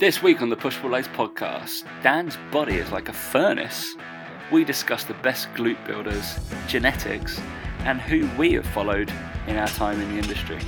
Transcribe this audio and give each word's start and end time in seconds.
This 0.00 0.22
week 0.22 0.40
on 0.40 0.48
the 0.48 0.56
Push 0.56 0.78
Pull 0.78 0.92
Legs 0.92 1.08
podcast, 1.08 1.84
Dan's 2.02 2.38
body 2.50 2.76
is 2.76 2.90
like 2.90 3.10
a 3.10 3.12
furnace. 3.12 3.96
We 4.50 4.64
discuss 4.64 5.04
the 5.04 5.12
best 5.12 5.52
glute 5.52 5.86
builders, 5.86 6.38
genetics, 6.68 7.38
and 7.80 8.00
who 8.00 8.26
we 8.38 8.54
have 8.54 8.64
followed 8.64 9.12
in 9.46 9.58
our 9.58 9.68
time 9.68 10.00
in 10.00 10.08
the 10.08 10.16
industry. 10.16 10.58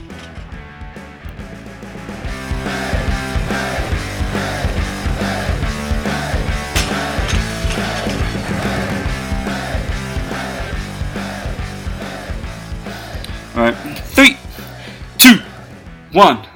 Alright, 13.56 13.76
three, 14.08 14.36
two, 15.16 15.38
one. 16.12 16.46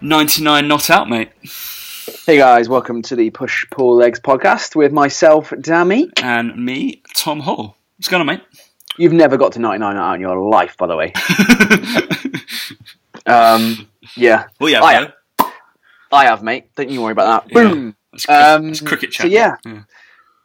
99 0.00 0.66
not 0.66 0.90
out, 0.90 1.08
mate. 1.08 1.30
Hey 2.26 2.38
guys, 2.38 2.68
welcome 2.68 3.02
to 3.02 3.14
the 3.14 3.30
Push 3.30 3.66
Pull 3.70 3.94
Legs 3.94 4.18
podcast 4.18 4.74
with 4.74 4.90
myself, 4.90 5.52
Dammy. 5.60 6.10
And 6.20 6.56
me, 6.56 7.00
Tom 7.14 7.38
Hall. 7.38 7.76
What's 7.96 8.08
going 8.08 8.20
on, 8.20 8.26
mate? 8.26 8.42
You've 8.98 9.12
never 9.12 9.36
got 9.36 9.52
to 9.52 9.60
99 9.60 9.96
out 9.96 10.14
in 10.14 10.20
your 10.20 10.36
life, 10.36 10.76
by 10.76 10.88
the 10.88 10.96
way. 10.96 11.12
um, 13.32 13.88
yeah. 14.16 14.46
well, 14.58 14.68
yeah, 14.68 14.82
I 14.82 14.94
have, 14.94 15.12
I 16.10 16.24
have, 16.24 16.42
mate. 16.42 16.74
Don't 16.74 16.90
you 16.90 17.00
worry 17.00 17.12
about 17.12 17.44
that. 17.44 17.54
Yeah. 17.54 17.68
Boom. 17.68 17.96
That's, 18.10 18.28
Um, 18.28 18.66
that's 18.66 18.80
cricket 18.80 19.14
so 19.14 19.22
chat. 19.22 19.30
yeah. 19.30 19.54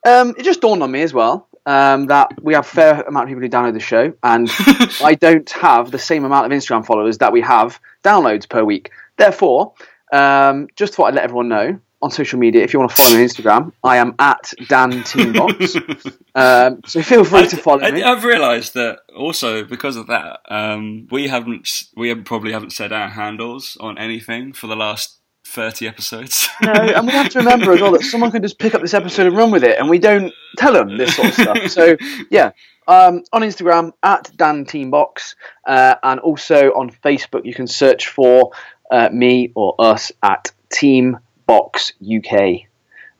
Um, 0.05 0.35
it 0.37 0.43
just 0.43 0.61
dawned 0.61 0.83
on 0.83 0.91
me 0.91 1.01
as 1.01 1.15
well 1.15 1.47
um, 1.65 2.05
that 2.05 2.39
we 2.43 2.53
have 2.53 2.65
a 2.65 2.69
fair 2.69 3.01
amount 3.01 3.23
of 3.23 3.29
people 3.29 3.41
who 3.41 3.49
download 3.49 3.73
the 3.73 3.79
show, 3.79 4.13
and 4.21 4.51
I 5.03 5.17
don't 5.19 5.49
have 5.49 5.89
the 5.89 5.97
same 5.97 6.25
amount 6.25 6.45
of 6.45 6.51
Instagram 6.51 6.85
followers 6.85 7.17
that 7.17 7.33
we 7.33 7.41
have 7.41 7.79
downloads 8.03 8.47
per 8.47 8.63
week. 8.63 8.91
Therefore, 9.17 9.73
um, 10.11 10.67
just 10.75 10.93
thought 10.95 11.05
I'd 11.05 11.15
let 11.15 11.23
everyone 11.23 11.47
know 11.47 11.79
on 12.01 12.09
social 12.09 12.39
media 12.39 12.63
if 12.63 12.73
you 12.73 12.79
want 12.79 12.91
to 12.91 12.95
follow 12.95 13.15
me 13.15 13.21
on 13.21 13.27
Instagram, 13.27 13.71
I 13.83 13.97
am 13.97 14.15
at 14.17 14.53
Dan 14.67 15.03
Teambox. 15.03 16.17
um, 16.35 16.81
so 16.85 17.01
feel 17.01 17.23
free 17.23 17.47
to 17.47 17.57
follow 17.57 17.89
me. 17.91 18.01
I've 18.01 18.23
realised 18.23 18.73
that 18.73 18.99
also 19.15 19.63
because 19.63 19.95
of 19.95 20.07
that, 20.07 20.39
um, 20.49 21.07
we 21.11 21.27
haven't 21.27 21.69
we 21.95 22.13
probably 22.15 22.53
haven't 22.53 22.71
said 22.71 22.91
our 22.91 23.09
handles 23.09 23.77
on 23.79 23.97
anything 23.97 24.53
for 24.53 24.67
the 24.67 24.75
last 24.75 25.19
thirty 25.45 25.87
episodes. 25.87 26.49
No, 26.61 26.71
and 26.71 27.05
we 27.05 27.13
have 27.13 27.29
to 27.29 27.39
remember 27.43 27.71
as 27.73 27.81
well 27.81 27.91
that 27.91 28.03
someone 28.03 28.31
can 28.31 28.41
just 28.41 28.57
pick 28.57 28.73
up 28.73 28.81
this 28.81 28.93
episode 28.93 29.27
and 29.27 29.37
run 29.37 29.51
with 29.51 29.63
it, 29.63 29.77
and 29.77 29.89
we 29.89 29.99
don't 29.99 30.33
tell 30.57 30.73
them 30.73 30.97
this 30.97 31.15
sort 31.15 31.27
of 31.27 31.33
stuff. 31.35 31.67
So 31.69 31.97
yeah, 32.31 32.51
um, 32.87 33.23
on 33.31 33.41
Instagram 33.43 33.91
at 34.01 34.31
Dan 34.35 34.65
Teambox, 34.65 35.35
uh, 35.67 35.95
and 36.01 36.19
also 36.19 36.71
on 36.71 36.89
Facebook 36.89 37.45
you 37.45 37.53
can 37.53 37.67
search 37.67 38.07
for 38.07 38.51
uh, 38.91 39.09
me 39.11 39.51
or 39.55 39.73
us 39.79 40.11
at 40.21 40.51
Team 40.71 41.17
Box 41.47 41.93
UK. 42.01 42.61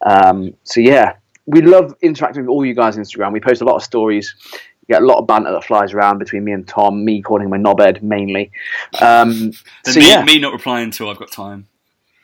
Um, 0.05 0.53
so 0.63 0.79
yeah, 0.79 1.15
we 1.45 1.61
love 1.61 1.95
interacting 2.01 2.43
with 2.43 2.49
all 2.49 2.65
you 2.65 2.73
guys 2.75 2.97
on 2.97 3.03
Instagram. 3.03 3.31
We 3.31 3.39
post 3.39 3.61
a 3.61 3.65
lot 3.65 3.75
of 3.75 3.83
stories. 3.83 4.35
We 4.53 4.93
get 4.93 5.01
a 5.01 5.05
lot 5.05 5.17
of 5.19 5.27
banter 5.27 5.51
that 5.51 5.63
flies 5.63 5.93
around 5.93 6.19
between 6.19 6.43
me 6.43 6.51
and 6.51 6.67
Tom. 6.67 7.03
Me 7.03 7.21
calling 7.21 7.47
him 7.47 7.53
a 7.53 7.57
knobhead 7.57 8.01
mainly. 8.01 8.51
Um, 8.99 9.53
so 9.85 9.99
me, 9.99 10.07
yeah, 10.07 10.23
me 10.23 10.39
not 10.39 10.53
replying 10.53 10.85
until 10.85 11.09
I've 11.09 11.19
got 11.19 11.31
time. 11.31 11.67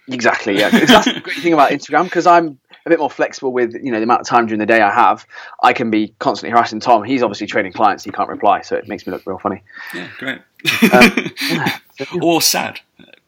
Exactly, 0.10 0.58
Yeah, 0.58 0.70
that's 0.70 1.06
the 1.06 1.20
great 1.20 1.38
thing 1.38 1.52
about 1.52 1.72
Instagram 1.72 2.06
because 2.06 2.26
I'm 2.26 2.58
a 2.86 2.90
bit 2.90 3.00
more 3.00 3.10
flexible 3.10 3.52
with 3.52 3.74
you 3.74 3.92
know 3.92 4.00
the 4.00 4.04
amount 4.04 4.22
of 4.22 4.28
time 4.28 4.48
during 4.48 4.60
the 4.60 4.66
day 4.66 4.82
I 4.82 4.90
have. 4.90 5.28
I 5.62 5.74
can 5.74 5.92
be 5.92 6.16
constantly 6.20 6.52
harassing 6.52 6.80
Tom. 6.80 7.04
He's 7.04 7.22
obviously 7.22 7.48
training 7.48 7.74
clients; 7.74 8.06
he 8.06 8.12
can't 8.12 8.30
reply, 8.30 8.62
so 8.62 8.78
it 8.78 8.88
makes 8.88 9.06
me 9.06 9.12
look 9.12 9.24
real 9.26 9.38
funny. 9.38 9.62
Yeah, 9.94 10.08
great. 10.18 10.40
Um, 10.94 12.22
or 12.22 12.42
sad, 12.42 12.80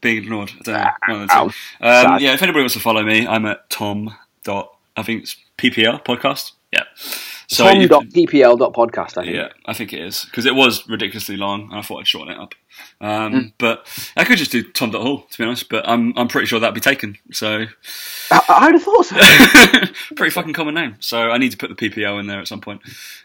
being 0.01 0.17
ignored. 0.17 0.51
I 0.59 0.63
don't 0.63 0.75
know. 0.75 1.13
One 1.13 1.21
of 1.21 1.27
the 1.27 1.33
two. 1.33 1.85
Um, 1.85 2.19
yeah, 2.19 2.33
if 2.33 2.41
anybody 2.41 2.61
wants 2.61 2.73
to 2.75 2.79
follow 2.79 3.03
me, 3.03 3.27
I'm 3.27 3.45
at 3.45 3.69
Tom. 3.69 4.15
Dot, 4.43 4.73
I 4.95 5.03
think 5.03 5.23
it's 5.23 5.35
PPL 5.57 6.03
podcast. 6.05 6.53
Yeah. 6.71 6.83
So 7.47 7.63
Tom.ppl.podcast, 7.65 9.17
I 9.17 9.23
think. 9.23 9.35
Yeah, 9.35 9.49
I 9.65 9.73
think 9.73 9.91
it 9.91 10.01
is 10.01 10.25
because 10.25 10.45
it 10.45 10.53
was 10.53 10.87
ridiculously 10.87 11.35
long, 11.35 11.63
and 11.63 11.79
I 11.79 11.81
thought 11.81 11.99
I'd 11.99 12.07
shorten 12.07 12.33
it 12.35 12.39
up. 12.39 12.53
Um, 13.01 13.33
Mm. 13.33 13.53
But 13.57 13.87
I 14.15 14.23
could 14.23 14.37
just 14.37 14.51
do 14.51 14.63
Tom 14.63 14.91
Hall 14.91 15.23
to 15.29 15.37
be 15.37 15.43
honest. 15.43 15.67
But 15.67 15.87
I'm 15.89 16.13
I'm 16.17 16.27
pretty 16.27 16.45
sure 16.47 16.59
that'd 16.59 16.75
be 16.75 16.79
taken. 16.79 17.17
So 17.31 17.65
I, 18.31 18.41
I'd 18.49 18.73
have 18.75 18.83
thought 18.83 19.05
so. 19.05 19.15
pretty 20.15 20.29
fucking 20.31 20.53
common 20.53 20.75
name. 20.75 20.95
So 20.99 21.31
I 21.31 21.37
need 21.39 21.51
to 21.51 21.57
put 21.57 21.75
the 21.75 21.89
PPO 21.89 22.19
in 22.19 22.27
there 22.27 22.39
at 22.39 22.47
some 22.47 22.61
point 22.61 22.81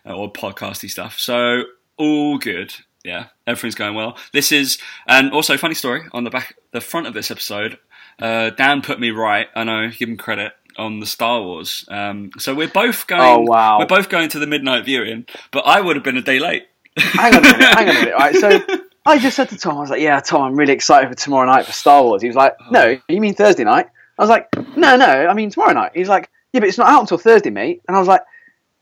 uh, 0.07 0.17
or 0.17 0.33
podcasty 0.33 0.91
stuff. 0.91 1.19
So 1.19 1.65
all 1.99 2.39
good. 2.39 2.75
Yeah, 3.05 3.27
everything's 3.47 3.75
going 3.75 3.95
well. 3.95 4.17
This 4.33 4.51
is 4.51 4.79
and 5.07 5.31
also 5.33 5.57
funny 5.57 5.75
story 5.75 6.03
on 6.13 6.25
the 6.25 6.31
back 6.31 6.57
the 6.73 6.81
front 6.81 7.07
of 7.07 7.15
this 7.15 7.31
episode. 7.31 7.79
Uh, 8.19 8.51
Dan 8.51 8.81
put 8.81 8.99
me 8.99 9.11
right. 9.11 9.47
I 9.55 9.65
know, 9.65 9.91
give 9.91 10.09
him 10.09 10.17
credit 10.17 10.53
on 10.77 11.01
the 11.01 11.07
Star 11.07 11.43
Wars. 11.43 11.85
Um, 11.89 12.31
so 12.39 12.55
we're 12.55 12.69
both 12.69 13.07
going. 13.07 13.23
Oh, 13.23 13.41
wow. 13.41 13.79
We're 13.79 13.87
both 13.87 14.09
going 14.09 14.31
to 14.31 14.39
the 14.39 14.47
midnight 14.47 14.85
viewing, 14.85 15.27
but 15.51 15.61
I 15.67 15.81
would 15.81 15.97
have 15.97 16.05
been 16.05 16.17
a 16.17 16.23
day 16.23 16.39
late. 16.39 16.67
hang 16.97 17.35
on 17.35 17.41
a 17.41 17.43
minute, 17.43 17.61
hang 17.61 17.89
on 17.89 17.97
a 17.97 17.99
minute. 17.99 18.15
All 18.15 18.21
right, 18.21 18.37
so 18.37 18.61
I 19.05 19.19
just 19.19 19.37
said 19.37 19.51
to 19.51 19.59
Tom, 19.59 19.77
I 19.77 19.81
was 19.81 19.91
like, 19.91 20.01
"Yeah, 20.01 20.21
Tom, 20.21 20.43
I'm 20.43 20.57
really 20.57 20.73
excited 20.73 21.09
for 21.11 21.15
tomorrow 21.15 21.47
night 21.47 21.67
for 21.67 21.73
Star 21.73 22.03
Wars." 22.03 22.23
He 22.23 22.29
was 22.29 22.37
like, 22.37 22.55
"No, 22.71 22.99
you 23.09 23.21
mean 23.21 23.35
Thursday 23.35 23.65
night?" 23.65 23.89
I 24.19 24.23
was 24.23 24.31
like, 24.31 24.49
"No, 24.77 24.97
no, 24.97 25.27
I 25.27 25.35
mean 25.35 25.51
tomorrow 25.51 25.73
night." 25.73 25.93
He's 25.95 26.09
like, 26.09 26.31
"Yeah, 26.53 26.61
but 26.61 26.69
it's 26.69 26.79
not 26.79 26.89
out 26.89 27.01
until 27.01 27.19
Thursday, 27.19 27.51
mate." 27.51 27.83
And 27.87 27.97
I 27.97 28.01
was 28.01 28.09
like, 28.09 28.23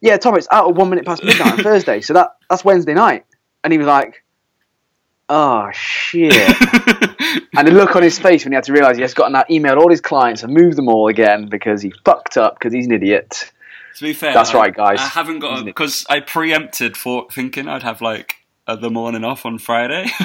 "Yeah, 0.00 0.16
Tom, 0.18 0.36
it's 0.36 0.46
out 0.52 0.68
at 0.68 0.76
one 0.76 0.90
minute 0.90 1.06
past 1.06 1.24
midnight 1.24 1.52
on 1.52 1.58
Thursday, 1.64 2.02
so 2.02 2.12
that 2.14 2.36
that's 2.48 2.64
Wednesday 2.64 2.94
night." 2.94 3.24
And 3.64 3.72
he 3.72 3.78
was 3.78 3.86
like, 3.86 4.22
"Oh 5.28 5.70
shit." 5.72 6.32
And 7.54 7.68
the 7.68 7.72
look 7.72 7.94
on 7.96 8.02
his 8.02 8.18
face 8.18 8.44
when 8.44 8.52
he 8.52 8.54
had 8.54 8.64
to 8.64 8.72
realise 8.72 8.96
he 8.96 9.02
has 9.02 9.12
gotten 9.14 9.34
that 9.34 9.48
emailed 9.50 9.76
all 9.78 9.90
his 9.90 10.00
clients 10.00 10.42
and 10.42 10.52
moved 10.54 10.76
them 10.76 10.88
all 10.88 11.08
again 11.08 11.48
because 11.48 11.82
he 11.82 11.92
fucked 12.04 12.36
up 12.38 12.58
because 12.58 12.72
he's 12.72 12.86
an 12.86 12.92
idiot. 12.92 13.52
To 13.96 14.04
be 14.04 14.14
fair, 14.14 14.32
That's 14.32 14.54
I- 14.54 14.58
right, 14.58 14.74
guys. 14.74 14.98
I 15.00 15.06
haven't 15.08 15.40
got 15.40 15.64
because 15.64 16.06
I 16.08 16.20
preempted 16.20 16.96
for 16.96 17.26
thinking 17.30 17.68
I'd 17.68 17.82
have 17.82 18.00
like 18.00 18.36
the 18.66 18.90
morning 18.90 19.24
off 19.24 19.44
on 19.44 19.58
Friday, 19.58 20.06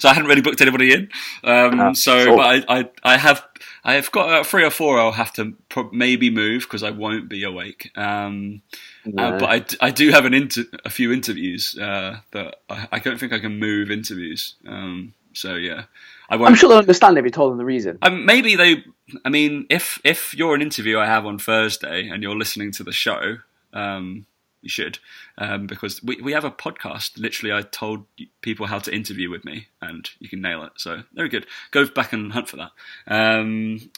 so 0.00 0.08
I 0.08 0.14
hadn't 0.14 0.26
really 0.26 0.40
booked 0.42 0.60
anybody 0.60 0.92
in. 0.92 1.08
Um, 1.44 1.80
Ah, 1.80 1.92
so, 1.92 2.26
cool. 2.26 2.36
but 2.38 2.64
I, 2.68 2.78
I, 2.80 2.90
I 3.04 3.16
have, 3.18 3.44
I 3.84 3.94
have 3.94 4.10
got 4.10 4.26
about 4.28 4.46
three 4.46 4.64
or 4.64 4.70
four. 4.70 4.98
I'll 4.98 5.12
have 5.12 5.32
to 5.34 5.54
pro- 5.68 5.90
maybe 5.92 6.30
move 6.30 6.62
because 6.62 6.82
I 6.82 6.90
won't 6.90 7.28
be 7.28 7.44
awake. 7.44 7.90
Um, 7.96 8.62
uh, 9.06 9.10
No. 9.30 9.38
but 9.38 9.48
I, 9.48 9.58
d- 9.60 9.76
I 9.80 9.90
do 9.90 10.10
have 10.10 10.24
an 10.24 10.34
inter- 10.34 10.64
a 10.84 10.90
few 10.90 11.12
interviews 11.12 11.76
uh, 11.78 12.20
that 12.32 12.56
I, 12.70 12.88
I 12.92 12.98
don't 12.98 13.18
think 13.20 13.32
I 13.32 13.38
can 13.38 13.58
move 13.58 13.90
interviews. 13.90 14.54
Um, 14.66 15.14
so 15.34 15.54
yeah, 15.54 15.84
I 16.30 16.36
won't. 16.36 16.50
I'm 16.50 16.56
sure 16.56 16.68
they'll 16.70 16.78
understand 16.78 17.16
if 17.18 17.24
you 17.24 17.30
told 17.30 17.52
them 17.52 17.58
the 17.58 17.64
reason. 17.64 17.98
Um, 18.02 18.24
maybe 18.26 18.56
they. 18.56 18.84
I 19.24 19.28
mean, 19.30 19.66
if 19.70 20.00
if 20.04 20.34
you're 20.34 20.54
an 20.54 20.62
interview 20.62 20.98
I 20.98 21.06
have 21.06 21.24
on 21.26 21.38
Thursday 21.38 22.08
and 22.08 22.22
you're 22.22 22.36
listening 22.36 22.72
to 22.72 22.82
the 22.84 22.92
show, 22.92 23.38
um, 23.72 24.26
you 24.62 24.68
should, 24.68 24.98
um, 25.38 25.66
because 25.66 26.02
we 26.02 26.20
we 26.20 26.32
have 26.32 26.44
a 26.44 26.50
podcast. 26.50 27.18
Literally, 27.18 27.54
I 27.54 27.62
told 27.62 28.04
people 28.40 28.66
how 28.66 28.78
to 28.80 28.94
interview 28.94 29.30
with 29.30 29.44
me, 29.44 29.68
and 29.80 30.08
you 30.18 30.28
can 30.28 30.40
nail 30.40 30.64
it. 30.64 30.72
So 30.76 31.02
very 31.14 31.28
good. 31.28 31.46
Go 31.70 31.86
back 31.86 32.12
and 32.12 32.32
hunt 32.32 32.48
for 32.48 32.56
that. 32.56 32.70
Um, 33.06 33.90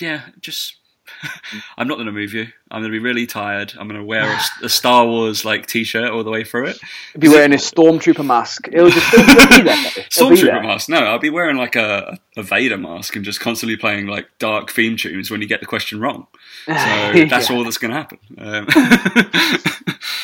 yeah, 0.00 0.22
just. 0.40 0.76
I'm 1.78 1.86
not 1.88 1.94
going 1.94 2.06
to 2.06 2.12
move 2.12 2.32
you. 2.34 2.46
I'm 2.70 2.82
going 2.82 2.92
to 2.92 2.98
be 2.98 3.02
really 3.02 3.26
tired. 3.26 3.72
I'm 3.78 3.88
going 3.88 4.00
to 4.00 4.04
wear 4.06 4.22
a, 4.30 4.64
a 4.66 4.68
Star 4.68 5.06
Wars 5.06 5.44
like 5.44 5.66
T-shirt 5.66 6.10
all 6.10 6.24
the 6.24 6.30
way 6.30 6.44
through 6.44 6.66
it. 6.66 6.78
He'll 7.12 7.20
be 7.20 7.28
wearing 7.28 7.52
a 7.52 7.56
stormtrooper 7.56 8.24
mask. 8.24 8.68
It'll 8.72 8.90
just 8.90 9.14
it'll 9.14 9.26
be 9.48 9.62
there. 9.62 9.76
It'll 9.86 10.30
be 10.30 10.36
Stormtrooper 10.36 10.62
mask. 10.62 10.88
No, 10.88 10.98
I'll 10.98 11.18
be 11.18 11.30
wearing 11.30 11.56
like 11.56 11.76
a, 11.76 12.18
a 12.36 12.42
Vader 12.42 12.76
mask 12.78 13.16
and 13.16 13.24
just 13.24 13.40
constantly 13.40 13.76
playing 13.76 14.06
like 14.06 14.26
dark 14.38 14.70
theme 14.70 14.96
tunes 14.96 15.30
when 15.30 15.40
you 15.40 15.46
get 15.48 15.60
the 15.60 15.66
question 15.66 16.00
wrong. 16.00 16.26
So 16.66 16.72
that's 17.28 17.50
Yeah. 17.50 17.56
all 17.56 17.64
that's 17.64 17.78
going 17.78 17.92
to 17.92 17.96
happen. 17.96 18.18
Um, 18.38 18.66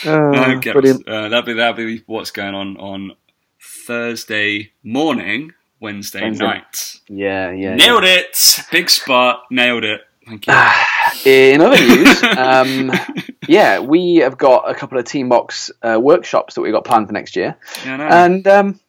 Oh, 0.04 0.30
no, 0.32 0.60
Uh, 1.06 1.28
that'll 1.28 1.42
be 1.42 1.52
that'll 1.54 1.74
be 1.74 2.02
what's 2.06 2.32
going 2.32 2.54
on 2.56 2.76
on 2.78 3.12
Thursday 3.60 4.72
morning, 4.82 5.52
Wednesday, 5.80 6.22
Wednesday. 6.22 6.44
night. 6.44 7.00
Yeah, 7.08 7.52
yeah. 7.52 7.76
Nailed 7.76 8.02
it! 8.04 8.58
Big 8.72 8.90
spot. 8.90 9.44
Nailed 9.50 9.84
it. 9.84 10.00
Thank 10.26 10.46
you. 10.46 10.52
yeah. 10.52 10.84
In 11.24 11.60
other 11.60 11.76
news, 11.76 12.22
um, 12.38 12.92
yeah, 13.48 13.80
we 13.80 14.16
have 14.16 14.38
got 14.38 14.70
a 14.70 14.74
couple 14.74 14.98
of 14.98 15.04
Team 15.04 15.28
Box 15.28 15.70
uh, 15.82 15.98
workshops 16.00 16.54
that 16.54 16.60
we've 16.60 16.72
got 16.72 16.84
planned 16.84 17.06
for 17.08 17.12
next 17.12 17.36
year, 17.36 17.56
yeah, 17.84 18.24
and 18.24 18.46
um, 18.46 18.80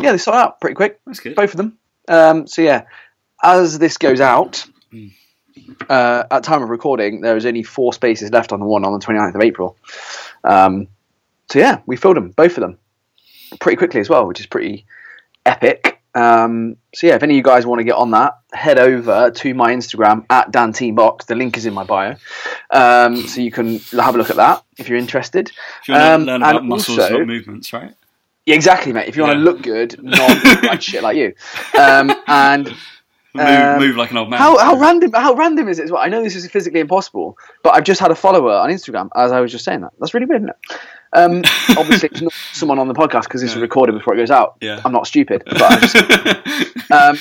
yeah, 0.00 0.12
they 0.12 0.18
sold 0.18 0.36
out 0.36 0.60
pretty 0.60 0.74
quick, 0.74 1.00
that's 1.06 1.20
good. 1.20 1.34
both 1.36 1.50
of 1.52 1.56
them. 1.56 1.78
Um, 2.08 2.46
so 2.46 2.62
yeah, 2.62 2.84
as 3.42 3.78
this 3.78 3.98
goes 3.98 4.20
out, 4.20 4.64
Mm. 4.92 5.10
uh, 5.88 6.24
at 6.30 6.42
time 6.44 6.62
of 6.62 6.68
recording, 6.68 7.20
there 7.20 7.36
is 7.36 7.46
only 7.46 7.62
four 7.62 7.92
spaces 7.92 8.30
left 8.30 8.52
on 8.52 8.60
the 8.60 8.66
one 8.66 8.84
on 8.84 8.92
the 8.92 8.98
29th 9.04 9.34
of 9.36 9.40
April. 9.40 9.76
Um, 10.44 10.88
so 11.50 11.58
yeah, 11.60 11.80
we 11.86 11.96
filled 11.96 12.16
them, 12.16 12.30
both 12.30 12.56
of 12.58 12.60
them, 12.60 12.78
pretty 13.60 13.76
quickly 13.76 14.00
as 14.00 14.08
well, 14.08 14.26
which 14.26 14.40
is 14.40 14.46
pretty 14.46 14.84
epic. 15.46 15.93
Um, 16.14 16.76
so 16.94 17.06
yeah, 17.08 17.14
if 17.16 17.22
any 17.22 17.34
of 17.34 17.36
you 17.36 17.42
guys 17.42 17.66
want 17.66 17.80
to 17.80 17.84
get 17.84 17.94
on 17.96 18.12
that, 18.12 18.38
head 18.52 18.78
over 18.78 19.30
to 19.32 19.54
my 19.54 19.72
Instagram 19.74 20.24
at 20.30 20.50
Dan 20.52 20.72
Teambox. 20.72 21.26
The 21.26 21.34
link 21.34 21.56
is 21.56 21.66
in 21.66 21.74
my 21.74 21.84
bio, 21.84 22.14
um, 22.70 23.16
so 23.16 23.40
you 23.40 23.50
can 23.50 23.78
have 23.92 24.14
a 24.14 24.18
look 24.18 24.30
at 24.30 24.36
that 24.36 24.62
if 24.78 24.88
you're 24.88 24.98
interested. 24.98 25.50
If 25.82 25.88
you 25.88 25.94
want 25.94 26.04
to 26.04 26.12
Um, 26.14 26.24
learn 26.24 26.34
and 26.42 26.42
about 26.44 26.64
muscles, 26.64 26.98
also- 27.00 27.18
not 27.18 27.26
movements, 27.26 27.72
right? 27.72 27.92
Yeah, 28.46 28.54
exactly, 28.56 28.92
mate. 28.92 29.08
If 29.08 29.16
you 29.16 29.22
want 29.22 29.34
to 29.34 29.40
look 29.40 29.62
good, 29.62 30.02
not 30.02 30.44
like 30.64 30.82
shit 30.82 31.02
like 31.02 31.16
you. 31.16 31.32
Um, 31.80 32.14
and 32.26 32.74
move, 33.34 33.46
Um, 33.46 33.78
move 33.80 33.96
like 33.96 34.10
an 34.10 34.16
old 34.16 34.30
man. 34.30 34.38
How, 34.38 34.56
how 34.58 34.76
random 34.76 35.12
how 35.12 35.34
random 35.34 35.68
is 35.68 35.78
it? 35.78 35.90
well? 35.90 36.02
I 36.02 36.08
know 36.08 36.22
this 36.22 36.36
is 36.36 36.48
physically 36.48 36.80
impossible, 36.80 37.36
but 37.62 37.74
I've 37.74 37.84
just 37.84 38.00
had 38.00 38.10
a 38.10 38.14
follower 38.14 38.52
on 38.54 38.70
Instagram 38.70 39.08
as 39.14 39.32
I 39.32 39.40
was 39.40 39.52
just 39.52 39.64
saying 39.64 39.80
that. 39.80 39.92
That's 39.98 40.14
really 40.14 40.26
weird, 40.26 40.42
isn't 40.42 40.50
it? 40.50 40.78
Um, 41.12 41.42
obviously, 41.78 42.08
it's 42.12 42.22
not 42.22 42.32
someone 42.52 42.78
on 42.78 42.88
the 42.88 42.94
podcast 42.94 43.24
because 43.24 43.40
this 43.40 43.54
is 43.54 43.56
recorded 43.56 43.92
before 43.92 44.14
it 44.14 44.18
goes 44.18 44.30
out. 44.30 44.56
Yeah. 44.60 44.80
I'm 44.84 44.92
not 44.92 45.06
stupid, 45.06 45.42
but 45.46 45.62
I'm 45.62 45.80
just 45.80 46.90
um, 46.90 47.18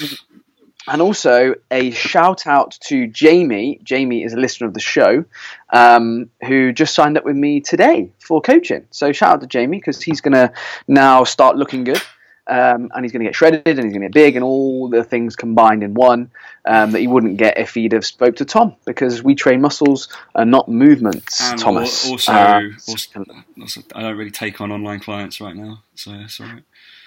and 0.87 1.01
also 1.01 1.55
a 1.71 1.91
shout 1.91 2.45
out 2.45 2.77
to 2.87 3.07
Jamie. 3.07 3.79
Jamie 3.83 4.23
is 4.23 4.33
a 4.33 4.37
listener 4.37 4.67
of 4.67 4.73
the 4.73 4.79
show 4.81 5.23
um, 5.71 6.29
who 6.45 6.73
just 6.73 6.93
signed 6.93 7.17
up 7.17 7.23
with 7.23 7.35
me 7.35 7.61
today 7.61 8.11
for 8.19 8.41
coaching. 8.41 8.85
So 8.91 9.11
shout 9.13 9.35
out 9.35 9.41
to 9.41 9.47
Jamie 9.47 9.77
because 9.77 10.01
he's 10.01 10.21
going 10.21 10.33
to 10.33 10.51
now 10.87 11.23
start 11.23 11.55
looking 11.55 11.85
good. 11.85 12.01
Um, 12.45 12.91
and 12.93 13.05
he's 13.05 13.13
going 13.13 13.21
to 13.21 13.25
get 13.25 13.35
shredded 13.35 13.65
and 13.65 13.85
he's 13.85 13.93
going 13.93 14.01
to 14.01 14.07
get 14.09 14.13
big 14.13 14.35
and 14.35 14.43
all 14.43 14.89
the 14.89 15.01
things 15.03 15.33
combined 15.33 15.81
in 15.81 15.93
one 15.93 16.29
um, 16.65 16.91
that 16.91 16.99
he 16.99 17.07
wouldn't 17.07 17.37
get 17.37 17.57
if 17.57 17.73
he'd 17.73 17.93
have 17.93 18.05
spoke 18.05 18.35
to 18.35 18.43
Tom 18.45 18.75
because 18.85 19.23
we 19.23 19.33
train 19.33 19.61
muscles 19.61 20.09
and 20.35 20.51
not 20.51 20.67
movements, 20.67 21.39
And 21.41 21.57
Thomas. 21.57 22.05
Also, 22.09 22.33
Um, 22.33 22.77
also, 22.89 23.25
also, 23.61 23.81
I 23.95 24.01
don't 24.01 24.17
really 24.17 24.29
take 24.29 24.59
on 24.59 24.73
online 24.73 24.99
clients 24.99 25.39
right 25.39 25.55
now, 25.55 25.83
so 25.95 26.11
it's 26.15 26.41
all 26.41 26.47
right. 26.47 26.63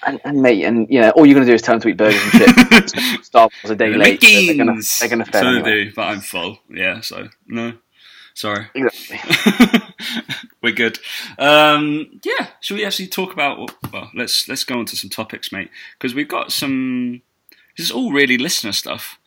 and, 0.07 0.19
and 0.25 0.41
mate, 0.41 0.65
and 0.65 0.87
you 0.89 1.03
know, 1.03 1.11
all 1.11 1.27
you're 1.27 1.35
going 1.35 1.47
to 1.47 1.51
do 1.53 1.55
is 1.55 1.61
tell 1.61 1.75
them 1.75 1.83
to 1.83 1.89
eat 1.89 1.99
burgers 1.99 2.23
and 2.23 2.33
shit. 2.33 2.91
Star 3.25 3.51
Wars 3.63 3.71
a 3.71 3.77
day 3.77 3.93
late. 3.95 4.23
so 4.23 4.29
They're 4.29 4.55
going 4.57 4.81
to 4.81 4.99
they're 5.01 5.09
going 5.11 5.23
to 5.23 5.31
fail 5.31 5.43
So 5.43 5.49
anyway. 5.49 5.85
do, 5.85 5.93
but 5.95 6.03
I'm 6.03 6.21
full. 6.23 6.59
Yeah, 6.71 7.01
so 7.03 7.29
no, 7.47 7.75
sorry. 8.33 8.69
Exactly. 8.75 9.81
We're 10.63 10.73
good. 10.73 10.99
Um, 11.39 12.21
yeah, 12.25 12.49
should 12.61 12.77
we 12.77 12.85
actually 12.85 13.09
talk 13.09 13.33
about? 13.33 13.71
Well, 13.93 14.11
let's 14.15 14.49
let's 14.49 14.65
go 14.65 14.79
on 14.79 14.87
to 14.87 14.97
some 14.97 15.11
topics, 15.11 15.53
mate, 15.53 15.71
because 15.93 16.15
we've 16.15 16.29
got 16.29 16.53
some. 16.53 17.23
This 17.77 17.87
is 17.87 17.93
all 17.93 18.11
really 18.11 18.39
listener 18.39 18.73
stuff, 18.73 19.19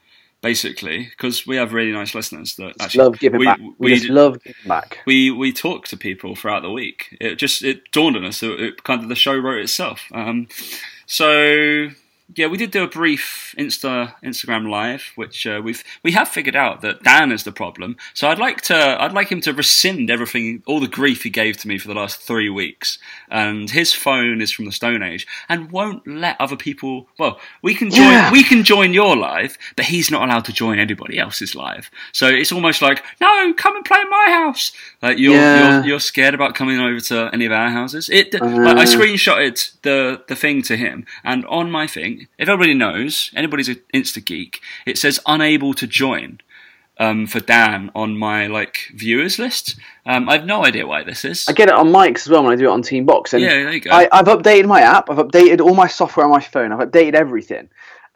basically, 0.41 1.05
because 1.11 1.45
we 1.45 1.55
have 1.55 1.71
really 1.71 1.91
nice 1.91 2.15
listeners 2.15 2.55
that 2.55 2.73
actually 2.79 3.03
love 3.03 3.19
giving 3.19 3.39
we, 3.39 3.45
back. 3.45 3.59
We, 3.59 3.73
We, 3.77 3.95
just 3.95 4.09
love 4.09 4.43
giving 4.43 4.67
back. 4.67 4.99
we 5.05 5.29
we 5.29 5.53
talk 5.53 5.87
to 5.89 5.97
people 5.97 6.35
throughout 6.35 6.63
the 6.63 6.71
week. 6.71 7.15
It 7.21 7.35
just 7.35 7.63
it 7.63 7.91
dawned 7.91 8.17
on 8.17 8.25
us. 8.25 8.41
It, 8.41 8.59
it 8.59 8.83
kind 8.83 9.03
of 9.03 9.09
the 9.09 9.15
show 9.15 9.37
wrote 9.37 9.61
itself. 9.61 10.01
Um, 10.11 10.47
so 11.05 11.89
yeah, 12.35 12.47
we 12.47 12.57
did 12.57 12.71
do 12.71 12.83
a 12.83 12.87
brief 12.87 13.55
Insta 13.57 14.13
Instagram 14.23 14.69
live, 14.69 15.11
which 15.15 15.47
uh, 15.47 15.61
we've 15.63 15.83
we 16.03 16.11
have 16.11 16.27
figured 16.27 16.55
out 16.55 16.81
that 16.81 17.01
Dan 17.03 17.31
is 17.31 17.43
the 17.43 17.51
problem. 17.51 17.95
So 18.13 18.27
I'd 18.29 18.39
like 18.39 18.61
to 18.63 18.75
I'd 19.01 19.13
like 19.13 19.29
him 19.29 19.41
to 19.41 19.53
rescind 19.53 20.09
everything, 20.11 20.61
all 20.67 20.79
the 20.79 20.87
grief 20.87 21.23
he 21.23 21.29
gave 21.29 21.57
to 21.57 21.67
me 21.67 21.77
for 21.79 21.87
the 21.87 21.93
last 21.95 22.21
three 22.21 22.49
weeks. 22.49 22.99
And 23.29 23.69
his 23.69 23.93
phone 23.93 24.41
is 24.41 24.51
from 24.51 24.65
the 24.65 24.71
Stone 24.71 25.01
Age 25.03 25.25
and 25.49 25.71
won't 25.71 26.05
let 26.07 26.39
other 26.39 26.55
people. 26.55 27.07
Well, 27.17 27.39
we 27.61 27.73
can 27.73 27.89
join 27.89 28.01
Yeah. 28.11 28.31
we 28.31 28.43
can 28.43 28.63
join 28.63 28.93
your 28.93 29.15
live, 29.15 29.57
but 29.75 29.85
he's 29.85 30.11
not 30.11 30.23
allowed 30.27 30.45
to 30.45 30.53
join 30.53 30.77
anybody 30.79 31.17
else's 31.19 31.55
live. 31.55 31.89
So 32.11 32.27
it's 32.27 32.51
almost 32.51 32.81
like 32.81 33.03
no, 33.19 33.53
come 33.53 33.75
and 33.75 33.85
play 33.85 34.01
in 34.01 34.09
my 34.09 34.25
house. 34.29 34.71
Like 35.01 35.17
you're 35.17 35.33
Yeah. 35.35 35.77
you're, 35.79 35.85
you're 35.87 35.99
scared 35.99 36.33
about 36.35 36.53
coming 36.55 36.79
over 36.79 36.99
to 36.99 37.29
any 37.33 37.45
of 37.45 37.51
our 37.51 37.69
houses. 37.69 38.09
It 38.09 38.35
Uh. 38.35 38.45
like, 38.45 38.77
I 38.77 38.85
screenshotted 38.85 39.81
the 39.81 40.21
the 40.27 40.35
thing 40.35 40.61
to 40.63 40.77
him, 40.77 41.05
and 41.23 41.45
on 41.45 41.71
my 41.71 41.87
thing, 41.87 42.18
if 42.37 42.49
everybody 42.49 42.73
knows, 42.73 43.31
anybody's 43.35 43.69
an 43.69 43.81
Insta 43.93 44.23
geek, 44.23 44.61
it 44.85 44.97
says 44.97 45.19
unable 45.25 45.73
to 45.75 45.87
join. 45.87 46.41
Um, 47.01 47.27
for 47.27 47.39
Dan 47.39 47.91
on 47.95 48.17
my 48.17 48.47
like 48.47 48.89
viewers 48.93 49.39
list, 49.39 49.77
um, 50.05 50.27
I 50.27 50.33
have 50.33 50.45
no 50.45 50.65
idea 50.65 50.85
why 50.85 51.01
this 51.05 51.23
is. 51.23 51.47
I 51.47 51.53
get 51.53 51.69
it 51.69 51.73
on 51.73 51.93
mics 51.93 52.23
as 52.23 52.29
well 52.29 52.43
when 52.43 52.51
I 52.51 52.57
do 52.57 52.65
it 52.65 52.71
on 52.73 52.81
Teambox. 52.83 53.31
And 53.31 53.41
yeah, 53.41 53.51
there 53.51 53.71
you 53.71 53.79
go. 53.79 53.91
I, 53.91 54.09
I've 54.11 54.25
updated 54.25 54.65
my 54.65 54.81
app. 54.81 55.09
I've 55.09 55.15
updated 55.15 55.61
all 55.61 55.75
my 55.75 55.87
software 55.87 56.25
on 56.25 56.31
my 56.33 56.41
phone. 56.41 56.73
I've 56.73 56.85
updated 56.85 57.13
everything. 57.13 57.69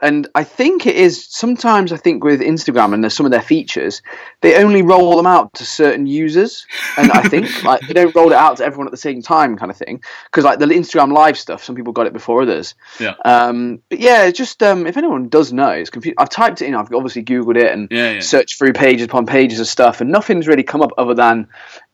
And 0.04 0.28
I 0.36 0.44
think 0.44 0.86
it 0.86 0.98
is 0.98 1.26
sometimes 1.30 1.94
I 1.94 1.98
think 1.98 2.26
with 2.26 2.42
Instagram 2.42 2.94
and 2.94 3.02
there's 3.02 3.14
some 3.14 3.26
of 3.26 3.32
their 3.32 3.42
features, 3.42 4.02
they 4.42 4.62
only 4.62 4.82
roll 4.82 5.16
them 5.16 5.26
out 5.26 5.54
to 5.56 5.66
certain 5.66 6.06
users. 6.06 6.68
And 6.98 7.10
I 7.12 7.22
think 7.24 7.64
like 7.64 7.80
they 7.88 7.94
don't 7.94 8.14
roll 8.14 8.34
it 8.34 8.38
out 8.38 8.58
to 8.58 8.66
everyone 8.66 8.88
at 8.88 8.92
the 8.92 8.98
same 8.98 9.22
time, 9.22 9.58
kind 9.58 9.72
of 9.72 9.78
thing. 9.78 10.04
Because 10.26 10.44
like 10.44 10.60
the 10.60 10.66
Instagram 10.66 11.14
live 11.14 11.38
stuff, 11.38 11.64
some 11.64 11.76
people 11.76 11.94
got 11.94 12.06
it 12.06 12.12
before 12.12 12.42
others. 12.42 12.76
yeah, 13.00 13.16
Um, 13.24 13.82
but 13.90 14.00
yeah, 14.00 14.26
it's 14.26 14.38
just 14.38 14.62
um, 14.62 14.86
if 14.86 14.98
anyone 14.98 15.30
does 15.30 15.54
know, 15.54 15.70
it's. 15.70 15.90
I've 16.18 16.30
typed 16.30 16.62
it 16.62 16.68
in. 16.68 16.76
I've 16.76 16.94
obviously 16.94 17.24
googled 17.24 17.56
it 17.56 17.72
and 17.72 17.88
yeah, 17.90 18.12
yeah. 18.12 18.20
searched 18.20 18.58
through 18.58 18.74
pages 18.74 19.06
upon 19.06 19.26
pages 19.26 19.62
of 19.62 19.68
stuff, 19.68 20.02
and 20.02 20.12
nothing's 20.12 20.48
really 20.48 20.64
come 20.64 20.82
up 20.82 20.92
other 20.98 21.14
than 21.14 21.48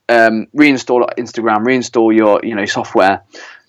um, 0.10 0.48
reinstall 0.56 1.08
Instagram, 1.18 1.60
reinstall 1.60 2.16
your 2.16 2.42
you 2.44 2.56
know 2.56 2.66
software. 2.66 3.22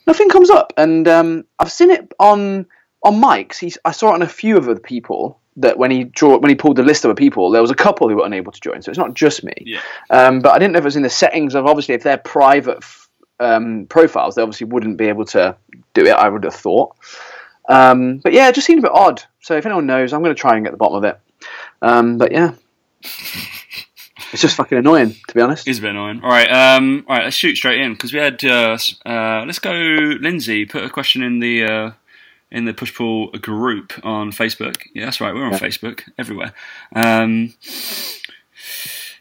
Nothing 0.07 0.31
comes 0.31 0.49
up, 0.49 0.73
and 0.79 1.07
um, 1.07 1.45
I've 1.59 1.71
seen 1.71 1.91
it 1.91 2.11
on 2.19 2.67
on 3.03 3.21
mics. 3.21 3.59
He's, 3.59 3.79
I 3.85 3.93
saw 3.93 4.11
it 4.11 4.15
on 4.15 4.23
a 4.23 4.29
few 4.29 4.57
of 4.57 4.65
the 4.65 4.77
people 4.77 5.39
that 5.57 5.79
when 5.79 5.91
he 5.91 6.05
draw 6.05 6.39
when 6.39 6.49
he 6.49 6.55
pulled 6.55 6.77
the 6.77 6.83
list 6.83 7.05
of 7.05 7.09
the 7.09 7.15
people, 7.15 7.51
there 7.51 7.63
was 7.63 7.71
a 7.71 7.75
couple 7.75 8.09
who 8.09 8.17
were 8.17 8.27
unable 8.27 8.53
to 8.53 8.61
join. 8.61 8.83
So 8.83 8.91
it's 8.91 8.99
not 8.99 9.15
just 9.15 9.45
me. 9.45 9.53
Yeah. 9.59 9.81
Um, 10.11 10.41
but 10.41 10.53
I 10.53 10.59
didn't 10.59 10.73
know 10.73 10.79
if 10.79 10.85
it 10.85 10.87
was 10.87 10.97
in 10.97 11.03
the 11.03 11.11
settings 11.11 11.55
of 11.55 11.67
obviously 11.67 11.95
if 11.95 12.03
they're 12.03 12.19
private 12.19 12.79
f- 12.79 13.09
um, 13.39 13.87
profiles, 13.89 14.35
they 14.35 14.43
obviously 14.43 14.67
wouldn't 14.67 14.97
be 14.97 15.07
able 15.07 15.25
to 15.27 15.57
do 15.95 16.07
it. 16.07 16.11
I 16.11 16.29
would 16.29 16.45
have 16.45 16.55
thought. 16.55 16.97
Um, 17.69 18.19
but 18.19 18.33
yeah, 18.33 18.49
it 18.49 18.55
just 18.55 18.67
seemed 18.67 18.81
a 18.81 18.83
bit 18.83 18.93
odd. 18.93 19.23
So 19.41 19.57
if 19.57 19.67
anyone 19.67 19.87
knows, 19.87 20.13
I'm 20.13 20.23
going 20.23 20.35
to 20.35 20.41
try 20.41 20.57
and 20.57 20.65
get 20.65 20.73
the 20.73 20.77
bottom 20.77 20.97
of 20.97 21.05
it. 21.05 21.19
Um, 21.83 22.19
but 22.19 22.33
yeah, 22.33 22.53
it's 24.33 24.43
just 24.43 24.57
fucking 24.57 24.79
annoying 24.79 25.17
to 25.29 25.35
be 25.35 25.41
honest. 25.41 25.67
It's 25.67 25.79
a 25.79 25.83
bit 25.83 25.91
annoying. 25.91 26.21
All 26.23 26.31
right, 26.31 26.51
um, 26.51 27.05
all 27.09 27.17
right. 27.17 27.25
Let's 27.25 27.37
shoot 27.37 27.57
straight 27.57 27.81
in 27.81 27.93
because 27.95 28.13
we 28.13 28.19
had. 28.19 28.45
Uh, 28.45 28.77
uh, 29.07 29.45
let's 29.47 29.59
go. 29.59 29.73
Lindsay 29.73 30.67
put 30.67 30.85
a 30.85 30.91
question 30.91 31.23
in 31.23 31.39
the 31.39 31.65
uh, 31.65 31.91
in 32.51 32.65
the 32.65 32.75
push 32.75 32.95
pull 32.95 33.29
group 33.33 33.93
on 34.05 34.31
Facebook. 34.33 34.77
Yeah, 34.95 35.05
that's 35.07 35.21
right. 35.21 35.35
We're 35.35 35.45
on 35.47 35.53
Yeah. 35.53 35.59
Facebook 35.59 36.03
everywhere. 36.19 36.53
Um, 36.95 37.55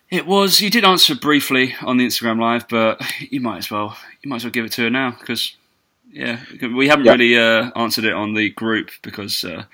it 0.10 0.26
was. 0.26 0.62
You 0.62 0.70
did 0.70 0.84
answer 0.84 1.16
briefly 1.16 1.76
on 1.82 1.98
the 1.98 2.06
Instagram 2.06 2.40
live, 2.40 2.68
but 2.68 3.02
you 3.20 3.40
might 3.40 3.58
as 3.60 3.72
well. 3.72 3.98
You 4.22 4.30
might 4.30 4.38
as 4.38 4.44
well 4.46 4.52
give 4.52 4.66
it 4.66 4.72
to 4.74 4.84
her 4.84 4.90
now 4.90 5.12
because 5.20 5.56
yeah, 6.12 6.40
we 6.76 6.88
haven't 6.88 7.06
Yeah. 7.06 7.12
really 7.12 7.38
uh, 7.38 7.72
answered 7.76 8.06
it 8.06 8.14
on 8.14 8.34
the 8.34 8.50
group 8.50 8.92
because. 9.02 9.44
Uh, 9.44 9.66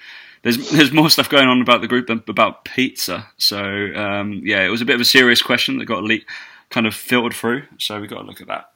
there's 0.44 0.70
there's 0.72 0.92
more 0.92 1.10
stuff 1.10 1.28
going 1.28 1.48
on 1.48 1.60
about 1.60 1.82
the 1.82 1.88
group 1.88 2.06
than 2.06 2.22
about 2.28 2.66
pizza. 2.66 3.28
So 3.38 3.58
um, 3.96 4.42
yeah, 4.44 4.64
it 4.64 4.70
was 4.70 4.80
a 4.82 4.86
bit 4.86 4.94
of 4.94 5.02
a 5.02 5.06
serious 5.06 5.42
question 5.42 5.80
that 5.80 5.86
got 5.86 6.04
le- 6.04 6.20
kind 6.70 6.86
of 6.86 6.94
filtered 6.94 7.34
through. 7.34 7.64
So 7.80 8.00
we 8.00 8.06
got 8.08 8.20
to 8.20 8.28
look 8.28 8.42
at 8.42 8.48
that. 8.48 8.70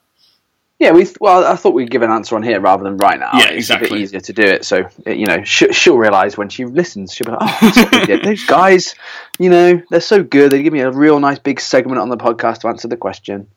Yeah, 0.80 0.92
we 0.92 1.06
well, 1.20 1.44
I 1.46 1.56
thought 1.58 1.74
we'd 1.74 1.92
give 1.92 2.04
an 2.04 2.10
answer 2.10 2.38
on 2.38 2.44
here 2.44 2.60
rather 2.62 2.84
than 2.86 2.96
right 2.98 3.20
now. 3.20 3.32
Yeah, 3.34 3.50
exactly. 3.50 3.86
it's 3.88 3.92
a 3.92 3.94
bit 3.96 4.02
easier 4.02 4.20
to 4.22 4.34
do 4.34 4.44
it. 4.44 4.64
So 4.66 4.90
you 5.06 5.26
know, 5.26 5.44
she, 5.44 5.74
she'll 5.74 5.98
realise 5.98 6.38
when 6.38 6.48
she 6.48 6.64
listens, 6.66 7.14
she'll 7.14 7.26
be 7.26 7.32
like, 7.34 7.42
"Oh, 7.42 7.58
that's 7.62 7.78
what 7.78 7.92
they 7.92 8.06
did. 8.06 8.24
those 8.24 8.46
guys, 8.46 8.96
you 9.40 9.50
know, 9.50 9.82
they're 9.90 10.00
so 10.00 10.24
good. 10.24 10.52
They 10.54 10.64
give 10.64 10.72
me 10.72 10.80
a 10.80 10.90
real 10.92 11.20
nice 11.20 11.38
big 11.40 11.60
segment 11.60 12.00
on 12.00 12.08
the 12.08 12.16
podcast 12.18 12.60
to 12.62 12.70
answer 12.70 12.88
the 12.88 12.96
question." 12.98 13.48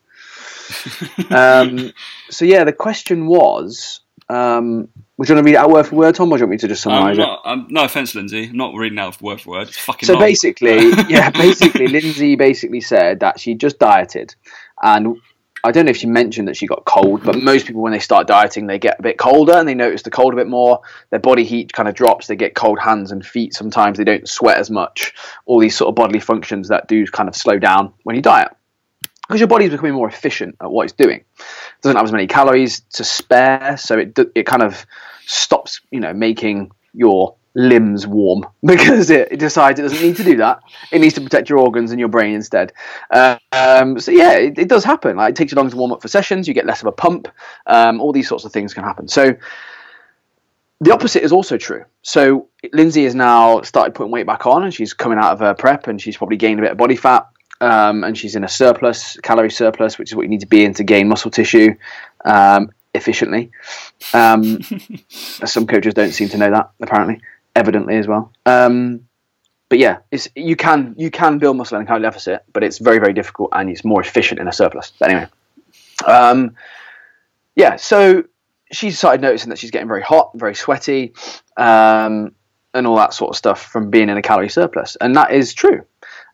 um, 1.29 1.91
so 2.29 2.45
yeah, 2.45 2.63
the 2.63 2.73
question 2.73 3.27
was, 3.27 4.01
um, 4.29 4.87
would 5.17 5.29
you 5.29 5.35
want 5.35 5.45
to 5.45 5.49
read 5.51 5.55
it 5.55 5.57
out 5.57 5.69
word 5.69 5.87
for 5.87 5.95
word, 5.95 6.15
Tom, 6.15 6.31
or 6.31 6.37
do 6.37 6.41
you 6.41 6.45
want 6.47 6.51
me 6.51 6.57
to 6.57 6.67
just 6.67 6.85
Um, 6.87 6.93
summarise 6.93 7.17
it? 7.19 7.27
um, 7.45 7.67
no 7.69 7.83
offense, 7.85 8.15
Lindsay. 8.15 8.45
I'm 8.49 8.57
not 8.57 8.73
reading 8.75 8.99
out 8.99 9.21
word 9.21 9.41
for 9.41 9.51
word. 9.51 9.67
It's 9.69 9.77
fucking 9.77 10.07
So 10.07 10.13
long. 10.13 10.21
basically, 10.21 10.89
yeah, 11.09 11.29
basically, 11.29 11.87
Lindsay 11.87 12.35
basically 12.35 12.81
said 12.81 13.19
that 13.21 13.39
she 13.39 13.55
just 13.55 13.79
dieted, 13.79 14.35
and 14.81 15.17
I 15.65 15.71
don't 15.71 15.85
know 15.85 15.91
if 15.91 15.97
she 15.97 16.07
mentioned 16.07 16.49
that 16.49 16.57
she 16.57 16.67
got 16.67 16.83
cold, 16.83 17.23
but 17.23 17.41
most 17.41 17.65
people 17.65 17.81
when 17.81 17.93
they 17.93 17.99
start 17.99 18.27
dieting, 18.27 18.67
they 18.67 18.79
get 18.79 18.99
a 18.99 19.01
bit 19.01 19.17
colder 19.17 19.53
and 19.53 19.67
they 19.67 19.75
notice 19.75 20.01
the 20.01 20.11
cold 20.11 20.33
a 20.33 20.35
bit 20.35 20.47
more. 20.47 20.81
Their 21.09 21.21
body 21.21 21.45
heat 21.45 21.71
kind 21.71 21.87
of 21.87 21.95
drops. 21.95 22.27
They 22.27 22.35
get 22.35 22.53
cold 22.53 22.79
hands 22.79 23.11
and 23.11 23.25
feet. 23.25 23.53
Sometimes 23.53 23.97
they 23.97 24.03
don't 24.03 24.27
sweat 24.27 24.57
as 24.57 24.69
much. 24.69 25.13
All 25.45 25.59
these 25.59 25.77
sort 25.77 25.87
of 25.87 25.95
bodily 25.95 26.19
functions 26.19 26.67
that 26.67 26.87
do 26.89 27.05
kind 27.07 27.29
of 27.29 27.35
slow 27.35 27.59
down 27.59 27.93
when 28.03 28.17
you 28.17 28.21
diet. 28.21 28.49
Because 29.27 29.39
your 29.39 29.47
body's 29.47 29.69
becoming 29.69 29.93
more 29.93 30.09
efficient 30.09 30.57
at 30.61 30.69
what 30.69 30.83
it's 30.83 30.93
doing, 30.93 31.19
it 31.19 31.81
doesn't 31.81 31.95
have 31.95 32.05
as 32.05 32.11
many 32.11 32.27
calories 32.27 32.81
to 32.93 33.05
spare, 33.05 33.77
so 33.77 33.97
it 33.97 34.19
it 34.35 34.45
kind 34.45 34.61
of 34.61 34.85
stops, 35.25 35.79
you 35.91 36.01
know, 36.01 36.13
making 36.13 36.71
your 36.93 37.35
limbs 37.55 38.07
warm 38.07 38.45
because 38.63 39.09
it, 39.09 39.31
it 39.31 39.39
decides 39.39 39.79
it 39.79 39.83
doesn't 39.83 40.01
need 40.01 40.17
to 40.17 40.23
do 40.23 40.37
that. 40.37 40.61
It 40.91 40.99
needs 40.99 41.13
to 41.15 41.21
protect 41.21 41.49
your 41.49 41.59
organs 41.59 41.91
and 41.91 41.99
your 41.99 42.09
brain 42.09 42.33
instead. 42.33 42.73
Um, 43.11 43.99
so 43.99 44.11
yeah, 44.11 44.33
it, 44.33 44.57
it 44.57 44.67
does 44.69 44.83
happen. 44.83 45.17
Like 45.17 45.31
it 45.31 45.35
takes 45.35 45.51
you 45.51 45.55
longer 45.55 45.71
to 45.71 45.77
warm 45.77 45.91
up 45.91 46.01
for 46.01 46.07
sessions. 46.07 46.47
You 46.47 46.53
get 46.53 46.65
less 46.65 46.81
of 46.81 46.87
a 46.87 46.91
pump. 46.91 47.27
Um, 47.67 48.01
all 48.01 48.11
these 48.11 48.27
sorts 48.27 48.45
of 48.45 48.51
things 48.51 48.73
can 48.73 48.83
happen. 48.83 49.07
So 49.07 49.35
the 50.83 50.93
opposite 50.93 51.23
is 51.23 51.31
also 51.31 51.57
true. 51.57 51.85
So 52.01 52.49
Lindsay 52.73 53.05
has 53.05 53.15
now 53.15 53.61
started 53.61 53.95
putting 53.95 54.11
weight 54.11 54.27
back 54.27 54.45
on, 54.45 54.63
and 54.63 54.73
she's 54.73 54.93
coming 54.93 55.17
out 55.17 55.31
of 55.31 55.39
her 55.39 55.53
prep, 55.53 55.87
and 55.87 56.01
she's 56.01 56.17
probably 56.17 56.37
gained 56.37 56.59
a 56.59 56.63
bit 56.63 56.71
of 56.71 56.77
body 56.77 56.95
fat. 56.95 57.27
Um, 57.61 58.03
and 58.03 58.17
she's 58.17 58.35
in 58.35 58.43
a 58.43 58.49
surplus, 58.49 59.17
calorie 59.23 59.49
surplus, 59.49 59.97
which 59.97 60.11
is 60.11 60.15
what 60.15 60.23
you 60.23 60.27
need 60.27 60.41
to 60.41 60.47
be 60.47 60.65
in 60.65 60.73
to 60.73 60.83
gain 60.83 61.07
muscle 61.07 61.31
tissue 61.31 61.75
um, 62.25 62.71
efficiently. 62.93 63.51
Um, 64.13 64.59
some 65.09 65.65
coaches 65.67 65.93
don't 65.93 66.11
seem 66.11 66.27
to 66.29 66.37
know 66.37 66.51
that, 66.51 66.71
apparently, 66.81 67.21
evidently 67.55 67.97
as 67.97 68.07
well. 68.07 68.31
Um, 68.45 69.07
but 69.69 69.79
yeah, 69.79 69.99
it's 70.11 70.27
you 70.35 70.55
can 70.55 70.93
you 70.97 71.09
can 71.09 71.39
build 71.39 71.57
muscle 71.57 71.77
in 71.77 71.83
a 71.83 71.85
calorie 71.85 72.03
deficit, 72.03 72.43
but 72.53 72.63
it's 72.63 72.77
very 72.77 72.99
very 72.99 73.13
difficult 73.13 73.49
and 73.53 73.69
it's 73.69 73.83
more 73.83 74.01
efficient 74.01 74.39
in 74.39 74.47
a 74.47 74.53
surplus. 74.53 74.93
But 74.99 75.09
anyway, 75.09 75.27
um, 76.05 76.55
yeah. 77.55 77.77
So 77.77 78.23
she 78.71 78.91
started 78.91 79.21
noticing 79.21 79.49
that 79.49 79.59
she's 79.59 79.71
getting 79.71 79.87
very 79.87 80.01
hot, 80.01 80.31
very 80.35 80.55
sweaty. 80.55 81.13
Um, 81.57 82.33
and 82.75 82.87
all 82.87 82.95
that 82.95 83.13
sort 83.13 83.29
of 83.29 83.35
stuff 83.35 83.61
from 83.61 83.89
being 83.91 84.09
in 84.09 84.17
a 84.17 84.21
calorie 84.21 84.49
surplus, 84.49 84.95
and 84.99 85.15
that 85.15 85.31
is 85.31 85.53
true. 85.53 85.83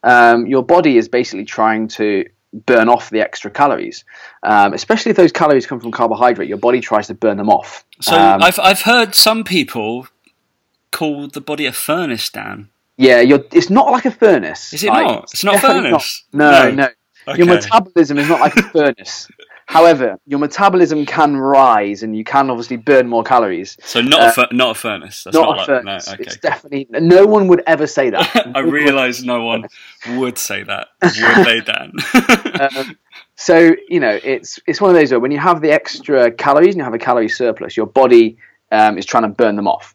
Um, 0.04 0.48
your 0.48 0.64
body 0.64 0.98
is 0.98 1.10
basically 1.10 1.46
trying 1.46 1.90
to 1.90 2.26
burn 2.66 2.90
off 2.90 3.10
the 3.10 3.22
extra 3.22 3.52
calories, 3.52 4.06
um, 4.44 4.74
especially 4.74 5.12
if 5.12 5.18
those 5.18 5.32
calories 5.32 5.68
come 5.68 5.80
from 5.80 5.92
carbohydrate. 5.92 6.48
Your 6.48 6.58
body 6.58 6.80
tries 6.80 7.08
to 7.08 7.14
burn 7.14 7.38
them 7.38 7.50
off. 7.50 7.86
So 8.02 8.18
Um, 8.18 8.42
I've 8.42 8.60
I've 8.60 8.82
heard 8.82 9.16
some 9.16 9.44
people 9.44 10.08
call 10.92 11.28
the 11.28 11.42
body 11.42 11.66
a 11.66 11.72
furnace, 11.74 12.30
Dan. 12.30 12.70
yeah, 12.98 13.22
you're, 13.22 13.44
it's 13.52 13.70
not 13.70 13.92
like 13.92 14.06
a 14.06 14.12
furnace. 14.12 14.74
Is 14.74 14.84
it 14.84 14.90
like, 14.90 15.06
not? 15.08 15.24
It's 15.34 15.44
not 15.44 15.56
a 15.56 15.60
furnace? 15.60 16.24
No, 16.34 16.52
No. 16.52 16.72
no. 16.72 16.88
Okay. 17.28 17.38
Your 17.38 17.48
metabolism 17.48 18.18
is 18.18 18.28
not 18.28 18.40
like 18.40 18.56
a 18.56 18.64
furnace. 18.74 19.28
However, 19.68 20.18
your 20.26 20.40
metabolism 20.40 21.06
can 21.06 21.38
rise, 21.38 22.02
and 22.02 22.16
you 22.18 22.24
can 22.24 22.50
obviously 22.50 22.76
burn 22.78 23.08
more 23.08 23.24
calories. 23.24 23.78
so 23.84 24.02
not 24.02 24.30
a 24.30 24.32
fur- 24.32 24.48
not 24.52 24.72
a 24.72 24.74
furnace. 24.74 25.24
That's 25.26 25.36
Not, 25.36 25.44
not, 25.44 25.54
a 25.54 25.58
like, 25.58 25.66
furnace. 25.68 26.08
No, 26.08 26.14
okay. 26.14 26.24
It's 26.24 26.38
definitely 26.38 26.88
no 26.90 27.28
one 27.28 27.48
would 27.50 27.62
ever 27.68 27.86
say 27.86 28.10
that. 28.10 28.52
I 28.56 28.62
realise 28.62 29.22
no 29.22 29.44
one 29.44 29.66
would 30.18 30.40
say 30.40 30.64
that, 30.64 30.88
would 31.04 31.46
they, 31.46 31.62
Dan? 31.62 31.92
Um, 32.60 32.98
so 33.36 33.76
you 33.90 34.00
know, 34.00 34.20
it's 34.24 34.60
it's 34.66 34.82
one 34.82 34.90
of 34.90 34.96
those 34.96 35.12
where 35.12 35.20
when 35.20 35.30
you 35.30 35.40
have 35.40 35.62
the 35.62 35.70
extra 35.72 36.32
calories 36.32 36.70
and 36.74 36.78
you 36.78 36.84
have 36.84 36.96
a 36.96 37.00
calorie 37.00 37.30
surplus, 37.30 37.78
your 37.78 37.86
body 37.86 38.38
um, 38.72 38.98
is 38.98 39.06
trying 39.06 39.24
to 39.24 39.30
burn 39.30 39.56
them 39.56 39.68
off, 39.68 39.94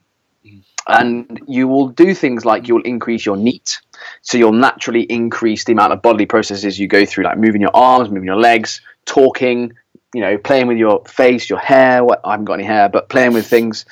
and 0.86 1.40
you 1.46 1.68
will 1.68 1.88
do 1.88 2.14
things 2.14 2.44
like 2.44 2.68
you'll 2.68 2.82
increase 2.82 3.24
your 3.24 3.36
NEAT, 3.36 3.80
so 4.22 4.38
you'll 4.38 4.52
naturally 4.52 5.02
increase 5.02 5.64
the 5.64 5.72
amount 5.72 5.92
of 5.92 6.02
bodily 6.02 6.26
processes 6.26 6.78
you 6.78 6.88
go 6.88 7.04
through, 7.04 7.24
like 7.24 7.38
moving 7.38 7.60
your 7.60 7.74
arms, 7.74 8.08
moving 8.10 8.26
your 8.26 8.36
legs, 8.36 8.80
talking. 9.04 9.72
You 10.12 10.20
know, 10.20 10.38
playing 10.38 10.68
with 10.68 10.78
your 10.78 11.04
face, 11.06 11.50
your 11.50 11.58
hair. 11.58 12.04
What, 12.04 12.20
I 12.22 12.30
haven't 12.30 12.44
got 12.44 12.54
any 12.54 12.62
hair, 12.62 12.88
but 12.88 13.08
playing 13.08 13.32
with 13.32 13.48
things, 13.48 13.84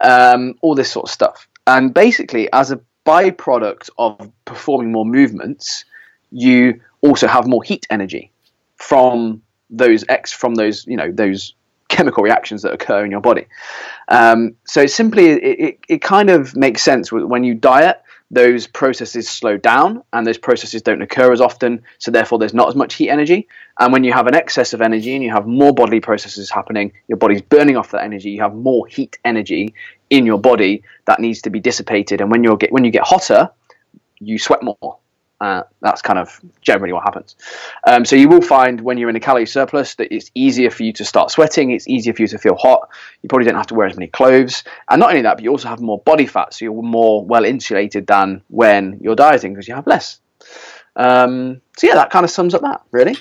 um, 0.00 0.54
all 0.62 0.74
this 0.74 0.90
sort 0.90 1.04
of 1.04 1.10
stuff. 1.10 1.46
And 1.66 1.92
basically, 1.92 2.50
as 2.50 2.70
a 2.70 2.80
byproduct 3.04 3.90
of 3.98 4.32
performing 4.46 4.90
more 4.90 5.04
movements, 5.04 5.84
you 6.30 6.80
also 7.02 7.26
have 7.26 7.46
more 7.46 7.62
heat 7.62 7.86
energy 7.90 8.32
from 8.76 9.42
those 9.70 10.04
X 10.08 10.32
from 10.32 10.54
those 10.54 10.86
you 10.86 10.96
know 10.96 11.10
those 11.10 11.54
chemical 11.88 12.22
reactions 12.22 12.62
that 12.62 12.72
occur 12.72 13.04
in 13.04 13.10
your 13.10 13.20
body. 13.20 13.46
Um, 14.08 14.56
so 14.64 14.86
simply, 14.86 15.26
it, 15.26 15.60
it, 15.60 15.78
it 15.88 16.02
kind 16.02 16.30
of 16.30 16.56
makes 16.56 16.82
sense 16.82 17.12
when 17.12 17.44
you 17.44 17.54
diet. 17.54 18.02
Those 18.28 18.66
processes 18.66 19.28
slow 19.28 19.56
down, 19.56 20.02
and 20.12 20.26
those 20.26 20.36
processes 20.36 20.82
don't 20.82 21.00
occur 21.00 21.32
as 21.32 21.40
often. 21.40 21.82
So 21.98 22.10
therefore, 22.10 22.40
there's 22.40 22.54
not 22.54 22.68
as 22.68 22.74
much 22.74 22.94
heat 22.94 23.08
energy. 23.08 23.46
And 23.78 23.92
when 23.92 24.02
you 24.02 24.12
have 24.12 24.26
an 24.26 24.34
excess 24.34 24.72
of 24.72 24.80
energy 24.80 25.14
and 25.14 25.22
you 25.22 25.30
have 25.30 25.46
more 25.46 25.72
bodily 25.72 26.00
processes 26.00 26.50
happening, 26.50 26.92
your 27.06 27.18
body's 27.18 27.40
burning 27.40 27.76
off 27.76 27.92
that 27.92 28.02
energy. 28.02 28.30
You 28.30 28.42
have 28.42 28.54
more 28.54 28.84
heat 28.88 29.16
energy 29.24 29.74
in 30.10 30.26
your 30.26 30.40
body 30.40 30.82
that 31.04 31.20
needs 31.20 31.42
to 31.42 31.50
be 31.50 31.60
dissipated. 31.60 32.20
And 32.20 32.28
when 32.28 32.42
you 32.42 32.56
get 32.56 32.72
when 32.72 32.84
you 32.84 32.90
get 32.90 33.04
hotter, 33.04 33.50
you 34.18 34.38
sweat 34.40 34.62
more. 34.62 34.98
Uh, 35.38 35.62
that's 35.82 36.00
kind 36.00 36.18
of 36.18 36.40
generally 36.62 36.94
what 36.94 37.04
happens. 37.04 37.36
Um, 37.86 38.06
so 38.06 38.16
you 38.16 38.28
will 38.28 38.40
find 38.40 38.80
when 38.80 38.96
you're 38.96 39.10
in 39.10 39.16
a 39.16 39.20
calorie 39.20 39.44
surplus 39.46 39.94
that 39.96 40.14
it's 40.14 40.30
easier 40.34 40.70
for 40.70 40.82
you 40.82 40.94
to 40.94 41.04
start 41.04 41.30
sweating. 41.30 41.72
It's 41.72 41.86
easier 41.86 42.14
for 42.14 42.22
you 42.22 42.28
to 42.28 42.38
feel 42.38 42.54
hot. 42.54 42.88
You 43.22 43.28
probably 43.28 43.44
don't 43.44 43.56
have 43.56 43.66
to 43.66 43.74
wear 43.74 43.86
as 43.86 43.96
many 43.96 44.08
clothes, 44.08 44.64
and 44.88 44.98
not 44.98 45.10
only 45.10 45.22
that, 45.22 45.34
but 45.36 45.44
you 45.44 45.50
also 45.50 45.68
have 45.68 45.80
more 45.80 45.98
body 45.98 46.26
fat, 46.26 46.54
so 46.54 46.64
you're 46.64 46.82
more 46.82 47.24
well 47.24 47.44
insulated 47.44 48.06
than 48.06 48.42
when 48.48 48.98
you're 49.02 49.16
dieting 49.16 49.52
because 49.52 49.68
you 49.68 49.74
have 49.74 49.86
less. 49.86 50.20
Um, 50.96 51.60
so 51.76 51.86
yeah, 51.86 51.94
that 51.96 52.10
kind 52.10 52.24
of 52.24 52.30
sums 52.30 52.54
up 52.54 52.62
that 52.62 52.82
really. 52.90 53.16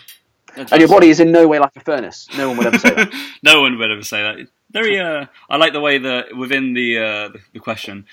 And 0.56 0.80
your 0.80 0.88
body 0.88 1.10
is 1.10 1.20
in 1.20 1.32
no 1.32 1.48
way 1.48 1.60
like 1.60 1.76
a 1.76 1.82
furnace. 1.82 2.28
No 2.38 2.48
one 2.48 2.58
would 2.58 2.68
ever 2.68 2.80
say 2.80 2.92
that. 2.92 3.14
no 3.44 3.62
one 3.62 3.78
would 3.78 3.92
ever 3.92 4.04
say 4.04 4.22
that. 4.22 4.48
Very. 4.72 5.00
Uh, 5.00 5.26
I 5.50 5.58
like 5.58 5.74
the 5.74 5.82
way 5.82 5.98
that 5.98 6.36
within 6.36 6.74
the 6.74 6.98
uh, 6.98 7.38
the 7.54 7.60
question, 7.60 8.06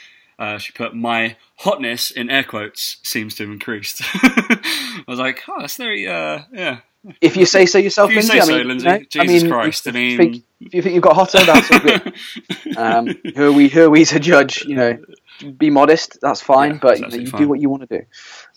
uh, 0.42 0.58
she 0.58 0.72
put 0.72 0.92
my 0.94 1.36
hotness 1.56 2.10
in 2.10 2.28
air 2.28 2.42
quotes 2.44 2.96
seems 3.04 3.34
to 3.36 3.44
have 3.44 3.52
increased. 3.52 4.02
I 4.14 5.04
was 5.06 5.18
like, 5.20 5.42
oh, 5.48 5.60
that's 5.60 5.76
very. 5.76 6.08
Uh, 6.08 6.40
yeah. 6.52 6.78
If 7.20 7.36
you 7.36 7.46
say 7.46 7.66
so 7.66 7.78
yourself, 7.78 8.10
If 8.10 8.14
you 8.14 8.20
Lindsay, 8.20 8.32
say 8.32 8.54
I 8.54 8.62
so, 8.62 8.68
Lindsay. 8.68 8.86
you 8.88 8.92
know, 8.92 8.98
Jesus 9.10 9.42
I 9.42 9.44
mean, 9.44 9.52
Christ, 9.52 9.86
If, 9.88 9.94
I 9.94 9.98
mean- 9.98 10.16
think, 10.18 10.44
if 10.60 10.74
you 10.74 10.82
think 10.82 10.94
you've 10.94 11.02
got 11.02 11.16
hotter, 11.16 11.44
that's 11.44 11.70
all 11.72 11.80
good. 11.80 12.14
um, 12.76 13.06
who 13.34 13.48
are 13.50 13.52
we? 13.52 13.68
Who 13.68 13.82
are 13.84 13.90
we 13.90 14.04
to 14.04 14.20
judge? 14.20 14.64
You 14.64 14.76
know, 14.76 14.98
be 15.58 15.70
modest. 15.70 16.18
That's 16.20 16.40
fine, 16.40 16.72
Yeah, 16.74 16.78
but 16.80 17.00
you, 17.00 17.08
know, 17.08 17.16
you 17.16 17.26
fine. 17.26 17.40
do 17.42 17.48
what 17.48 17.60
you 17.60 17.68
want 17.68 17.88
to 17.88 17.98
do. 17.98 18.04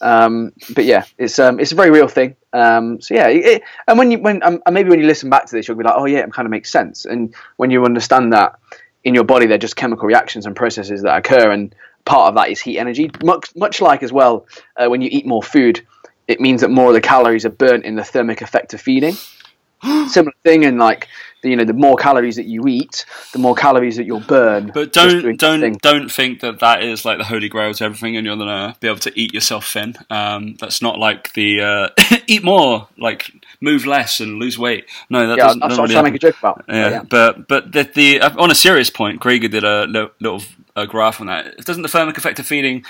Um, 0.01 0.53
but 0.75 0.85
yeah, 0.85 1.05
it's 1.17 1.39
um, 1.39 1.59
it's 1.59 1.71
a 1.71 1.75
very 1.75 1.89
real 1.89 2.07
thing. 2.07 2.35
Um, 2.53 3.01
so 3.01 3.15
yeah, 3.15 3.27
it, 3.29 3.63
and 3.87 3.97
when 3.97 4.11
you 4.11 4.19
when 4.19 4.43
um, 4.43 4.61
and 4.65 4.73
maybe 4.75 4.89
when 4.91 4.99
you 4.99 5.07
listen 5.07 5.29
back 5.31 5.45
to 5.47 5.55
this, 5.55 5.67
you'll 5.67 5.77
be 5.77 5.83
like, 5.83 5.95
oh 5.97 6.05
yeah, 6.05 6.19
it 6.19 6.31
kind 6.31 6.45
of 6.45 6.51
makes 6.51 6.69
sense. 6.71 7.05
And 7.05 7.33
when 7.57 7.71
you 7.71 7.83
understand 7.85 8.31
that 8.33 8.59
in 9.05 9.15
your 9.15 9.23
body, 9.23 9.45
they're 9.45 9.57
just 9.57 9.77
chemical 9.77 10.07
reactions 10.07 10.45
and 10.45 10.55
processes 10.55 11.03
that 11.03 11.17
occur, 11.17 11.51
and 11.51 11.73
part 12.03 12.27
of 12.27 12.35
that 12.35 12.49
is 12.49 12.59
heat 12.59 12.77
energy. 12.77 13.09
Much 13.23 13.55
much 13.55 13.79
like 13.79 14.03
as 14.03 14.11
well, 14.11 14.45
uh, 14.75 14.87
when 14.87 15.01
you 15.01 15.09
eat 15.11 15.25
more 15.25 15.41
food, 15.41 15.85
it 16.27 16.41
means 16.41 16.61
that 16.61 16.69
more 16.69 16.89
of 16.89 16.93
the 16.93 17.01
calories 17.01 17.45
are 17.45 17.49
burnt 17.49 17.85
in 17.85 17.95
the 17.95 18.03
thermic 18.03 18.41
effect 18.41 18.73
of 18.73 18.81
feeding 18.81 19.15
similar 20.07 20.33
thing 20.43 20.65
and 20.65 20.77
like 20.77 21.07
you 21.45 21.55
know 21.55 21.63
the 21.65 21.73
more 21.73 21.95
calories 21.95 22.35
that 22.35 22.45
you 22.45 22.67
eat 22.67 23.05
the 23.33 23.39
more 23.39 23.55
calories 23.55 23.95
that 23.97 24.05
you'll 24.05 24.19
burn 24.21 24.71
But 24.73 24.91
don't 24.93 25.37
don't 25.37 25.61
things. 25.61 25.77
don't 25.81 26.11
think 26.11 26.41
that 26.41 26.59
that 26.59 26.83
is 26.83 27.05
like 27.05 27.17
the 27.17 27.23
holy 27.25 27.49
grail 27.49 27.73
to 27.73 27.83
everything, 27.83 28.17
and 28.17 28.25
you're 28.25 28.37
gonna 28.37 28.75
be 28.79 28.87
able 28.87 28.99
to 28.99 29.19
eat 29.19 29.33
yourself 29.33 29.67
thin. 29.71 29.95
Um, 30.09 30.55
that's 30.59 30.81
not 30.81 30.99
like 30.99 31.33
the 31.33 31.61
uh, 31.61 31.89
eat 32.27 32.43
more, 32.43 32.87
like 32.97 33.31
move 33.61 33.85
less 33.85 34.19
and 34.19 34.39
lose 34.39 34.57
weight. 34.57 34.85
No, 35.09 35.27
that 35.27 35.37
yeah 35.37 35.45
doesn't, 35.45 35.59
that's 35.59 35.77
what 35.77 35.89
really 35.89 35.95
I'm 35.95 36.03
trying 36.03 36.05
to 36.05 36.11
make 36.11 36.23
a 36.23 36.27
joke 36.27 36.39
about 36.39 36.65
Yeah, 36.67 36.89
yeah. 36.89 37.03
but 37.03 37.47
but 37.47 37.71
the, 37.71 37.83
the 37.83 38.21
uh, 38.21 38.41
on 38.41 38.51
a 38.51 38.55
serious 38.55 38.89
point, 38.89 39.21
Krieger 39.21 39.47
did 39.47 39.63
a 39.63 39.85
little, 39.85 40.11
little 40.19 40.41
uh, 40.75 40.85
graph 40.85 41.21
on 41.21 41.27
that. 41.27 41.57
Doesn't 41.65 41.83
the 41.83 41.89
thermic 41.89 42.17
effect 42.17 42.39
of 42.39 42.45
feeding 42.45 42.83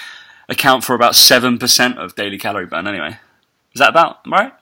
account 0.50 0.84
for 0.84 0.96
about 0.96 1.16
seven 1.16 1.58
percent 1.58 1.98
of 1.98 2.16
daily 2.16 2.38
calorie 2.38 2.66
burn? 2.66 2.88
Anyway, 2.88 3.18
is 3.74 3.80
that 3.80 3.90
about 3.90 4.20
right? 4.28 4.54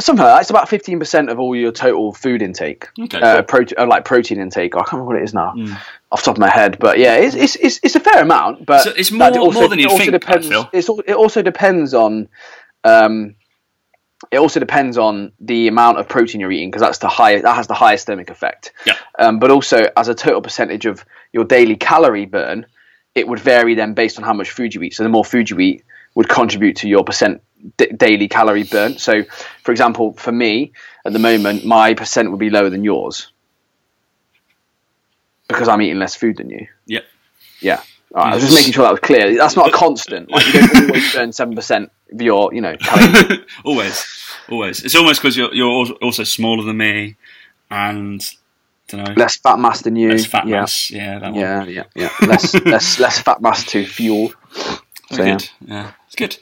Something 0.00 0.24
like 0.24 0.34
that 0.36 0.40
it's 0.40 0.50
about 0.50 0.68
15% 0.68 1.30
of 1.30 1.38
all 1.38 1.54
your 1.54 1.70
total 1.72 2.12
food 2.14 2.40
intake 2.42 2.88
Okay, 2.98 3.20
uh, 3.20 3.42
cool. 3.42 3.60
prote- 3.60 3.74
uh, 3.78 3.86
like 3.86 4.04
protein 4.04 4.40
intake 4.40 4.74
I 4.74 4.78
can't 4.80 4.92
remember 4.92 5.12
what 5.12 5.16
it 5.16 5.24
is 5.24 5.34
now 5.34 5.52
Mm. 5.54 5.76
off 6.10 6.20
the 6.20 6.24
top 6.26 6.36
of 6.36 6.40
my 6.40 6.48
head 6.50 6.78
but 6.78 6.98
yeah 6.98 7.16
it's 7.16 7.34
it's, 7.34 7.56
it's, 7.56 7.80
it's 7.82 7.94
a 7.96 8.00
fair 8.00 8.22
amount 8.22 8.64
but 8.64 8.84
So 8.84 8.90
it's 8.96 9.10
more- 9.12 9.30
more 9.30 9.68
than 9.68 9.78
it 9.78 9.82
you'd 9.82 9.90
also 9.90 9.98
think, 10.04 10.12
depends, 10.12 10.48
it's, 10.72 10.88
it 11.06 11.14
also 11.14 11.42
depends 11.42 11.92
on 11.94 12.28
um, 12.84 13.34
it 14.30 14.38
also 14.38 14.60
depends 14.60 14.96
on 14.98 15.32
the 15.40 15.68
amount 15.68 15.98
of 15.98 16.08
protein 16.08 16.40
you're 16.40 16.52
eating 16.52 16.70
because 16.70 16.80
that's 16.82 16.98
the 16.98 17.08
highest 17.08 17.44
that 17.44 17.54
has 17.54 17.66
the 17.66 17.74
highest 17.74 18.06
thermic 18.06 18.30
effect 18.30 18.72
Yeah. 18.86 18.94
um, 19.18 19.38
but 19.40 19.50
also 19.50 19.90
as 19.96 20.08
a 20.08 20.14
total 20.14 20.40
percentage 20.40 20.86
of 20.86 21.04
your 21.32 21.44
daily 21.44 21.76
calorie 21.76 22.26
burn, 22.26 22.66
it 23.14 23.26
would 23.26 23.40
vary 23.40 23.74
then 23.74 23.94
based 23.94 24.18
on 24.18 24.24
how 24.24 24.32
much 24.34 24.50
food 24.50 24.74
you 24.74 24.82
eat. 24.82 24.94
So 24.94 25.02
the 25.02 25.08
more 25.08 25.24
food 25.24 25.48
you 25.50 25.58
eat 25.60 25.82
would 26.14 26.28
contribute 26.28 26.76
to 26.76 26.88
your 26.88 27.04
percent 27.04 27.42
d- 27.76 27.92
daily 27.96 28.28
calorie 28.28 28.64
burn. 28.64 28.98
So, 28.98 29.24
for 29.62 29.72
example, 29.72 30.12
for 30.14 30.32
me 30.32 30.72
at 31.04 31.12
the 31.12 31.18
moment, 31.18 31.64
my 31.64 31.94
percent 31.94 32.30
would 32.30 32.40
be 32.40 32.50
lower 32.50 32.70
than 32.70 32.84
yours 32.84 33.30
because 35.48 35.68
I'm 35.68 35.82
eating 35.82 35.98
less 35.98 36.14
food 36.14 36.36
than 36.38 36.50
you. 36.50 36.66
Yeah. 36.86 37.00
Yeah. 37.60 37.82
Right, 38.14 38.32
I 38.32 38.34
was 38.34 38.44
just 38.44 38.54
making 38.54 38.72
sure 38.72 38.84
that 38.84 38.90
was 38.90 39.00
clear. 39.00 39.34
That's 39.36 39.56
not 39.56 39.68
a 39.68 39.72
constant. 39.72 40.30
Like 40.30 40.46
you 40.46 40.60
don't 40.60 40.86
always 40.90 41.14
burn 41.14 41.32
seven 41.32 41.54
percent 41.54 41.90
of 42.12 42.20
your, 42.20 42.52
you 42.52 42.60
know, 42.60 42.76
always, 43.64 44.04
always. 44.50 44.84
It's 44.84 44.94
almost 44.94 45.22
because 45.22 45.34
you're 45.34 45.54
you're 45.54 45.86
also 46.02 46.22
smaller 46.24 46.62
than 46.62 46.76
me, 46.76 47.16
and 47.70 48.22
don't 48.88 49.08
know 49.08 49.14
less 49.16 49.36
fat 49.36 49.58
mass 49.58 49.80
than 49.80 49.96
you. 49.96 50.10
less 50.10 50.26
fat 50.26 50.46
yeah. 50.46 50.60
mass. 50.60 50.90
Yeah, 50.90 51.18
that 51.20 51.32
one. 51.32 51.40
Yeah, 51.40 51.64
yeah, 51.64 51.84
yeah. 51.94 52.10
Less, 52.26 52.54
less, 52.66 52.98
less 52.98 53.18
fat 53.18 53.40
mass 53.40 53.64
to 53.66 53.86
fuel. 53.86 54.32
So, 55.10 55.22
yeah. 55.22 55.24
good. 55.24 55.48
Yeah, 55.66 55.92
it's 56.06 56.16
good. 56.16 56.36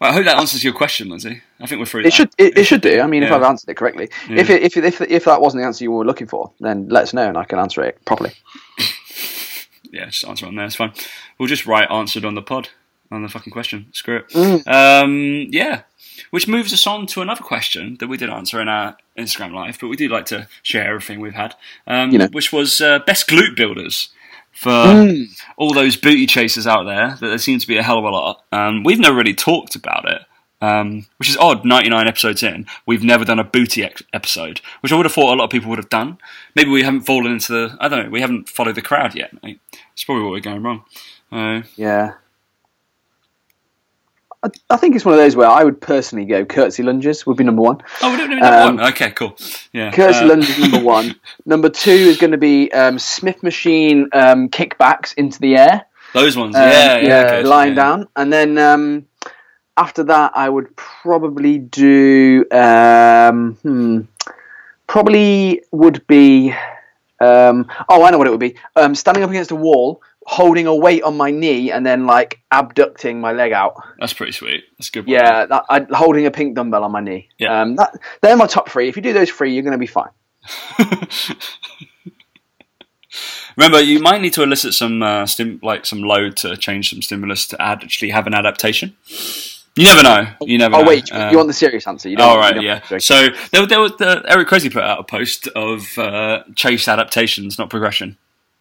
Well, 0.00 0.10
I 0.10 0.14
hope 0.14 0.24
that 0.24 0.38
answers 0.38 0.64
your 0.64 0.72
question, 0.72 1.08
Lindsay. 1.10 1.42
I 1.60 1.66
think 1.66 1.78
we're 1.78 1.84
through. 1.84 2.00
It 2.00 2.04
that. 2.04 2.12
should 2.14 2.30
it, 2.38 2.56
it 2.56 2.64
should 2.64 2.80
do. 2.80 3.00
I 3.00 3.06
mean, 3.06 3.22
if 3.22 3.30
I've 3.30 3.42
answered 3.42 3.68
it 3.70 3.74
correctly, 3.76 4.08
Yeah. 4.28 4.40
if, 4.40 4.48
it, 4.50 4.62
if 4.62 4.76
if 4.76 5.00
if 5.02 5.24
that 5.26 5.40
wasn't 5.42 5.62
the 5.62 5.66
answer 5.66 5.84
you 5.84 5.90
were 5.92 6.04
looking 6.06 6.26
for, 6.26 6.50
then 6.60 6.88
let 6.88 7.02
us 7.02 7.12
know 7.12 7.28
and 7.28 7.36
I 7.36 7.44
can 7.44 7.58
answer 7.58 7.82
it 7.82 8.02
properly. 8.06 8.32
yeah, 9.92 10.06
just 10.06 10.24
answer 10.24 10.46
on 10.46 10.54
there. 10.54 10.64
It's 10.66 10.76
fine. 10.76 10.92
We'll 11.38 11.48
just 11.48 11.66
write 11.66 11.90
answered 11.90 12.24
on 12.24 12.34
the 12.34 12.42
pod 12.42 12.70
on 13.10 13.22
the 13.22 13.28
fucking 13.28 13.52
question. 13.52 13.86
Screw 13.92 14.16
it. 14.18 14.28
Mm. 14.30 14.66
Um, 14.68 15.48
yeah, 15.50 15.82
which 16.30 16.48
moves 16.48 16.72
us 16.72 16.86
on 16.86 17.06
to 17.08 17.20
another 17.20 17.42
question 17.42 17.96
that 18.00 18.08
we 18.08 18.16
did 18.16 18.30
answer 18.30 18.60
in 18.60 18.68
our 18.68 18.96
Instagram 19.18 19.52
live, 19.52 19.78
but 19.80 19.88
we 19.88 19.96
do 19.96 20.08
like 20.08 20.24
to 20.26 20.48
share 20.62 20.86
everything 20.88 21.20
we've 21.20 21.34
had. 21.34 21.54
Um, 21.86 22.10
You 22.10 22.18
know. 22.18 22.28
which 22.32 22.52
was 22.52 22.80
uh, 22.80 23.00
best 23.00 23.28
glute 23.28 23.54
builders 23.56 24.08
for 24.52 24.70
Mm. 24.70 25.26
all 25.56 25.72
those 25.72 25.96
booty 25.96 26.26
chasers 26.26 26.66
out 26.66 26.84
there. 26.84 27.16
That 27.20 27.28
there 27.28 27.38
seems 27.38 27.62
to 27.62 27.68
be 27.68 27.76
a 27.78 27.82
hell 27.82 27.98
of 27.98 28.04
a 28.04 28.08
lot. 28.10 28.42
Um, 28.52 28.84
we've 28.84 28.98
never 28.98 29.16
really 29.16 29.34
talked 29.34 29.74
about 29.74 30.08
it. 30.10 30.22
Um, 30.62 31.06
which 31.16 31.30
is 31.30 31.38
odd. 31.38 31.64
Ninety-nine 31.64 32.06
episodes 32.06 32.42
in, 32.42 32.66
we've 32.84 33.02
never 33.02 33.24
done 33.24 33.38
a 33.38 33.44
booty 33.44 33.82
ex- 33.82 34.02
episode, 34.12 34.60
which 34.82 34.92
I 34.92 34.96
would 34.96 35.06
have 35.06 35.12
thought 35.14 35.32
a 35.32 35.38
lot 35.38 35.44
of 35.44 35.50
people 35.50 35.70
would 35.70 35.78
have 35.78 35.88
done. 35.88 36.18
Maybe 36.54 36.68
we 36.68 36.82
haven't 36.82 37.02
fallen 37.06 37.32
into 37.32 37.52
the. 37.52 37.78
I 37.80 37.88
don't 37.88 38.04
know. 38.04 38.10
We 38.10 38.20
haven't 38.20 38.46
followed 38.50 38.74
the 38.74 38.82
crowd 38.82 39.14
yet. 39.14 39.30
Mate. 39.42 39.58
It's 39.94 40.04
probably 40.04 40.24
what 40.24 40.32
we're 40.32 40.40
going 40.40 40.62
wrong. 40.62 40.84
Uh, 41.32 41.62
Yeah. 41.76 42.12
I, 44.42 44.48
I 44.70 44.76
think 44.78 44.96
it's 44.96 45.04
one 45.04 45.14
of 45.14 45.20
those 45.20 45.36
where 45.36 45.48
I 45.48 45.64
would 45.64 45.80
personally 45.80 46.24
go 46.24 46.44
curtsy 46.44 46.82
lunges 46.82 47.26
would 47.26 47.36
be 47.36 47.44
number 47.44 47.62
one. 47.62 47.78
oh, 48.02 48.10
we 48.10 48.16
don't 48.16 48.30
know 48.38 48.46
Um, 48.68 48.76
one. 48.76 48.86
Okay, 48.92 49.10
cool. 49.10 49.36
Yeah. 49.72 49.90
Curtsy 49.92 50.24
uh, 50.24 50.28
lunges 50.28 50.58
number 50.58 50.80
one. 50.80 51.14
Number 51.46 51.68
two 51.68 51.90
is 51.90 52.16
going 52.18 52.30
to 52.32 52.38
be 52.38 52.70
um, 52.72 52.98
Smith 52.98 53.42
machine 53.42 54.08
um, 54.12 54.48
kickbacks 54.48 55.12
into 55.14 55.38
the 55.40 55.56
air. 55.56 55.84
Those 56.14 56.36
ones, 56.36 56.56
Um, 56.56 56.62
yeah, 56.62 56.98
yeah, 56.98 57.30
good, 57.42 57.46
lying 57.46 57.70
yeah. 57.76 57.82
down, 57.82 58.08
and 58.16 58.32
then 58.32 58.58
um, 58.58 59.06
after 59.76 60.02
that, 60.04 60.32
I 60.34 60.48
would 60.48 60.74
probably 60.76 61.58
do. 61.58 62.44
Um, 62.50 63.54
hmm, 63.62 64.00
probably 64.86 65.62
would 65.70 66.06
be. 66.06 66.52
Um, 67.20 67.66
oh, 67.88 68.02
I 68.02 68.10
know 68.10 68.18
what 68.18 68.26
it 68.26 68.30
would 68.30 68.40
be. 68.40 68.56
Um, 68.76 68.94
standing 68.94 69.22
up 69.22 69.30
against 69.30 69.50
a 69.50 69.56
wall, 69.56 70.02
holding 70.26 70.66
a 70.66 70.74
weight 70.74 71.02
on 71.02 71.16
my 71.16 71.30
knee, 71.30 71.72
and 71.72 71.84
then 71.84 72.06
like 72.06 72.40
abducting 72.50 73.20
my 73.20 73.32
leg 73.32 73.52
out. 73.52 73.74
That's 73.98 74.12
pretty 74.12 74.32
sweet. 74.32 74.64
That's 74.78 74.88
a 74.88 74.92
good. 74.92 75.06
One. 75.06 75.14
Yeah, 75.14 75.46
that, 75.46 75.64
I, 75.68 75.86
holding 75.90 76.26
a 76.26 76.30
pink 76.30 76.54
dumbbell 76.54 76.84
on 76.84 76.92
my 76.92 77.00
knee. 77.00 77.28
Yeah. 77.38 77.60
Um, 77.62 77.76
that, 77.76 77.98
they're 78.20 78.36
my 78.36 78.46
top 78.46 78.68
three. 78.68 78.88
If 78.88 78.96
you 78.96 79.02
do 79.02 79.12
those 79.12 79.30
three, 79.30 79.52
you're 79.54 79.62
going 79.62 79.72
to 79.72 79.78
be 79.78 79.86
fine. 79.86 80.10
Remember, 83.56 83.80
you 83.80 83.98
might 84.00 84.20
need 84.20 84.32
to 84.34 84.42
elicit 84.42 84.74
some 84.74 85.02
uh, 85.02 85.26
stim- 85.26 85.58
like 85.62 85.84
some 85.84 86.02
load 86.02 86.36
to 86.38 86.56
change 86.56 86.90
some 86.90 87.02
stimulus 87.02 87.46
to 87.48 87.60
add, 87.60 87.82
actually 87.82 88.10
have 88.10 88.26
an 88.26 88.34
adaptation. 88.34 88.96
You 89.76 89.84
never 89.84 90.02
know. 90.02 90.26
You 90.42 90.58
never. 90.58 90.76
Oh 90.76 90.82
know. 90.82 90.88
wait, 90.88 91.10
you, 91.10 91.16
Um, 91.16 91.30
you 91.30 91.36
want 91.36 91.48
the 91.48 91.52
serious 91.54 91.86
answer? 91.86 92.08
You 92.08 92.16
don't, 92.16 92.28
Oh 92.30 92.34
you 92.34 92.40
right, 92.40 92.54
don't- 92.54 92.64
yeah. 92.64 92.98
So 92.98 93.28
there, 93.52 93.66
there 93.66 93.80
was 93.80 93.92
the, 93.98 94.22
Eric 94.28 94.48
Cressey 94.48 94.70
put 94.72 94.82
out 94.84 95.00
a 95.00 95.04
post 95.04 95.48
of 95.48 95.96
uh, 95.98 96.44
chase 96.54 96.86
adaptations, 96.88 97.58
not 97.58 97.70
progression. 97.70 98.16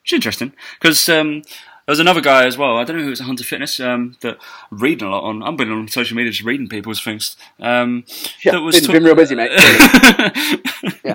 It's 0.09 0.13
interesting 0.15 0.53
because 0.79 1.07
um, 1.07 1.41
there 1.43 1.91
was 1.93 1.99
another 1.99 2.19
guy 2.19 2.47
as 2.47 2.57
well. 2.57 2.77
I 2.77 2.83
don't 2.83 2.97
know 2.97 3.03
who 3.03 3.11
was, 3.11 3.19
Hunter 3.19 3.43
Fitness, 3.43 3.79
um, 3.79 4.17
that 4.21 4.39
reading 4.71 5.07
a 5.07 5.11
lot 5.11 5.23
on. 5.23 5.43
I've 5.43 5.55
been 5.55 5.71
on 5.71 5.87
social 5.87 6.17
media 6.17 6.31
just 6.31 6.43
reading 6.43 6.67
people's 6.67 6.99
things. 6.99 7.37
Um, 7.59 8.05
Yeah, 8.43 8.53
that 8.53 8.61
was 8.61 8.75
been- 8.77 8.85
talk- 8.85 8.93
been 8.93 9.03
real 9.03 9.13
busy, 9.13 9.35
mate. 9.35 9.51
yeah. 11.03 11.13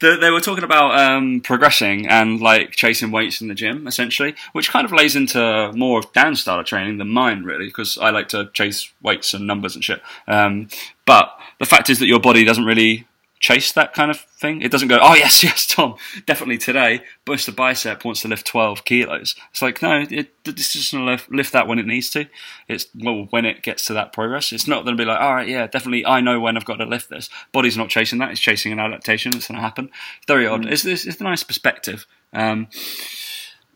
They, 0.00 0.16
they 0.16 0.30
were 0.32 0.40
talking 0.40 0.64
about 0.64 0.98
um, 0.98 1.40
progressing 1.40 2.08
and 2.08 2.40
like 2.40 2.72
chasing 2.72 3.12
weights 3.12 3.40
in 3.40 3.46
the 3.46 3.54
gym, 3.54 3.86
essentially, 3.86 4.34
which 4.52 4.70
kind 4.70 4.84
of 4.84 4.90
lays 4.90 5.14
into 5.14 5.70
more 5.76 6.00
of 6.00 6.12
Dan's 6.12 6.40
style 6.40 6.58
of 6.58 6.66
training 6.66 6.98
than 6.98 7.08
mine, 7.10 7.44
really, 7.44 7.66
because 7.66 7.96
I 7.96 8.10
like 8.10 8.26
to 8.30 8.50
chase 8.54 8.92
weights 9.02 9.34
and 9.34 9.46
numbers 9.46 9.76
and 9.76 9.84
shit. 9.84 10.02
Um, 10.26 10.66
but 11.04 11.30
the 11.60 11.64
fact 11.66 11.90
is 11.90 12.00
that 12.00 12.06
your 12.08 12.18
body 12.18 12.42
doesn't 12.44 12.64
really 12.64 13.06
chase 13.38 13.72
that 13.72 13.92
kind 13.92 14.10
of 14.10 14.18
thing. 14.20 14.62
It 14.62 14.70
doesn't 14.70 14.88
go, 14.88 14.98
oh 15.00 15.14
yes, 15.14 15.42
yes, 15.44 15.66
Tom, 15.66 15.96
definitely 16.24 16.58
today, 16.58 17.02
burst 17.24 17.48
a 17.48 17.52
bicep 17.52 18.04
wants 18.04 18.22
to 18.22 18.28
lift 18.28 18.46
12 18.46 18.84
kilos. 18.84 19.34
It's 19.50 19.60
like, 19.62 19.82
no, 19.82 20.00
it, 20.10 20.32
it's 20.44 20.72
just 20.72 20.92
going 20.92 21.04
to 21.04 21.10
lift, 21.12 21.30
lift 21.30 21.52
that 21.52 21.66
when 21.68 21.78
it 21.78 21.86
needs 21.86 22.08
to. 22.10 22.26
It's, 22.68 22.86
well, 22.94 23.26
when 23.30 23.44
it 23.44 23.62
gets 23.62 23.84
to 23.86 23.92
that 23.94 24.12
progress. 24.12 24.52
It's 24.52 24.66
not 24.66 24.84
going 24.84 24.96
to 24.96 25.00
be 25.02 25.06
like, 25.06 25.20
all 25.20 25.34
right, 25.34 25.48
yeah, 25.48 25.66
definitely, 25.66 26.06
I 26.06 26.20
know 26.20 26.40
when 26.40 26.56
I've 26.56 26.64
got 26.64 26.76
to 26.76 26.86
lift 26.86 27.10
this. 27.10 27.28
Body's 27.52 27.76
not 27.76 27.88
chasing 27.90 28.18
that, 28.20 28.30
it's 28.30 28.40
chasing 28.40 28.72
an 28.72 28.80
adaptation. 28.80 29.34
It's 29.34 29.48
going 29.48 29.56
to 29.56 29.62
happen. 29.62 29.90
Very 30.26 30.46
odd. 30.46 30.66
It's, 30.66 30.84
it's, 30.84 31.06
it's 31.06 31.20
a 31.20 31.24
nice 31.24 31.42
perspective. 31.42 32.06
Um, 32.32 32.68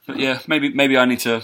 but 0.06 0.18
yeah, 0.18 0.40
maybe 0.46 0.72
maybe 0.72 0.96
I 0.98 1.04
need 1.04 1.20
to 1.20 1.42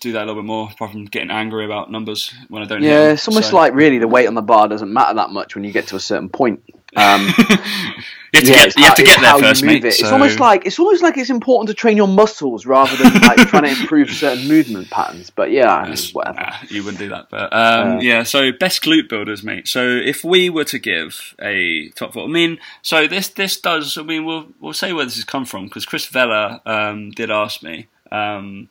do 0.00 0.12
that 0.12 0.18
a 0.20 0.26
little 0.26 0.42
bit 0.42 0.46
more, 0.46 0.68
apart 0.70 0.92
from 0.92 1.04
getting 1.06 1.30
angry 1.30 1.64
about 1.64 1.90
numbers 1.90 2.32
when 2.48 2.62
I 2.62 2.66
don't 2.66 2.82
Yeah, 2.82 3.00
them. 3.06 3.14
it's 3.14 3.26
almost 3.28 3.50
So- 3.50 3.56
like 3.56 3.74
really 3.74 3.98
the 3.98 4.08
weight 4.08 4.26
on 4.26 4.34
the 4.34 4.42
bar 4.42 4.68
doesn't 4.68 4.92
matter 4.92 5.14
that 5.14 5.30
much 5.30 5.54
when 5.54 5.64
you 5.64 5.72
get 5.72 5.88
to 5.88 5.96
a 5.96 6.00
certain 6.00 6.28
point. 6.28 6.62
Um, 6.94 7.22
you 7.26 7.32
have 7.34 8.44
to 8.44 8.46
yeah, 8.46 8.64
get, 8.64 8.76
you 8.76 8.82
have 8.84 8.88
how- 8.90 8.94
to 8.94 9.02
get 9.02 9.20
there 9.20 9.38
first, 9.38 9.64
mate. 9.64 9.84
it. 9.84 9.88
It's 9.88 10.02
almost 10.04 10.38
like 10.38 10.64
it's 10.66 10.78
almost 10.78 11.02
like 11.02 11.18
it's 11.18 11.30
important 11.30 11.68
to 11.68 11.74
train 11.74 11.96
your 11.96 12.06
muscles 12.08 12.64
rather 12.64 12.94
than 12.96 13.20
like 13.22 13.36
trying 13.48 13.64
to 13.64 13.70
improve 13.80 14.10
certain 14.10 14.46
movement 14.46 14.88
patterns. 14.90 15.30
But 15.30 15.50
yeah, 15.50 15.86
Yes. 15.88 16.14
whatever. 16.14 16.40
Nah, 16.40 16.54
you 16.68 16.84
wouldn't 16.84 16.98
do 17.00 17.08
that. 17.08 17.28
But 17.30 17.52
um, 17.52 17.96
Uh. 17.96 18.00
yeah, 18.00 18.22
so 18.22 18.52
best 18.52 18.82
glute 18.82 19.08
builders, 19.08 19.42
mate. 19.42 19.66
So 19.68 19.84
if 19.86 20.22
we 20.24 20.48
were 20.48 20.64
to 20.64 20.78
give 20.78 21.34
a 21.40 21.88
top 21.90 22.12
four, 22.12 22.24
I 22.24 22.28
mean, 22.28 22.58
so 22.82 23.06
this 23.08 23.28
this 23.28 23.60
does. 23.60 23.98
I 23.98 24.02
mean, 24.02 24.24
we'll 24.24 24.46
we'll 24.60 24.72
say 24.72 24.92
where 24.92 25.04
this 25.04 25.16
has 25.16 25.24
come 25.24 25.44
from 25.44 25.64
because 25.66 25.84
Chris 25.84 26.06
Vella 26.06 26.60
um, 26.66 27.10
did 27.10 27.30
ask 27.30 27.62
me, 27.62 27.88
um, 28.12 28.68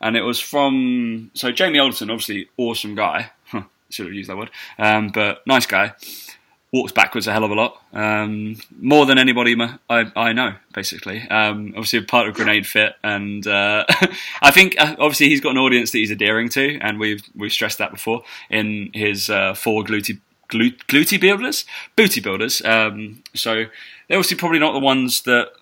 and 0.00 0.16
it 0.16 0.22
was 0.22 0.38
from 0.40 1.30
so 1.34 1.50
Jamie 1.52 1.78
Alderton, 1.78 2.10
obviously 2.10 2.48
awesome 2.58 2.94
guy. 2.94 3.30
Should 3.88 4.06
have 4.06 4.14
used 4.14 4.28
that 4.28 4.36
word, 4.36 4.50
um, 4.80 5.08
but 5.08 5.46
nice 5.46 5.64
guy. 5.64 5.92
Walks 6.76 6.92
backwards 6.92 7.26
a 7.26 7.32
hell 7.32 7.44
of 7.44 7.50
a 7.50 7.54
lot, 7.54 7.80
um, 7.94 8.56
more 8.78 9.06
than 9.06 9.16
anybody 9.16 9.56
I, 9.88 10.12
I 10.14 10.34
know, 10.34 10.56
basically. 10.74 11.22
Um, 11.30 11.68
obviously, 11.68 12.00
a 12.00 12.02
part 12.02 12.28
of 12.28 12.34
Grenade 12.34 12.66
Fit, 12.66 12.96
and 13.02 13.46
uh, 13.46 13.86
I 14.42 14.50
think 14.50 14.78
uh, 14.78 14.94
obviously 14.98 15.30
he's 15.30 15.40
got 15.40 15.52
an 15.52 15.58
audience 15.58 15.92
that 15.92 15.98
he's 15.98 16.10
adhering 16.10 16.50
to, 16.50 16.78
and 16.80 17.00
we've 17.00 17.22
we've 17.34 17.50
stressed 17.50 17.78
that 17.78 17.92
before 17.92 18.24
in 18.50 18.90
his 18.92 19.30
uh, 19.30 19.54
four 19.54 19.84
glute 19.84 20.20
glute 20.50 20.76
glute 20.86 21.18
builders, 21.18 21.64
booty 21.96 22.20
builders. 22.20 22.60
Um, 22.62 23.22
so 23.34 23.54
they're 24.08 24.18
obviously 24.18 24.36
probably 24.36 24.58
not 24.58 24.72
the 24.72 24.80
ones 24.80 25.22
that 25.22 25.52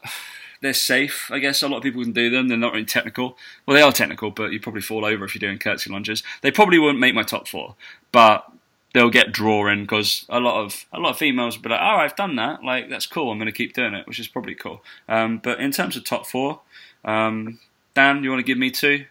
they're 0.63 0.75
safe. 0.75 1.31
I 1.31 1.39
guess 1.39 1.63
a 1.63 1.69
lot 1.69 1.77
of 1.77 1.83
people 1.85 2.03
can 2.03 2.13
do 2.13 2.29
them. 2.29 2.49
They're 2.49 2.59
not 2.59 2.73
really 2.73 2.85
technical. 2.85 3.39
Well, 3.67 3.77
they 3.77 3.83
are 3.83 3.93
technical, 3.93 4.33
but 4.33 4.51
you 4.51 4.59
probably 4.59 4.83
fall 4.83 5.05
over 5.05 5.25
if 5.25 5.35
you're 5.35 5.49
doing 5.49 5.59
curtsy 5.59 5.93
lunges. 5.93 6.25
They 6.41 6.51
probably 6.51 6.81
wouldn't 6.81 6.99
make 6.99 7.15
my 7.15 7.23
top 7.23 7.47
four, 7.47 7.77
but 8.11 8.51
they'll 8.95 9.11
get 9.11 9.33
drawing 9.33 9.83
because 9.83 10.25
a 10.31 10.41
lot 10.41 10.65
of 10.65 10.87
a 10.93 10.99
lot 10.99 11.11
of 11.11 11.19
females 11.19 11.57
will 11.59 11.65
be 11.65 11.69
like, 11.69 11.81
"Oh, 11.83 11.97
I've 11.97 12.17
done 12.17 12.37
that. 12.37 12.65
Like 12.65 12.89
that's 12.89 13.07
cool. 13.07 13.31
I'm 13.31 13.37
going 13.39 13.47
to 13.47 13.53
keep 13.53 13.75
doing 13.75 13.93
it," 13.93 14.07
which 14.07 14.19
is 14.19 14.27
probably 14.29 14.55
cool. 14.55 14.83
Um, 15.09 15.39
but 15.43 15.61
in 15.61 15.71
terms 15.73 15.97
of 15.97 16.05
top 16.05 16.27
four, 16.27 16.61
um, 17.05 17.59
Dan, 17.95 18.25
you 18.25 18.31
want 18.31 18.41
to 18.41 18.47
give 18.47 18.57
me 18.57 18.71
two? 18.71 19.05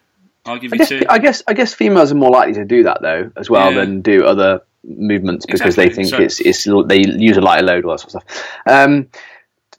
I'll 0.46 0.58
give 0.58 0.74
I 0.74 0.76
you 0.76 0.80
guess, 0.80 0.89
two. 0.89 1.02
I 1.08 1.19
guess 1.19 1.43
I 1.48 1.54
guess 1.54 1.74
females 1.74 2.12
are 2.12 2.15
more 2.15 2.32
likely 2.32 2.54
to 2.56 2.65
do 2.65 2.84
that 2.84 3.02
though 3.02 3.32
as 3.38 3.50
well 3.50 3.72
Yeah. 3.72 3.82
than 3.82 4.02
do 4.02 4.26
other 4.26 4.62
movements 4.84 5.46
because 5.46 5.76
they 5.76 5.89
think 5.89 6.10
So- 6.10 6.17
it's 6.17 6.39
it's 6.41 6.63
they 6.88 7.04
use 7.06 7.38
a 7.38 7.41
lighter 7.41 7.65
load 7.65 7.86
all 7.86 7.91
that 7.91 8.00
sort 8.00 8.15
of 8.15 8.22
stuff. 8.32 8.48
Um, 8.65 9.08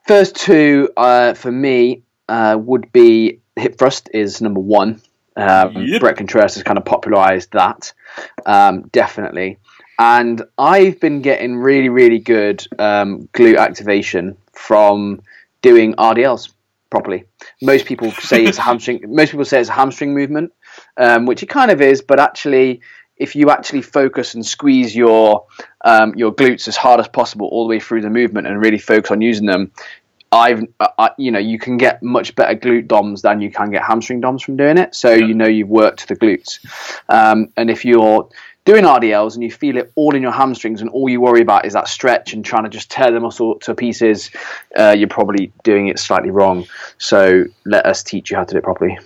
first 0.06 0.36
two 0.36 0.88
uh, 0.96 1.34
for 1.34 1.50
me 1.52 2.02
uh, 2.28 2.56
would 2.58 2.90
be 2.92 3.40
hip 3.56 3.76
thrust 3.78 4.08
is 4.14 4.40
number 4.40 4.60
one. 4.60 5.00
Um, 5.36 5.82
Yep. 5.82 6.00
Bret 6.00 6.16
Contreras 6.16 6.54
has 6.54 6.62
kind 6.62 6.78
of 6.78 6.84
popularized 6.84 7.50
that, 7.52 7.92
um, 8.46 8.82
definitely. 8.92 9.58
And 9.98 10.42
I've 10.58 10.98
been 11.00 11.22
getting 11.22 11.56
really, 11.56 11.88
really 11.88 12.18
good 12.18 12.66
um, 12.78 13.28
glute 13.32 13.58
activation 13.58 14.36
from 14.52 15.22
doing 15.62 15.94
RDLs 15.94 16.52
properly. 16.90 17.24
Most 17.62 17.86
people 17.86 18.10
say 18.12 18.44
it's 18.44 18.58
a 18.58 18.62
hamstring. 18.68 19.02
Most 19.06 19.30
people 19.30 19.44
say 19.44 19.60
it's 19.60 19.68
a 19.68 19.72
hamstring 19.72 20.14
movement, 20.14 20.52
um, 20.96 21.26
which 21.26 21.42
it 21.42 21.46
kind 21.46 21.70
of 21.70 21.80
is. 21.80 22.02
But 22.02 22.20
actually, 22.20 22.80
if 23.16 23.36
you 23.36 23.50
actually 23.50 23.82
focus 23.82 24.34
and 24.34 24.44
squeeze 24.44 24.94
your 24.94 25.46
um, 25.84 26.14
your 26.16 26.32
glutes 26.32 26.66
as 26.68 26.76
hard 26.76 27.00
as 27.00 27.08
possible 27.08 27.48
all 27.48 27.64
the 27.64 27.70
way 27.70 27.80
through 27.80 28.02
the 28.02 28.10
movement 28.10 28.46
and 28.46 28.60
really 28.60 28.78
focus 28.78 29.10
on 29.10 29.20
using 29.20 29.46
them, 29.46 29.70
I've 30.32 30.64
I, 30.80 31.10
you 31.16 31.30
know 31.30 31.38
you 31.38 31.58
can 31.58 31.76
get 31.76 32.02
much 32.02 32.34
better 32.34 32.54
glute 32.54 32.88
DOMs 32.88 33.22
than 33.22 33.40
you 33.40 33.50
can 33.50 33.70
get 33.70 33.82
hamstring 33.84 34.20
DOMs 34.20 34.42
from 34.42 34.56
doing 34.56 34.78
it. 34.78 34.94
So 34.94 35.12
Yeah. 35.12 35.26
you 35.26 35.34
know 35.34 35.46
you've 35.46 35.68
worked 35.68 36.08
the 36.08 36.16
glutes, 36.16 36.58
um, 37.08 37.48
and 37.56 37.70
if 37.70 37.84
you're 37.84 38.28
doing 38.64 38.84
RDLs 38.84 39.34
and 39.34 39.42
you 39.42 39.50
feel 39.50 39.76
it 39.76 39.92
all 39.94 40.14
in 40.14 40.22
your 40.22 40.32
hamstrings 40.32 40.80
and 40.80 40.88
all 40.90 41.08
you 41.08 41.20
worry 41.20 41.42
about 41.42 41.66
is 41.66 41.74
that 41.74 41.86
stretch 41.88 42.32
and 42.32 42.44
trying 42.44 42.64
to 42.64 42.70
just 42.70 42.90
tear 42.90 43.10
the 43.10 43.20
muscle 43.20 43.58
to 43.60 43.74
pieces, 43.74 44.30
uh, 44.78 44.94
you're 44.96 45.08
probably 45.08 45.52
doing 45.62 45.88
it 45.88 45.98
slightly 45.98 46.30
wrong. 46.30 46.66
So 46.98 47.44
let 47.66 47.84
us 47.86 48.02
teach 48.02 48.30
you 48.30 48.36
how 48.36 48.44
to 48.44 48.52
do 48.52 48.58
it 48.58 48.64
properly. 48.64 48.98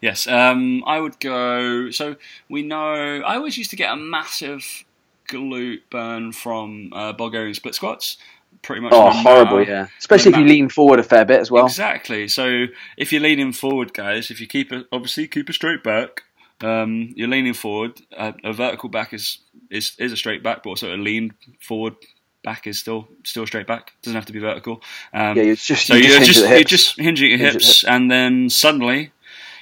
Yes, 0.00 0.26
um, 0.26 0.84
I 0.86 1.00
would 1.00 1.18
go. 1.18 1.90
So 1.90 2.16
we 2.50 2.62
know. 2.62 3.22
I 3.26 3.36
always 3.36 3.56
used 3.56 3.70
to 3.70 3.76
get 3.76 3.90
a 3.90 3.96
massive 3.96 4.84
glute 5.30 5.80
burn 5.90 6.32
from 6.32 6.92
uh, 6.92 7.12
Bulgarian 7.14 7.54
split 7.54 7.74
squats. 7.74 8.18
Pretty 8.60 8.82
much. 8.82 8.92
Oh, 8.94 9.10
horrible! 9.10 9.58
matter- 9.60 9.70
Yeah, 9.70 9.86
especially 9.98 10.32
if 10.32 10.38
you 10.38 10.44
lean 10.44 10.68
forward 10.68 10.98
a 10.98 11.02
fair 11.02 11.24
bit 11.24 11.40
as 11.40 11.50
well. 11.50 11.64
Exactly. 11.64 12.28
So 12.28 12.66
if 12.98 13.12
you're 13.12 13.22
leaning 13.22 13.52
forward, 13.52 13.94
guys, 13.94 14.30
if 14.30 14.42
you 14.42 14.46
keep 14.46 14.72
it, 14.72 14.86
obviously 14.92 15.26
keep 15.26 15.48
a 15.48 15.54
straight 15.54 15.82
back. 15.82 16.22
Um, 16.60 17.12
you're 17.16 17.28
leaning 17.28 17.54
forward. 17.54 18.00
A, 18.16 18.34
a 18.44 18.52
vertical 18.52 18.88
back 18.88 19.12
is, 19.12 19.38
is 19.70 19.92
is 19.98 20.12
a 20.12 20.16
straight 20.16 20.42
back, 20.42 20.62
but 20.62 20.70
also 20.70 20.94
a 20.94 20.96
lean 20.96 21.34
forward 21.60 21.94
back 22.42 22.66
is 22.66 22.78
still 22.78 23.08
still 23.24 23.46
straight 23.46 23.66
back. 23.66 23.92
Doesn't 24.02 24.14
have 24.14 24.26
to 24.26 24.32
be 24.32 24.38
vertical. 24.38 24.82
Um, 25.12 25.36
Yeah, 25.36 25.44
it's 25.44 25.66
just 25.66 25.86
so 25.86 25.94
you 25.94 26.04
you're 26.04 26.14
hinge 26.18 26.26
just 26.26 26.40
you're 26.40 26.48
hips. 26.58 26.70
just 26.70 26.98
hinging 27.00 27.30
your 27.30 27.38
the 27.38 27.44
hips, 27.44 27.84
and 27.84 28.10
then 28.10 28.50
suddenly 28.50 29.10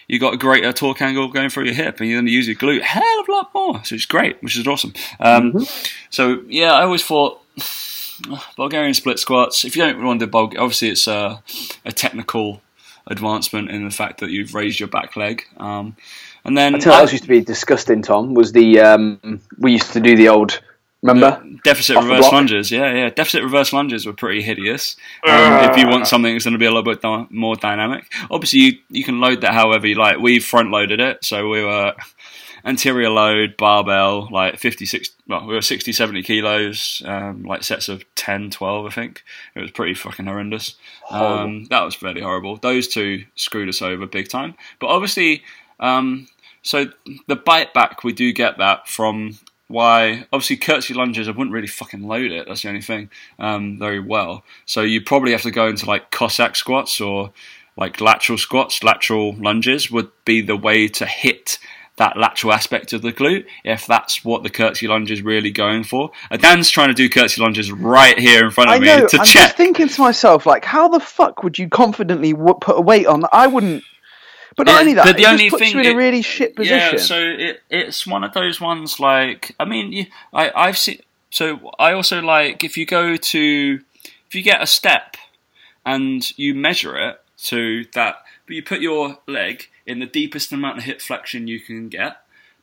you 0.09 0.19
got 0.19 0.35
a 0.35 0.37
greater 0.37 0.73
torque 0.73 1.01
angle 1.01 1.29
going 1.29 1.49
through 1.49 1.65
your 1.65 1.75
hip, 1.75 1.99
and 2.01 2.09
you're 2.09 2.17
going 2.19 2.27
to 2.27 2.33
use 2.33 2.47
your 2.47 2.57
glute 2.57 2.83
hell 2.83 3.21
of 3.21 3.29
a 3.29 3.33
lot 3.33 3.51
more. 3.55 3.85
So 3.85 3.95
it's 3.95 4.05
great, 4.05 4.43
which 4.43 4.57
is 4.59 4.67
awesome. 4.67 4.93
Um, 5.21 5.53
Mm-hmm. 5.53 5.65
So 6.11 6.43
yeah, 6.49 6.73
I 6.73 6.83
always 6.83 7.03
thought 7.05 7.41
Bulgarian 8.57 8.95
split 8.95 9.19
squats. 9.19 9.65
If 9.65 9.77
you 9.77 9.83
don't 9.83 10.03
want 10.05 10.21
to 10.21 10.27
do 10.27 10.31
Bulg, 10.33 10.59
obviously 10.59 10.91
it's 10.91 11.07
a, 11.07 11.43
a 11.85 11.93
technical 11.93 12.61
advancement 13.07 13.71
in 13.71 13.85
the 13.85 13.91
fact 13.91 14.21
that 14.21 14.31
you've 14.31 14.55
raised 14.55 14.79
your 14.81 14.89
back 14.89 15.17
leg. 15.17 15.45
Um, 15.57 15.97
and 16.45 16.57
then 16.57 16.75
I 16.75 16.79
tell 16.79 16.93
you 16.93 16.97
what 16.97 17.01
else 17.03 17.13
used 17.13 17.25
to 17.25 17.29
be 17.29 17.41
disgusting, 17.41 18.03
Tom, 18.03 18.35
was 18.35 18.53
the 18.53 18.81
um, 18.81 19.41
we 19.59 19.73
used 19.73 19.93
to 19.93 20.01
do 20.01 20.17
the 20.17 20.29
old 20.29 20.61
remember? 21.03 21.43
deficit 21.65 21.97
Off 21.97 22.05
reverse 22.05 22.33
lunges. 22.33 22.71
Yeah, 22.71 22.93
yeah. 22.93 23.11
Deficit 23.11 23.43
reverse 23.43 23.73
lunges 23.73 24.07
were 24.07 24.13
pretty 24.13 24.43
hideous. 24.43 24.97
Um, 25.27 25.71
if 25.71 25.77
you 25.77 25.89
want 25.89 26.07
something 26.07 26.33
that's 26.35 26.45
going 26.45 26.53
to 26.53 26.59
be 26.59 26.67
a 26.67 26.71
little 26.71 26.83
bit 26.83 27.03
dy- 27.03 27.27
more 27.31 27.57
dynamic, 27.57 28.13
obviously 28.31 28.61
you 28.61 28.73
you 28.91 29.05
can 29.05 29.21
load 29.21 29.41
that 29.43 29.55
however 29.55 29.87
you 29.87 29.95
like. 29.95 30.19
We 30.19 30.41
front 30.41 30.71
loaded 30.71 31.01
it, 31.01 31.25
so 31.25 31.49
we 31.49 31.63
were 31.65 31.95
anterior 32.65 33.11
load 33.11 33.57
barbell 33.57 34.29
like 34.31 34.57
56 34.57 35.11
well 35.27 35.45
we 35.49 35.55
were 35.55 35.61
60 35.63 35.93
70 35.93 36.23
kilos 36.23 37.03
um, 37.05 37.43
like 37.43 37.65
sets 37.65 37.89
of 37.89 38.05
10 38.15 38.51
12 38.51 38.87
i 38.87 38.89
think 38.89 39.25
it 39.57 39.61
was 39.61 39.73
pretty 39.73 39.95
fucking 39.95 40.27
horrendous 40.27 40.77
um, 41.11 41.65
that 41.71 41.83
was 41.83 41.97
fairly 41.97 42.21
horrible 42.21 42.57
those 42.59 42.87
two 42.87 43.25
screwed 43.35 43.69
us 43.69 43.83
over 43.83 44.07
big 44.07 44.29
time 44.29 44.55
but 44.79 44.87
obviously 44.87 45.43
Um, 45.81 46.29
so 46.63 46.87
the 47.27 47.37
bite 47.37 47.75
back, 47.75 48.05
we 48.05 48.13
do 48.13 48.33
get 48.33 48.59
that 48.59 48.89
from 48.89 49.39
why 49.69 50.27
obviously 50.33 50.57
curtsy 50.57 50.95
lunges 50.95 51.29
I 51.29 51.31
wouldn't 51.31 51.53
really 51.53 51.67
fucking 51.67 52.07
load 52.07 52.31
it 52.31 52.47
that's 52.47 52.63
the 52.63 52.69
only 52.69 52.83
thing 52.83 53.11
um, 53.39 53.79
very 53.79 54.01
well 54.01 54.45
so 54.67 54.83
you 54.83 55.01
probably 55.01 55.33
have 55.33 55.43
to 55.43 55.51
go 55.51 55.67
into 55.67 55.87
like 55.87 56.11
Cossack 56.11 56.57
squats 56.57 57.01
or 57.01 57.33
like 57.77 58.01
lateral 58.01 58.37
squats 58.37 58.85
lateral 58.85 59.35
lunges 59.35 59.91
would 59.91 60.11
be 60.27 60.43
the 60.43 60.57
way 60.57 60.89
to 60.89 61.07
hit 61.07 61.59
that 61.97 62.17
lateral 62.17 62.53
aspect 62.53 62.93
of 62.93 63.03
the 63.03 63.13
glute 63.13 63.47
if 63.65 63.87
that's 63.87 64.25
what 64.25 64.43
the 64.43 64.51
curtsy 64.51 64.87
lunge 64.87 65.11
is 65.11 65.23
really 65.23 65.51
going 65.51 65.85
for 65.85 66.11
uh, 66.31 66.37
Dan's 66.37 66.71
trying 66.71 66.89
to 66.89 66.95
do 66.95 67.09
curtsy 67.09 67.41
lunges 67.41 67.71
right 67.71 68.19
here 68.19 68.45
in 68.45 68.51
front 68.51 68.71
of 68.71 68.77
I 68.77 68.79
me 68.79 68.87
know. 68.87 69.07
to 69.07 69.19
I'm 69.19 69.27
check 69.27 69.43
just 69.43 69.57
thinking 69.57 69.89
to 69.89 70.01
myself, 70.01 70.47
like, 70.47 70.65
how 70.65 70.89
the 70.89 71.01
fuck 71.01 71.43
would 71.43 71.59
you 71.59 71.69
confidently 71.69 72.33
w- 72.33 72.55
put 72.61 72.79
a 72.79 72.81
weight 72.81 73.07
on? 73.07 73.25
I 73.33 73.47
wouldn't. 73.47 73.85
But 74.57 74.67
not 74.67 74.75
Yeah, 74.75 74.81
only 74.81 74.95
that, 74.95 75.05
but 75.05 75.17
the 75.17 75.23
it 75.23 75.29
only 75.29 75.51
thing 75.51 75.73
you 75.75 75.81
in 75.81 75.87
a 75.87 75.97
really 75.97 76.23
shit 76.23 76.57
position. 76.57 76.79
Yeah, 76.79 76.97
so 76.97 77.19
it, 77.19 77.63
it's 77.71 78.07
one 78.07 78.25
of 78.25 78.33
those 78.35 78.61
ones 78.61 79.01
like 79.01 79.55
I 79.59 79.65
mean, 79.65 79.93
you, 79.93 80.07
I 80.33 80.51
I've 80.55 80.79
seen. 80.79 81.01
So 81.31 81.73
I 81.79 81.93
also 81.93 82.21
like 82.21 82.63
if 82.63 82.77
you 82.77 82.85
go 82.85 83.17
to 83.17 83.81
if 84.29 84.35
you 84.35 84.43
get 84.43 84.63
a 84.63 84.67
step 84.67 85.17
and 85.85 86.37
you 86.39 86.55
measure 86.55 86.97
it 86.99 87.21
to 87.45 87.85
that, 87.95 88.23
but 88.47 88.55
you 88.55 88.63
put 88.63 88.81
your 88.81 89.19
leg 89.27 89.69
in 89.87 89.99
the 89.99 90.07
deepest 90.07 90.53
amount 90.53 90.79
of 90.79 90.85
hip 90.85 91.01
flexion 91.01 91.49
you 91.49 91.61
can 91.61 91.89
get. 91.89 92.19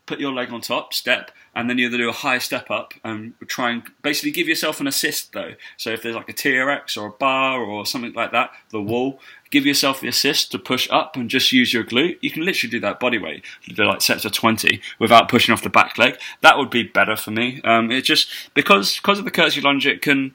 Put 0.06 0.20
your 0.20 0.34
leg 0.34 0.52
on 0.52 0.62
top, 0.62 0.94
step, 0.94 1.30
and 1.54 1.70
then 1.70 1.78
you 1.78 1.86
either 1.88 1.98
do 1.98 2.10
a 2.10 2.14
high 2.14 2.40
step 2.40 2.72
up 2.72 2.96
and 3.04 3.34
try 3.46 3.70
and 3.70 3.84
basically 4.02 4.32
give 4.32 4.48
yourself 4.48 4.80
an 4.80 4.88
assist 4.88 5.34
though. 5.34 5.54
So 5.78 5.92
if 5.92 6.02
there's 6.02 6.16
like 6.16 6.30
a 6.30 6.34
TRX 6.34 6.98
or 6.98 7.08
a 7.08 7.12
bar 7.12 7.62
or 7.62 7.86
something 7.86 8.14
like 8.14 8.32
that, 8.32 8.52
the 8.72 8.82
wall, 8.82 9.20
give 9.52 9.66
yourself 9.66 10.00
the 10.02 10.08
assist 10.08 10.52
to 10.52 10.60
push 10.60 10.88
up 10.92 11.16
and 11.16 11.30
just 11.30 11.52
use 11.52 11.74
your 11.74 11.84
glute. 11.84 12.18
You 12.22 12.30
can 12.32 12.46
literally 12.46 12.72
do 12.72 12.80
that 12.82 13.00
body 13.00 13.18
weight, 13.18 13.44
do 13.68 13.84
like 13.84 14.02
sets 14.02 14.26
of 14.26 14.32
20 14.32 14.82
without 15.00 15.30
pushing 15.30 15.54
off 15.54 15.64
the 15.64 15.70
back 15.70 15.98
leg. 15.98 16.18
That 16.42 16.58
would 16.58 16.70
be 16.70 16.84
better 16.84 17.16
for 17.16 17.32
me. 17.32 17.62
Um, 17.64 17.92
it 17.92 18.02
just, 18.04 18.30
because, 18.54 18.96
because 18.96 19.20
of 19.20 19.26
the 19.26 19.32
curtsy 19.32 19.62
lunge, 19.62 19.88
it 19.88 20.02
can, 20.02 20.34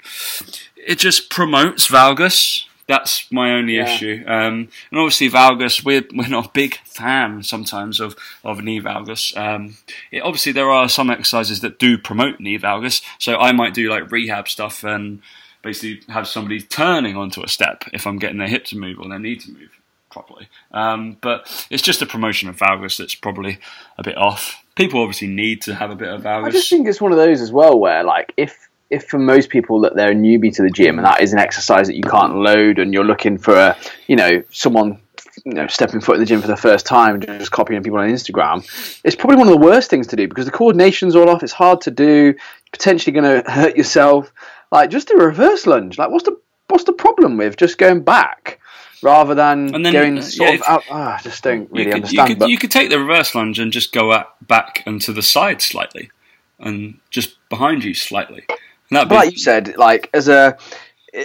it 0.77 0.98
just 0.98 1.31
promotes 1.31 1.88
valgus. 1.88 2.64
That's 2.87 3.31
my 3.33 3.53
only 3.53 3.77
Yeah. 3.77 3.85
issue. 3.94 4.24
Um, 4.27 4.68
and 4.90 5.00
obviously 5.00 5.31
valgus, 5.31 5.83
we're, 5.85 6.05
we're 6.12 6.29
not 6.29 6.46
a 6.48 6.50
big 6.53 6.77
fan 6.85 7.42
sometimes 7.42 7.98
of, 8.00 8.14
of 8.44 8.62
knee 8.62 8.81
valgus. 8.81 9.35
Um, 9.37 9.79
it, 10.11 10.20
obviously 10.20 10.53
there 10.53 10.70
are 10.70 10.88
some 10.88 11.09
exercises 11.09 11.61
that 11.61 11.79
do 11.79 11.96
promote 11.96 12.40
knee 12.40 12.59
valgus. 12.59 13.00
So 13.18 13.37
I 13.37 13.53
might 13.53 13.72
do 13.74 13.88
like 13.88 14.11
rehab 14.11 14.48
stuff 14.48 14.85
and 14.85 15.22
basically 15.64 16.03
have 16.12 16.29
somebody 16.29 16.61
turning 16.61 17.16
onto 17.16 17.42
a 17.42 17.48
step 17.48 17.85
if 17.92 18.07
I'm 18.07 18.18
getting 18.18 18.38
their 18.38 18.48
hip 18.48 18.64
to 18.66 18.79
move 18.79 19.00
or 19.00 19.09
their 19.09 19.18
knee 19.18 19.37
to 19.37 19.50
move 19.50 19.70
properly. 20.11 20.48
Um, 20.70 21.16
but 21.20 21.66
it's 21.70 21.83
just 21.83 22.03
a 22.03 22.07
promotion 22.07 22.48
of 22.48 22.57
valgus 22.57 22.96
that's 22.96 23.16
probably 23.16 23.59
a 23.98 24.05
bit 24.05 24.16
off. 24.16 24.62
People 24.77 25.00
obviously 25.00 25.29
need 25.29 25.62
to 25.62 25.74
have 25.74 25.90
a 25.90 25.96
bit 25.96 26.09
of 26.09 26.22
valgus. 26.22 26.44
I 26.44 26.50
just 26.50 26.70
think 26.70 26.87
it's 26.87 27.00
one 27.00 27.11
of 27.11 27.18
those 27.18 27.40
as 27.40 27.50
well 27.50 27.79
where, 27.79 28.05
like, 28.05 28.33
if 28.37 28.68
if 28.90 29.07
for 29.07 29.18
most 29.18 29.48
people 29.48 29.81
that 29.81 29.96
they're 29.96 30.12
a 30.12 30.14
newbie 30.14 30.55
to 30.55 30.62
the 30.62 30.70
gym 30.70 30.98
and 30.98 31.07
that 31.07 31.20
is 31.20 31.33
an 31.33 31.38
exercise 31.38 31.87
that 31.88 31.96
you 31.96 32.03
can't 32.03 32.37
load 32.37 32.79
and 32.79 32.92
you're 32.92 33.05
looking 33.05 33.38
for 33.38 33.57
a, 33.57 33.77
you 34.07 34.14
know, 34.14 34.42
someone 34.50 35.00
you 35.44 35.53
know 35.53 35.66
stepping 35.66 36.00
foot 36.00 36.14
in 36.14 36.20
the 36.20 36.27
gym 36.27 36.40
for 36.40 36.46
the 36.46 36.57
first 36.57 36.87
time 36.87 37.14
and 37.14 37.24
just 37.40 37.50
copying 37.50 37.83
people 37.83 37.98
on 37.98 38.09
Instagram, 38.09 38.64
it's 39.05 39.16
probably 39.16 39.37
one 39.37 39.48
of 39.48 39.53
the 39.53 39.66
worst 39.66 39.90
things 39.90 40.07
to 40.09 40.16
do 40.16 40.29
because 40.29 40.44
the 40.44 40.53
coordination's 40.53 41.16
all 41.16 41.29
off. 41.29 41.42
It's 41.42 41.53
hard 41.53 41.81
to 41.83 41.90
do. 41.90 42.35
Potentially 42.72 43.12
going 43.12 43.42
to 43.42 43.50
hurt 43.50 43.77
yourself. 43.77 44.33
Like, 44.74 44.90
just 44.90 45.08
a 45.12 45.16
reverse 45.16 45.68
lunge. 45.68 45.98
Like, 45.98 46.10
what's 46.10 46.24
the 46.24 46.37
what's 46.66 46.82
the 46.82 46.92
problem 46.92 47.37
with 47.37 47.56
just 47.56 47.78
going 47.78 48.02
back 48.02 48.58
rather 49.02 49.32
than 49.32 49.68
then, 49.68 49.92
going 49.92 50.18
uh, 50.18 50.22
sort 50.22 50.48
yeah, 50.48 50.54
of 50.54 50.60
if- 50.60 50.68
out? 50.68 50.82
Ah, 50.90 51.16
I 51.16 51.22
just 51.22 51.44
don't 51.44 51.70
really 51.70 51.84
could, 51.84 51.94
understand. 51.94 52.28
You 52.28 52.34
could, 52.34 52.38
but 52.40 52.50
you 52.50 52.58
could 52.58 52.70
take 52.72 52.90
the 52.90 52.98
reverse 52.98 53.37
lunge 53.37 53.60
and 53.60 53.70
just 53.70 53.92
go 53.92 54.12
at, 54.12 54.26
back 54.44 54.82
and 54.84 55.00
to 55.02 55.12
the 55.12 55.22
side 55.22 55.62
slightly, 55.62 56.10
and 56.58 56.98
just 57.10 57.37
behind 57.48 57.84
you 57.84 57.94
slightly. 57.94 58.46
But 58.90 59.08
be, 59.08 59.14
like 59.14 59.30
you 59.30 59.38
said, 59.38 59.76
like 59.76 60.10
as 60.12 60.26
a 60.26 60.58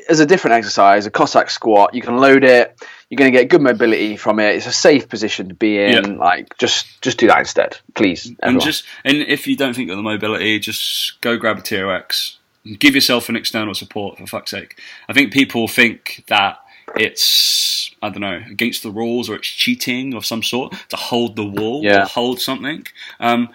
as 0.07 0.19
a 0.19 0.27
different 0.27 0.57
exercise, 0.57 1.07
a 1.07 1.11
Cossack 1.11 1.49
squat, 1.49 1.95
you 1.95 2.03
can 2.03 2.17
load 2.17 2.43
it. 2.43 2.79
You're 3.09 3.17
going 3.17 3.33
to 3.33 3.39
get 3.39 3.49
good 3.49 3.63
mobility 3.63 4.15
from 4.15 4.39
it. 4.39 4.57
It's 4.57 4.67
a 4.67 4.71
safe 4.71 5.09
position 5.09 5.49
to 5.49 5.55
be 5.55 5.79
in. 5.79 5.91
Yeah. 5.91 6.19
Like 6.19 6.55
just 6.59 7.01
just 7.01 7.17
do 7.17 7.25
that 7.25 7.39
instead, 7.39 7.79
please. 7.95 8.31
and 8.43 8.61
just 8.61 8.85
and 9.03 9.17
if 9.17 9.47
you 9.47 9.55
don't 9.55 9.73
think 9.73 9.89
of 9.89 9.97
the 9.97 10.03
mobility, 10.03 10.59
just 10.59 11.19
go 11.21 11.35
grab 11.35 11.57
a 11.57 11.61
TRX. 11.61 12.35
Give 12.77 12.95
yourself 12.95 13.29
an 13.29 13.35
external 13.35 13.73
support 13.73 14.17
for 14.17 14.27
fuck's 14.27 14.51
sake. 14.51 14.79
I 15.07 15.13
think 15.13 15.31
people 15.33 15.67
think 15.67 16.23
that 16.27 16.59
it's 16.95 17.91
I 18.01 18.09
don't 18.09 18.21
know 18.21 18.41
against 18.49 18.83
the 18.83 18.91
rules 18.91 19.29
or 19.29 19.35
it's 19.35 19.47
cheating 19.47 20.13
of 20.13 20.25
some 20.25 20.43
sort 20.43 20.73
to 20.89 20.95
hold 20.97 21.35
the 21.35 21.45
wall 21.45 21.81
Yeah. 21.83 22.03
or 22.03 22.05
hold 22.05 22.39
something. 22.41 22.85
Um, 23.19 23.49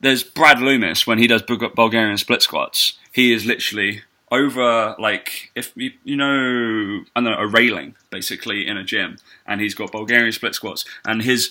there's 0.00 0.22
Brad 0.22 0.60
Loomis 0.60 1.06
when 1.06 1.18
he 1.18 1.26
does 1.26 1.42
Bulgarian 1.42 2.16
split 2.18 2.42
squats. 2.42 2.98
He 3.12 3.32
is 3.32 3.44
literally 3.44 4.02
over 4.32 4.94
like 4.98 5.50
if 5.56 5.72
you, 5.76 5.90
you 6.04 6.16
know 6.16 7.02
I 7.16 7.20
don't 7.20 7.24
know 7.24 7.36
a 7.38 7.46
railing 7.46 7.96
basically 8.10 8.66
in 8.66 8.76
a 8.76 8.84
gym, 8.84 9.18
and 9.46 9.60
he's 9.60 9.74
got 9.74 9.92
Bulgarian 9.92 10.32
split 10.32 10.54
squats, 10.54 10.84
and 11.04 11.22
his 11.22 11.50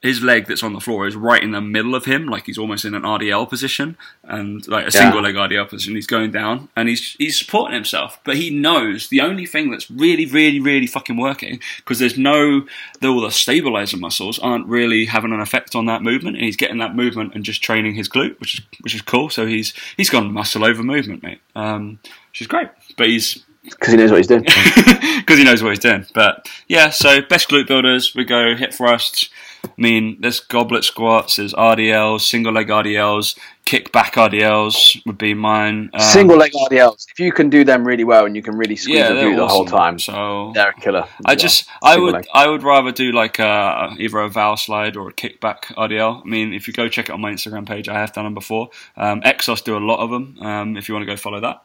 his 0.00 0.22
leg 0.22 0.46
that's 0.46 0.62
on 0.62 0.72
the 0.72 0.80
floor 0.80 1.08
is 1.08 1.16
right 1.16 1.42
in 1.42 1.50
the 1.50 1.60
middle 1.60 1.94
of 1.94 2.04
him, 2.04 2.26
like 2.26 2.46
he's 2.46 2.58
almost 2.58 2.84
in 2.84 2.94
an 2.94 3.02
RDL 3.02 3.48
position 3.48 3.96
and 4.22 4.66
like 4.68 4.86
a 4.86 4.90
single 4.92 5.20
leg 5.20 5.34
RDL 5.34 5.68
position. 5.68 5.96
He's 5.96 6.06
going 6.06 6.30
down 6.30 6.68
and 6.76 6.88
he's 6.88 7.14
he's 7.14 7.36
supporting 7.36 7.74
himself, 7.74 8.20
but 8.24 8.36
he 8.36 8.48
knows 8.48 9.08
the 9.08 9.20
only 9.20 9.44
thing 9.44 9.72
that's 9.72 9.90
really, 9.90 10.24
really, 10.24 10.60
really 10.60 10.86
fucking 10.86 11.16
working 11.16 11.58
because 11.78 11.98
there's 11.98 12.16
no 12.16 12.66
the, 13.00 13.08
all 13.08 13.20
the 13.20 13.32
stabilizer 13.32 13.96
muscles 13.96 14.38
aren't 14.38 14.66
really 14.68 15.06
having 15.06 15.32
an 15.32 15.40
effect 15.40 15.74
on 15.74 15.86
that 15.86 16.02
movement, 16.02 16.36
and 16.36 16.44
he's 16.44 16.56
getting 16.56 16.78
that 16.78 16.94
movement 16.94 17.34
and 17.34 17.44
just 17.44 17.60
training 17.60 17.96
his 17.96 18.08
glute, 18.08 18.38
which 18.38 18.54
is 18.54 18.64
which 18.82 18.94
is 18.94 19.02
cool. 19.02 19.30
So 19.30 19.46
he's 19.46 19.74
he's 19.96 20.10
gone 20.10 20.32
muscle 20.32 20.64
over 20.64 20.84
movement, 20.84 21.24
mate, 21.24 21.40
um, 21.56 21.98
which 22.30 22.42
is 22.42 22.46
great. 22.46 22.68
But 22.96 23.08
he's 23.08 23.44
because 23.64 23.94
he 23.94 23.96
knows 23.96 24.12
what 24.12 24.18
he's 24.18 24.28
doing. 24.28 24.42
because 25.18 25.38
he 25.38 25.44
knows 25.44 25.62
what 25.62 25.70
he's 25.70 25.78
doing. 25.80 26.06
But 26.14 26.48
yeah, 26.68 26.90
so 26.90 27.20
best 27.20 27.48
glute 27.48 27.66
builders, 27.66 28.14
we 28.14 28.24
go 28.24 28.54
hip 28.54 28.72
thrusts. 28.72 29.28
I 29.64 29.70
mean, 29.76 30.18
there's 30.20 30.40
goblet 30.40 30.84
squats, 30.84 31.36
there's 31.36 31.54
RDLs, 31.54 32.22
single 32.22 32.52
leg 32.52 32.68
RDLs, 32.68 33.36
kickback 33.68 34.12
RDLs 34.12 35.04
would 35.04 35.18
be 35.18 35.34
mine. 35.34 35.90
Um, 35.92 36.00
Single 36.00 36.38
leg 36.38 36.52
RDLs. 36.52 37.06
If 37.10 37.20
you 37.20 37.32
can 37.32 37.50
do 37.50 37.64
them 37.64 37.86
really 37.86 38.04
well 38.04 38.24
and 38.24 38.34
you 38.34 38.42
can 38.42 38.56
really 38.56 38.76
squeeze 38.76 38.96
yeah, 38.96 39.12
they're 39.12 39.36
the 39.36 39.46
whole 39.46 39.66
time, 39.66 39.98
So 39.98 40.52
they're 40.54 40.70
a 40.70 40.80
killer. 40.80 41.04
I 41.24 41.32
well. 41.32 41.36
just, 41.36 41.68
I 41.82 41.92
Single 41.92 42.04
would, 42.06 42.14
leg. 42.14 42.26
I 42.32 42.48
would 42.48 42.62
rather 42.62 42.92
do 42.92 43.12
like 43.12 43.38
a, 43.38 43.94
either 43.98 44.20
a 44.20 44.30
Valslide 44.30 44.96
or 44.96 45.10
a 45.10 45.12
kickback 45.12 45.64
RDL. 45.76 46.22
I 46.22 46.24
mean, 46.24 46.54
if 46.54 46.66
you 46.66 46.72
go 46.72 46.88
check 46.88 47.10
it 47.10 47.12
on 47.12 47.20
my 47.20 47.30
Instagram 47.30 47.66
page, 47.66 47.88
I 47.90 47.98
have 48.00 48.14
done 48.14 48.24
them 48.24 48.34
before. 48.34 48.70
Um, 48.96 49.20
Exos 49.20 49.62
do 49.62 49.76
a 49.76 49.84
lot 49.84 50.00
of 50.00 50.10
them. 50.10 50.38
Um, 50.40 50.76
if 50.78 50.88
you 50.88 50.94
want 50.94 51.02
to 51.06 51.12
go 51.12 51.16
follow 51.16 51.40
that. 51.40 51.62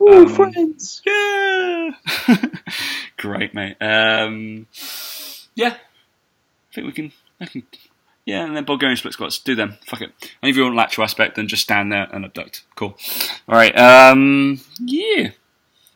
Ooh, 0.00 0.22
um, 0.22 0.28
friends. 0.28 1.02
Yeah. 1.04 1.90
Great, 3.16 3.54
mate. 3.54 3.76
Um, 3.80 4.68
yeah. 5.56 5.74
I 5.74 6.74
think 6.74 6.86
we 6.86 6.92
can. 6.92 7.12
Yeah, 8.26 8.44
and 8.44 8.54
then 8.54 8.64
Bulgarian 8.64 8.96
split 8.98 9.14
squats. 9.14 9.38
Do 9.38 9.54
them. 9.56 9.78
Fuck 9.86 10.02
it. 10.02 10.12
And 10.42 10.50
if 10.50 10.56
you 10.56 10.62
want 10.62 10.76
lateral 10.76 11.04
aspect, 11.04 11.34
then 11.36 11.48
just 11.48 11.62
stand 11.62 11.90
there 11.90 12.06
and 12.12 12.24
abduct. 12.24 12.62
Cool. 12.76 12.96
All 13.48 13.56
right. 13.56 13.76
Um, 13.76 14.60
yeah. 14.78 15.30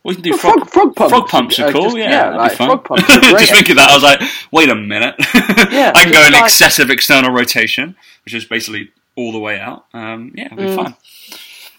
We 0.02 0.14
can 0.14 0.22
do 0.22 0.30
Well, 0.30 0.38
frog, 0.38 0.68
frog, 0.70 0.94
frog 0.96 0.96
pumps. 0.96 1.10
frog 1.12 1.28
pumps 1.28 1.58
are 1.60 1.66
uh, 1.66 1.72
cool. 1.72 1.82
just- 1.84 1.96
yeah, 1.98 2.04
yeah, 2.10 2.22
that'd 2.30 2.36
like 2.38 2.50
be 2.52 2.56
fun. 2.56 2.66
frog 2.68 2.84
pumps 2.84 3.06
just 3.08 3.52
thinking 3.52 3.72
of 3.72 3.76
that, 3.76 3.90
I 3.90 3.94
was 3.94 4.02
like, 4.02 4.20
wait 4.50 4.68
a 4.70 4.74
minute. 4.74 5.14
Yeah, 5.70 5.92
I 5.94 6.04
can 6.04 6.12
go 6.12 6.26
in 6.26 6.32
like- 6.32 6.44
excessive 6.44 6.90
external 6.90 7.30
rotation, 7.30 7.94
which 8.24 8.34
is 8.34 8.44
basically 8.46 8.90
all 9.16 9.30
the 9.30 9.38
way 9.38 9.60
out. 9.60 9.84
Um, 9.92 10.32
yeah, 10.34 10.46
it'll 10.46 10.56
be 10.56 10.64
Mm. 10.64 10.74
fun. 10.76 10.96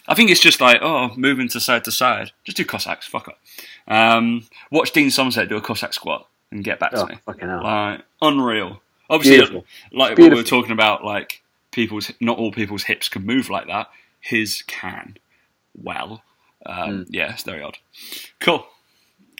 I 0.08 0.14
think 0.14 0.30
it's 0.30 0.40
just 0.40 0.62
like, 0.62 0.78
oh, 0.82 1.12
moving 1.18 1.50
to 1.50 1.60
side 1.60 1.84
to 1.86 1.92
side. 1.92 2.32
Just 2.46 2.56
do 2.56 2.64
Cossacks, 2.66 3.08
fuck 3.08 3.28
up. 3.28 3.40
Um, 3.88 4.48
watch 4.72 4.92
Dean 4.92 5.10
Somerset 5.10 5.50
do 5.50 5.58
a 5.58 5.62
Cossack 5.62 5.92
squat 5.94 6.28
and 6.52 6.64
get 6.64 6.80
back 6.80 6.92
Oh, 6.94 7.06
to 7.08 7.14
me. 7.14 7.20
fucking 7.26 7.50
hell. 7.50 7.64
Like, 7.64 8.02
unreal. 8.22 8.82
Obviously, 9.10 9.38
Beautiful. 9.38 9.66
like 9.92 10.16
Beautiful. 10.16 10.38
we 10.38 10.42
were 10.44 10.48
talking 10.48 10.72
about, 10.72 11.04
like, 11.04 11.42
people's, 11.72 12.12
not 12.20 12.38
all 12.38 12.52
people's 12.52 12.84
hips 12.84 13.08
can 13.10 13.26
move 13.26 13.50
like 13.50 13.68
that. 13.68 13.88
His 14.20 14.62
can. 14.64 15.18
Well. 15.82 16.24
Um, 16.66 17.06
Mm. 17.06 17.08
Yeah, 17.10 17.34
it's 17.34 17.44
very 17.44 17.62
odd. 17.62 17.78
Cool. 18.40 18.66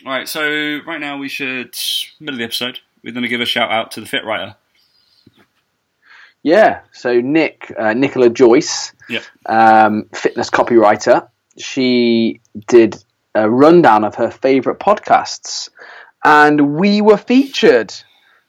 All 0.04 0.12
right, 0.12 0.28
so 0.28 0.78
right 0.86 1.00
now 1.00 1.16
we 1.18 1.28
should, 1.28 1.74
middle 2.20 2.34
of 2.34 2.38
the 2.38 2.44
episode, 2.44 2.78
we're 3.02 3.12
going 3.12 3.22
to 3.24 3.28
give 3.28 3.40
a 3.40 3.46
shout 3.46 3.70
out 3.72 3.90
to 3.92 4.00
the 4.00 4.06
Fit 4.06 4.24
Writer. 4.24 4.54
Yeah. 6.42 6.80
So 6.92 7.20
Nick, 7.20 7.72
uh, 7.78 7.92
Nicola 7.94 8.30
Joyce, 8.30 8.92
Yep. 9.08 9.22
um, 9.46 10.04
fitness 10.14 10.50
copywriter, 10.50 11.28
she 11.58 12.40
did 12.68 13.02
a 13.34 13.50
rundown 13.50 14.04
of 14.04 14.14
her 14.14 14.30
favourite 14.30 14.78
podcasts, 14.78 15.70
and 16.24 16.76
we 16.76 17.00
were 17.00 17.16
featured, 17.16 17.92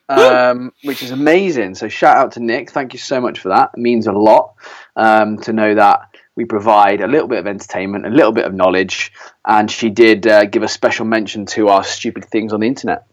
um, 0.10 0.72
which 0.84 1.04
is 1.04 1.12
amazing. 1.12 1.76
So 1.76 1.90
shout 1.90 2.18
out 2.18 2.32
to 2.34 2.40
Nick. 2.40 2.72
Thank 2.72 2.94
you 2.94 3.00
so 3.00 3.22
much 3.22 3.40
for 3.40 3.50
that. 3.50 3.72
It 3.76 3.80
means 3.80 4.08
a 4.08 4.12
lot 4.12 4.56
um, 4.96 5.38
to 5.40 5.54
know 5.54 5.76
that 5.76 6.02
we 6.36 6.46
provide 6.46 7.02
a 7.02 7.08
little 7.08 7.28
bit 7.28 7.40
of 7.40 7.48
entertainment, 7.48 8.06
a 8.06 8.10
little 8.10 8.32
bit 8.32 8.46
of 8.46 8.54
knowledge, 8.54 9.12
and 9.46 9.70
she 9.70 9.90
did 9.90 10.28
uh, 10.28 10.46
give 10.46 10.64
a 10.64 10.68
special 10.68 11.06
mention 11.06 11.46
to 11.48 11.70
our 11.70 11.84
stupid 11.84 12.26
things 12.26 12.54
on 12.54 12.60
the 12.60 12.68
internet, 12.68 13.06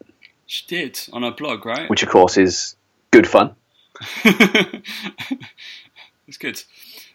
She 0.47 0.67
did 0.67 1.01
on 1.13 1.23
her 1.23 1.31
blog, 1.31 1.65
right? 1.65 1.89
which 1.89 2.03
of 2.03 2.11
course 2.11 2.37
is 2.37 2.77
good 3.11 3.27
fun. 3.27 3.55
it's 4.25 6.37
good. 6.39 6.63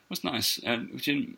That's 0.09 0.23
nice. 0.23 0.59
Um, 0.65 0.89
we 0.93 0.99
didn't 0.99 1.37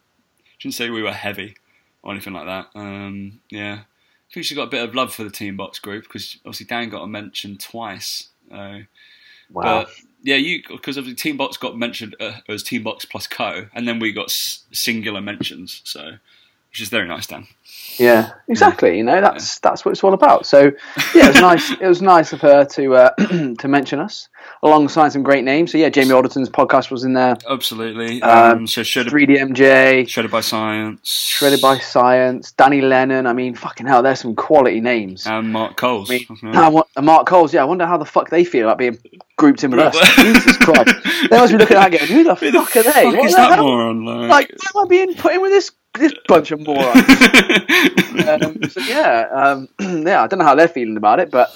didn't 0.62 0.76
say 0.76 0.90
we 0.90 1.04
were 1.04 1.12
heavy 1.12 1.56
or 2.04 2.12
anything 2.12 2.34
like 2.34 2.46
that. 2.46 2.68
Um, 2.76 3.40
yeah, 3.50 3.80
I 3.82 4.34
think 4.34 4.46
she 4.46 4.56
got 4.56 4.68
a 4.68 4.72
bit 4.72 4.88
of 4.88 4.96
love 4.96 5.14
for 5.14 5.24
the 5.24 5.30
Team 5.30 5.58
Box 5.58 5.80
group 5.80 6.04
because 6.04 6.38
obviously 6.46 6.68
Dan 6.68 6.90
got 6.90 7.04
a 7.04 7.08
mention 7.08 7.58
twice. 7.58 8.30
Uh, 8.52 8.80
Wow. 9.54 9.82
But 9.84 9.90
yeah, 10.24 10.38
you 10.38 10.62
because 10.68 10.98
obviously 10.98 11.16
Team 11.16 11.36
Box 11.38 11.58
got 11.58 11.78
mentioned 11.78 12.16
uh, 12.20 12.38
as 12.48 12.64
Team 12.64 12.84
Box 12.84 13.04
plus 13.06 13.28
Co, 13.28 13.68
and 13.74 13.88
then 13.88 14.00
we 14.00 14.14
got 14.14 14.28
s- 14.30 14.64
singular 14.72 15.20
mentions. 15.20 15.82
So, 15.84 16.14
which 16.72 16.82
is 16.82 16.90
very 16.90 17.08
nice, 17.08 17.28
Dan. 17.28 17.48
Yeah, 17.98 18.32
exactly. 18.48 18.98
You 18.98 19.04
know, 19.04 19.20
that's 19.22 19.60
that's 19.60 19.84
what 19.86 19.92
it's 19.92 20.04
all 20.04 20.14
about. 20.14 20.46
So, 20.46 20.72
yeah, 21.14 21.26
it 21.26 21.34
was 21.34 21.42
nice. 21.42 21.72
It 21.72 21.88
was 21.88 22.02
nice 22.02 22.34
of 22.34 22.42
her 22.42 22.66
to 22.66 22.96
uh, 22.96 23.10
to 23.60 23.68
mention 23.68 24.00
us 24.00 24.30
alongside 24.64 25.10
some 25.12 25.24
great 25.24 25.44
names. 25.44 25.72
So, 25.72 25.78
yeah, 25.78 25.90
Jamie 25.90 26.12
Alderton's 26.12 26.50
podcast 26.50 26.90
was 26.92 27.04
in 27.04 27.14
there. 27.14 27.36
Absolutely. 27.50 28.22
Um, 28.22 28.52
Um, 28.60 28.68
so 28.68 28.84
shredded, 28.84 29.12
3DMJ, 29.14 30.08
shredded 30.08 30.32
by 30.32 30.42
science, 30.42 31.10
Shredded 31.30 31.62
by 31.62 31.78
Science, 31.80 32.52
Danny 32.54 32.82
Lennon. 32.82 33.28
I 33.28 33.34
mean, 33.34 33.56
fucking 33.56 33.86
hell, 33.88 34.02
there's 34.04 34.20
some 34.22 34.36
quality 34.36 34.80
names. 34.82 35.26
and 35.28 35.52
Mark 35.52 35.76
Coles. 35.78 36.10
I 36.10 36.14
mean, 36.14 36.26
I 36.56 36.70
want, 36.70 36.88
and 36.96 37.06
Mark 37.06 37.28
Coles. 37.28 37.54
Yeah, 37.54 37.62
I 37.62 37.66
wonder 37.66 37.86
how 37.86 37.98
the 37.98 38.06
fuck 38.06 38.30
they 38.30 38.44
feel 38.46 38.68
about 38.68 38.78
being 38.78 38.98
grouped 39.38 39.64
in 39.64 39.72
with 39.72 39.80
us. 39.82 40.16
Jesus 40.16 40.58
Christ, 40.58 40.90
they 41.30 41.38
must 41.38 41.52
be 41.52 41.58
looking 41.58 41.78
at 41.78 41.92
that 41.92 42.00
going, 42.00 42.12
"Who 42.12 42.24
the 42.24 42.36
Who 42.36 42.52
the 42.52 42.60
fuck 42.64 42.76
are 42.78 42.84
they? 42.84 42.92
fuck 42.92 43.16
What 43.18 43.26
is 43.26 43.32
the 43.34 43.38
that 43.38 43.56
hell? 43.56 43.64
moron? 43.68 44.06
Like, 44.06 44.30
Like, 44.30 44.52
why 44.74 44.82
am 44.82 44.86
I 44.86 44.90
being 44.90 45.16
put 45.16 45.34
in 45.34 45.42
with 45.42 45.52
this 45.52 45.72
this 45.94 46.14
bunch 46.28 46.52
of 46.52 46.60
morons?" 46.62 46.96
um, 48.28 48.64
so 48.70 48.80
yeah, 48.82 49.28
um, 49.32 49.70
yeah, 50.06 50.24
I 50.24 50.28
don't 50.28 50.40
know 50.40 50.46
how 50.46 50.56
they're 50.56 50.68
feeling 50.68 50.98
about 50.98 51.20
it, 51.20 51.32
but 51.32 51.54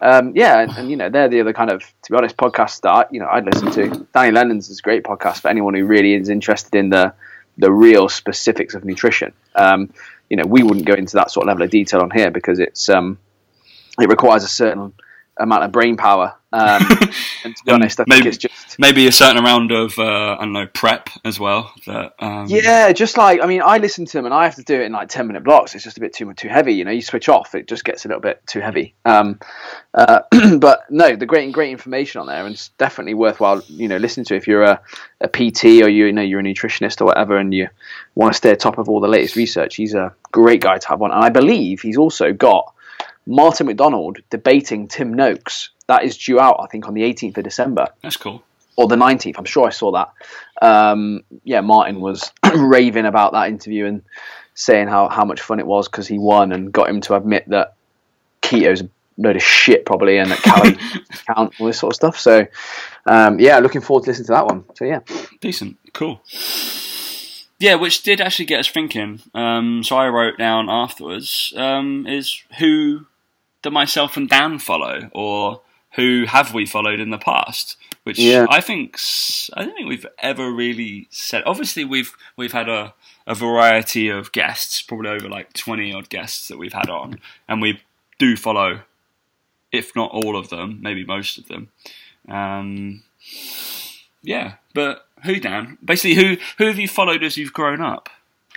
um, 0.00 0.32
yeah, 0.34 0.60
and, 0.60 0.72
and, 0.72 0.90
you 0.90 0.96
know, 0.96 1.08
they're 1.08 1.28
the 1.28 1.40
other 1.40 1.52
kind 1.52 1.70
of, 1.70 1.80
to 1.80 2.12
be 2.12 2.16
honest, 2.16 2.36
podcast 2.36 2.70
start. 2.70 3.08
You 3.12 3.20
know 3.20 3.28
I'd 3.30 3.44
listen 3.44 3.70
to. 3.72 4.06
Danny 4.14 4.32
Lennon's 4.32 4.70
is 4.70 4.78
a 4.78 4.82
great 4.82 5.04
podcast 5.04 5.40
for 5.40 5.48
anyone 5.48 5.74
who 5.74 5.84
really 5.84 6.14
is 6.14 6.28
interested 6.28 6.74
in 6.74 6.90
the 6.90 7.14
the 7.58 7.72
real 7.72 8.08
specifics 8.08 8.74
of 8.74 8.84
nutrition. 8.84 9.32
Um, 9.54 9.92
you 10.30 10.36
know, 10.36 10.44
we 10.44 10.62
wouldn't 10.62 10.86
go 10.86 10.94
into 10.94 11.16
that 11.16 11.30
sort 11.30 11.44
of 11.44 11.48
level 11.48 11.64
of 11.64 11.70
detail 11.70 12.00
on 12.00 12.10
here 12.10 12.30
because 12.30 12.58
it's 12.58 12.88
um, 12.88 13.18
it 14.00 14.08
requires 14.08 14.44
a 14.44 14.48
certain 14.48 14.92
amount 15.38 15.64
of 15.64 15.72
brain 15.72 15.96
power. 15.96 16.34
Um, 16.52 16.82
and 17.44 17.54
to 17.54 17.64
be 17.64 17.72
honest, 17.72 18.00
I 18.00 18.04
maybe- 18.06 18.22
think 18.22 18.26
it's 18.34 18.38
just 18.38 18.58
Maybe 18.80 19.08
a 19.08 19.12
certain 19.12 19.38
amount 19.38 19.72
of 19.72 19.98
uh, 19.98 20.36
I 20.36 20.38
don't 20.40 20.52
know 20.52 20.68
prep 20.68 21.08
as 21.24 21.40
well. 21.40 21.72
That 21.86 22.12
um, 22.20 22.46
Yeah, 22.48 22.92
just 22.92 23.18
like 23.18 23.40
I 23.42 23.46
mean, 23.46 23.60
I 23.60 23.78
listen 23.78 24.04
to 24.04 24.12
them 24.12 24.24
and 24.24 24.32
I 24.32 24.44
have 24.44 24.54
to 24.54 24.62
do 24.62 24.80
it 24.80 24.82
in 24.82 24.92
like 24.92 25.08
ten 25.08 25.26
minute 25.26 25.42
blocks. 25.42 25.74
It's 25.74 25.82
just 25.82 25.96
a 25.96 26.00
bit 26.00 26.14
too 26.14 26.32
too 26.34 26.48
heavy. 26.48 26.74
You 26.74 26.84
know, 26.84 26.92
you 26.92 27.02
switch 27.02 27.28
off, 27.28 27.56
it 27.56 27.66
just 27.66 27.84
gets 27.84 28.04
a 28.04 28.08
little 28.08 28.20
bit 28.20 28.40
too 28.46 28.60
heavy. 28.60 28.94
Um, 29.04 29.40
uh, 29.94 30.20
but 30.58 30.84
no, 30.90 31.16
the 31.16 31.26
great 31.26 31.52
great 31.52 31.72
information 31.72 32.20
on 32.20 32.28
there, 32.28 32.44
and 32.44 32.54
it's 32.54 32.68
definitely 32.78 33.14
worthwhile. 33.14 33.62
You 33.66 33.88
know, 33.88 33.96
listening 33.96 34.26
to 34.26 34.36
if 34.36 34.46
you're 34.46 34.62
a, 34.62 34.80
a 35.20 35.28
PT 35.28 35.64
or 35.82 35.88
you, 35.88 36.06
you 36.06 36.12
know 36.12 36.22
you're 36.22 36.40
a 36.40 36.44
nutritionist 36.44 37.00
or 37.00 37.06
whatever, 37.06 37.36
and 37.36 37.52
you 37.52 37.68
want 38.14 38.32
to 38.32 38.36
stay 38.36 38.50
atop 38.50 38.78
of 38.78 38.88
all 38.88 39.00
the 39.00 39.08
latest 39.08 39.34
research. 39.34 39.74
He's 39.74 39.94
a 39.94 40.14
great 40.30 40.60
guy 40.60 40.78
to 40.78 40.88
have 40.88 41.02
on, 41.02 41.10
and 41.10 41.24
I 41.24 41.30
believe 41.30 41.80
he's 41.80 41.96
also 41.96 42.32
got 42.32 42.72
Martin 43.28 43.66
McDonald 43.66 44.18
debating 44.30 44.88
Tim 44.88 45.12
Noakes. 45.12 45.68
That 45.86 46.02
is 46.02 46.16
due 46.16 46.40
out, 46.40 46.60
I 46.60 46.66
think, 46.66 46.88
on 46.88 46.94
the 46.94 47.02
18th 47.02 47.36
of 47.36 47.44
December 47.44 47.88
that's 48.02 48.16
cool. 48.16 48.42
or 48.76 48.88
the 48.88 48.96
19th. 48.96 49.34
I'm 49.38 49.44
sure 49.44 49.66
I 49.66 49.70
saw 49.70 49.92
that. 49.92 50.12
Um, 50.60 51.22
yeah, 51.44 51.60
Martin 51.60 52.00
was 52.00 52.32
raving 52.54 53.04
about 53.04 53.32
that 53.32 53.48
interview 53.48 53.84
and 53.84 54.02
saying 54.54 54.88
how, 54.88 55.08
how 55.08 55.24
much 55.24 55.42
fun 55.42 55.60
it 55.60 55.66
was 55.66 55.88
because 55.88 56.08
he 56.08 56.18
won 56.18 56.52
and 56.52 56.72
got 56.72 56.88
him 56.88 57.00
to 57.02 57.14
admit 57.14 57.48
that 57.48 57.74
keto's 58.40 58.80
a 58.80 58.88
load 59.18 59.36
of 59.36 59.42
shit 59.42 59.84
probably 59.84 60.18
and 60.18 60.30
that 60.30 60.38
calories 60.38 60.78
count 61.26 61.52
all 61.60 61.66
this 61.66 61.78
sort 61.78 61.92
of 61.92 61.96
stuff. 61.96 62.18
So 62.18 62.46
um, 63.06 63.38
yeah, 63.38 63.58
looking 63.58 63.82
forward 63.82 64.04
to 64.04 64.10
listening 64.10 64.26
to 64.26 64.32
that 64.32 64.46
one. 64.46 64.64
So 64.74 64.86
yeah, 64.86 65.00
Decent, 65.40 65.76
cool. 65.92 66.22
Yeah, 67.58 67.74
which 67.74 68.02
did 68.02 68.20
actually 68.20 68.44
get 68.44 68.60
us 68.60 68.68
thinking. 68.68 69.20
Um, 69.34 69.82
so 69.82 69.96
I 69.96 70.08
wrote 70.08 70.38
down 70.38 70.70
afterwards 70.70 71.52
um, 71.56 72.06
is 72.06 72.42
who 72.58 73.06
do 73.62 73.70
myself 73.70 74.16
and 74.16 74.28
Dan 74.28 74.58
follow, 74.58 75.10
or 75.12 75.62
who 75.94 76.24
have 76.26 76.54
we 76.54 76.66
followed 76.66 77.00
in 77.00 77.10
the 77.10 77.18
past? 77.18 77.76
Which 78.04 78.18
Yeah. 78.18 78.46
I 78.48 78.60
think 78.60 78.98
I 79.54 79.64
don't 79.64 79.74
think 79.74 79.88
we've 79.88 80.06
ever 80.18 80.50
really 80.50 81.08
said. 81.10 81.42
Obviously, 81.46 81.84
we've 81.84 82.12
we've 82.36 82.52
had 82.52 82.68
a, 82.68 82.94
a 83.26 83.34
variety 83.34 84.08
of 84.08 84.32
guests, 84.32 84.80
probably 84.82 85.10
over 85.10 85.28
like 85.28 85.52
twenty 85.52 85.92
odd 85.92 86.08
guests 86.08 86.48
that 86.48 86.58
we've 86.58 86.72
had 86.72 86.88
on, 86.88 87.20
and 87.48 87.60
we 87.60 87.82
do 88.18 88.36
follow, 88.36 88.80
if 89.72 89.94
not 89.94 90.10
all 90.12 90.36
of 90.36 90.48
them, 90.48 90.78
maybe 90.80 91.04
most 91.04 91.38
of 91.38 91.48
them. 91.48 91.68
Um, 92.28 93.02
yeah, 94.22 94.54
but 94.74 95.06
who, 95.24 95.38
Dan? 95.40 95.78
Basically, 95.84 96.14
who 96.14 96.36
who 96.58 96.66
have 96.66 96.78
you 96.78 96.88
followed 96.88 97.22
as 97.22 97.36
you've 97.36 97.52
grown 97.52 97.80
up? 97.80 98.08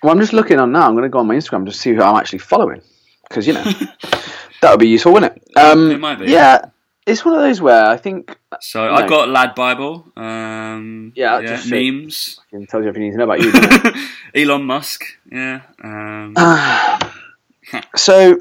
well, 0.04 0.12
I'm 0.12 0.20
just 0.20 0.34
looking 0.34 0.60
on 0.60 0.72
now. 0.72 0.88
I'm 0.88 0.94
going 0.94 1.04
to 1.04 1.10
go 1.10 1.20
on 1.20 1.28
my 1.28 1.36
Instagram 1.36 1.66
to 1.66 1.72
see 1.72 1.94
who 1.94 2.02
I'm 2.02 2.16
actually 2.16 2.40
following 2.40 2.82
because 3.30 3.48
you 3.48 3.54
know 3.54 3.64
that 4.62 4.72
would 4.72 4.80
be 4.80 4.90
useful, 4.90 5.14
wouldn't 5.14 5.36
it? 5.36 5.58
Um, 5.58 5.92
It 5.92 6.00
might 6.00 6.20
be. 6.20 6.28
Yeah, 6.28 6.66
it's 7.06 7.26
one 7.26 7.36
of 7.36 7.42
those 7.42 7.60
where 7.62 7.86
I 7.86 7.98
think 7.98 8.38
So. 8.60 8.94
I've 8.94 9.10
got 9.10 9.30
Lad 9.30 9.56
Bible. 9.56 10.08
Um, 10.16 11.14
Yeah, 11.16 11.40
yeah 11.40 11.56
just 11.56 11.70
memes. 11.70 12.40
it 12.52 12.70
tells 12.70 12.84
you 12.84 12.90
everything 12.90 13.04
you 13.04 13.10
need 13.10 13.18
to 13.18 13.26
know 13.26 13.32
about 13.32 13.42
you. 13.42 14.10
Elon 14.42 14.64
Musk. 14.64 15.04
Yeah. 15.32 15.62
Um, 15.84 16.36
so 17.96 18.40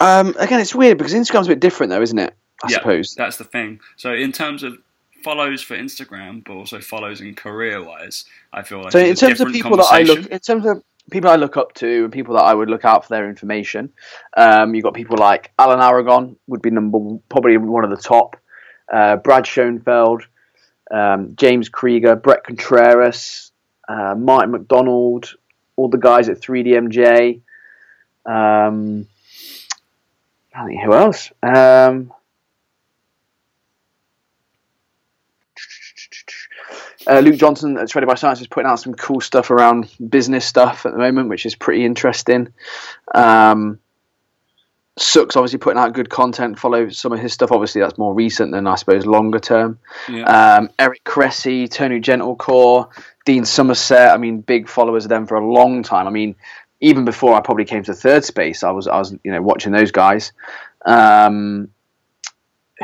um, 0.00 0.34
again, 0.38 0.60
it's 0.60 0.74
weird 0.74 0.98
because 0.98 1.14
Instagram's 1.14 1.46
a 1.46 1.50
bit 1.50 1.60
different, 1.60 1.90
though, 1.90 2.02
isn't 2.02 2.18
it? 2.18 2.34
I 2.62 2.70
yeah, 2.70 2.78
suppose. 2.78 3.14
that's 3.14 3.36
the 3.36 3.44
thing. 3.44 3.80
So 3.96 4.12
in 4.12 4.32
terms 4.32 4.62
of 4.62 4.78
follows 5.22 5.62
for 5.62 5.76
Instagram, 5.76 6.44
but 6.44 6.54
also 6.54 6.80
follows 6.80 7.20
in 7.20 7.34
career 7.34 7.82
wise, 7.82 8.24
I 8.52 8.62
feel 8.62 8.82
like 8.82 8.92
So 8.92 8.98
in 8.98 9.14
terms 9.14 9.40
of 9.40 9.52
people 9.52 9.76
that 9.76 9.88
I 9.90 10.02
look, 10.02 10.26
in 10.26 10.38
terms 10.40 10.66
of 10.66 10.82
people 11.10 11.30
I 11.30 11.36
look 11.36 11.56
up 11.56 11.74
to 11.74 12.04
and 12.04 12.12
people 12.12 12.34
that 12.34 12.44
I 12.44 12.54
would 12.54 12.70
look 12.70 12.84
out 12.84 13.04
for 13.04 13.14
their 13.14 13.28
information, 13.28 13.92
um, 14.36 14.74
you've 14.74 14.84
got 14.84 14.94
people 14.94 15.16
like 15.18 15.52
Alan 15.58 15.80
Aragon 15.80 16.36
would 16.46 16.62
be 16.62 16.70
number 16.70 17.18
probably 17.28 17.56
one 17.56 17.84
of 17.84 17.90
the 17.90 17.96
top. 17.96 18.36
Uh, 18.92 19.16
Brad 19.16 19.46
Schoenfeld, 19.46 20.22
um, 20.90 21.34
James 21.36 21.68
Krieger, 21.68 22.16
Bret 22.16 22.44
Contreras, 22.44 23.52
uh, 23.88 24.14
Martin 24.16 24.50
McDonald, 24.50 25.34
all 25.76 25.88
the 25.88 25.98
guys 25.98 26.28
at 26.28 26.40
3DMJ. 26.40 27.40
Um, 28.26 29.06
I 30.54 30.66
think 30.66 30.82
who 30.82 30.92
else? 30.92 31.30
Um, 31.42 32.12
Uh, 37.06 37.20
Luke 37.20 37.36
Johnson 37.36 37.78
at 37.78 37.90
Shredded 37.90 38.08
by 38.08 38.14
Science 38.14 38.40
is 38.40 38.46
putting 38.46 38.68
out 38.68 38.76
some 38.76 38.94
cool 38.94 39.20
stuff 39.20 39.50
around 39.50 39.90
business 40.08 40.44
stuff 40.44 40.84
at 40.84 40.92
the 40.92 40.98
moment, 40.98 41.28
which 41.28 41.46
is 41.46 41.54
pretty 41.54 41.84
interesting. 41.84 42.52
Um, 43.14 43.78
Suck's 44.98 45.34
obviously 45.34 45.58
putting 45.58 45.78
out 45.78 45.94
good 45.94 46.10
content. 46.10 46.58
Follow 46.58 46.90
some 46.90 47.12
of 47.12 47.20
his 47.20 47.32
stuff. 47.32 47.52
Obviously, 47.52 47.80
that's 47.80 47.96
more 47.96 48.12
recent 48.12 48.52
than 48.52 48.66
I 48.66 48.74
suppose 48.74 49.06
longer 49.06 49.38
term. 49.38 49.78
Yeah. 50.08 50.24
Um, 50.24 50.70
Eric 50.78 51.02
Cressey, 51.04 51.70
Tony 51.70 52.00
Gentilcore, 52.00 52.88
Dean 53.24 53.46
Somerset. 53.46 54.12
I 54.12 54.18
mean, 54.18 54.42
big 54.42 54.68
followers 54.68 55.06
of 55.06 55.08
them 55.08 55.26
for 55.26 55.36
a 55.36 55.52
long 55.52 55.82
time. 55.82 56.06
I 56.06 56.10
mean, 56.10 56.34
even 56.80 57.06
before 57.06 57.34
I 57.34 57.40
probably 57.40 57.64
came 57.64 57.82
to 57.84 57.94
third 57.94 58.24
space, 58.24 58.62
I 58.62 58.72
was 58.72 58.86
I 58.88 58.98
was 58.98 59.12
you 59.24 59.32
know 59.32 59.40
watching 59.40 59.72
those 59.72 59.90
guys. 59.90 60.32
Um, 60.84 61.68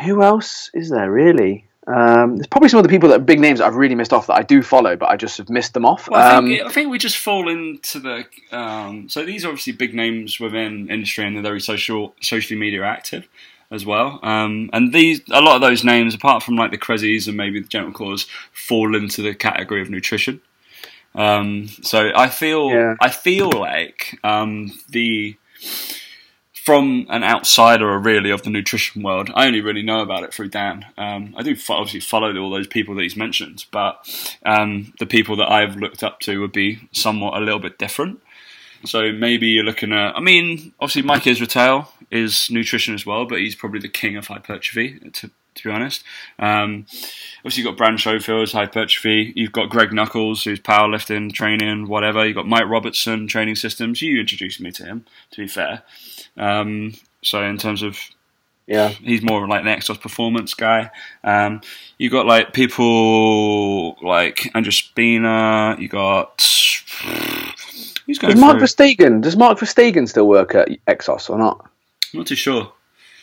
who 0.03 0.23
else 0.23 0.71
is 0.73 0.89
there 0.91 1.11
really? 1.11 1.67
Um, 1.87 2.37
there's 2.37 2.49
probably 2.49 2.69
some 2.69 2.79
of 2.79 2.83
the 2.83 2.89
people 2.89 3.09
that 3.11 3.17
are 3.21 3.25
big 3.25 3.39
names 3.39 3.61
that 3.61 3.67
I've 3.67 3.77
really 3.77 3.95
missed 3.95 4.13
off 4.13 4.27
that 4.27 4.35
I 4.35 4.43
do 4.43 4.61
follow, 4.63 4.97
but 4.97 5.09
I 5.09 5.17
just 5.17 5.39
have 5.39 5.49
missed 5.49 5.73
them 5.73 5.85
off. 5.85 6.09
Well, 6.09 6.21
I 6.21 6.37
Um, 6.37 6.47
think, 6.49 6.63
I 6.63 6.69
think 6.69 6.91
we 6.91 6.99
just 6.99 7.17
fall 7.17 7.49
into 7.49 8.01
the. 8.01 8.25
Um, 8.51 9.09
so 9.09 9.25
these 9.25 9.45
are 9.45 9.49
obviously 9.49 9.73
big 9.73 9.95
names 9.95 10.41
within 10.41 10.91
industry 10.91 11.25
and 11.25 11.37
they're 11.37 11.43
very 11.43 11.61
social, 11.61 12.15
socially 12.21 12.59
media 12.59 12.83
active 12.85 13.29
as 13.71 13.87
well. 13.87 14.19
Um, 14.23 14.71
and 14.73 14.93
these, 14.93 15.21
a 15.31 15.41
lot 15.41 15.55
of 15.57 15.61
those 15.61 15.85
names, 15.85 16.15
apart 16.15 16.43
from 16.43 16.57
like 16.57 16.71
the 16.73 16.79
Cresseys 16.79 17.29
and 17.29 17.37
maybe 17.37 17.61
the 17.61 17.69
Gentilcores, 17.69 18.27
fall 18.53 18.97
into 18.97 19.23
the 19.23 19.35
category 19.35 19.81
of 19.83 19.89
nutrition. 19.91 20.41
Um, 21.15 21.69
so 21.83 22.11
I 22.15 22.29
feel, 22.29 22.71
Yeah. 22.71 22.95
I 23.01 23.09
feel 23.11 23.51
like 23.51 24.19
um, 24.25 24.73
the 24.89 25.37
from 26.67 27.07
an 27.11 27.23
outsider 27.23 27.89
or 27.89 28.01
really 28.01 28.33
of 28.33 28.43
the 28.43 28.51
nutrition 28.51 29.01
world, 29.01 29.31
I 29.37 29.47
only 29.47 29.61
really 29.61 29.85
know 29.85 30.01
about 30.01 30.25
it 30.25 30.35
through 30.35 30.49
Dan. 30.49 30.85
Um, 30.99 31.33
I 31.37 31.45
do 31.45 31.55
fo- 31.55 31.75
obviously 31.75 32.01
follow 32.01 32.37
all 32.37 32.51
those 32.51 32.67
people 32.67 32.97
that 32.97 33.03
he's 33.03 33.17
mentioned, 33.17 33.67
but 33.71 34.05
um, 34.45 34.93
the 34.99 35.07
people 35.07 35.37
that 35.37 35.49
I've 35.49 35.77
looked 35.77 36.03
up 36.03 36.19
to 36.21 36.41
would 36.41 36.51
be 36.51 36.89
somewhat 36.91 37.41
a 37.41 37.45
little 37.45 37.61
bit 37.61 37.79
different. 37.79 38.21
So 38.85 39.13
maybe 39.13 39.47
you're 39.47 39.63
looking 39.63 39.93
at, 39.93 40.17
I 40.17 40.21
mean, 40.21 40.73
obviously 40.81 41.03
Mike 41.03 41.23
Israetel 41.23 41.87
is 42.11 42.51
nutrition 42.51 42.95
as 42.95 43.07
well, 43.07 43.27
but 43.27 43.39
he's 43.39 43.55
probably 43.55 43.79
the 43.79 43.89
king 43.89 44.17
of 44.17 44.27
hypertrophy, 44.27 44.99
to, 45.13 45.31
to 45.57 45.65
be 45.69 45.71
honest. 45.75 46.05
Um, 46.39 46.87
obviously 47.39 47.63
you've 47.63 47.71
got 47.73 47.77
Brad 47.77 47.99
Schoenfeld's 47.99 48.53
hypertrophy. 48.53 49.33
You've 49.37 49.53
got 49.53 49.71
Greg 49.71 49.93
Nuckols, 49.93 50.45
who's 50.45 50.61
powerlifting, 50.61 51.33
training, 51.33 51.89
whatever. 51.89 52.25
You've 52.27 52.37
got 52.37 52.47
Mike 52.49 52.69
Robertson, 52.69 53.27
training 53.27 53.57
systems. 53.57 54.01
You 54.03 54.21
introduced 54.21 54.61
me 54.61 54.71
to 54.73 54.85
him, 54.85 55.05
to 55.33 55.43
be 55.43 55.49
fair. 55.49 55.83
Um, 56.37 56.95
so 57.23 57.43
in 57.43 57.59
terms 57.59 57.83
of 57.83 57.99
Yeah. 58.67 58.91
he's 58.91 59.23
more 59.23 59.47
like 59.49 59.63
an 59.63 59.69
Exos 59.69 60.01
performance 60.01 60.55
guy. 60.55 60.91
Um, 61.25 61.61
you 61.99 62.11
got 62.11 62.27
like 62.27 62.53
people 62.53 63.97
like 64.03 64.51
Andrew 64.55 64.73
Spina. 64.73 65.77
You 65.79 65.89
got 65.89 66.43
who's 68.07 68.19
going 68.19 68.35
Does 68.35 68.41
Mark? 68.41 68.59
Verstegen? 68.59 69.21
Does 69.23 69.37
Mark 69.37 69.59
Verstegen 69.59 70.09
still 70.09 70.29
work 70.29 70.55
at 70.55 70.69
Exos 70.87 71.31
or 71.31 71.39
not? 71.39 71.65
I'm 72.13 72.21
not 72.21 72.27
too 72.27 72.35
sure. 72.37 72.73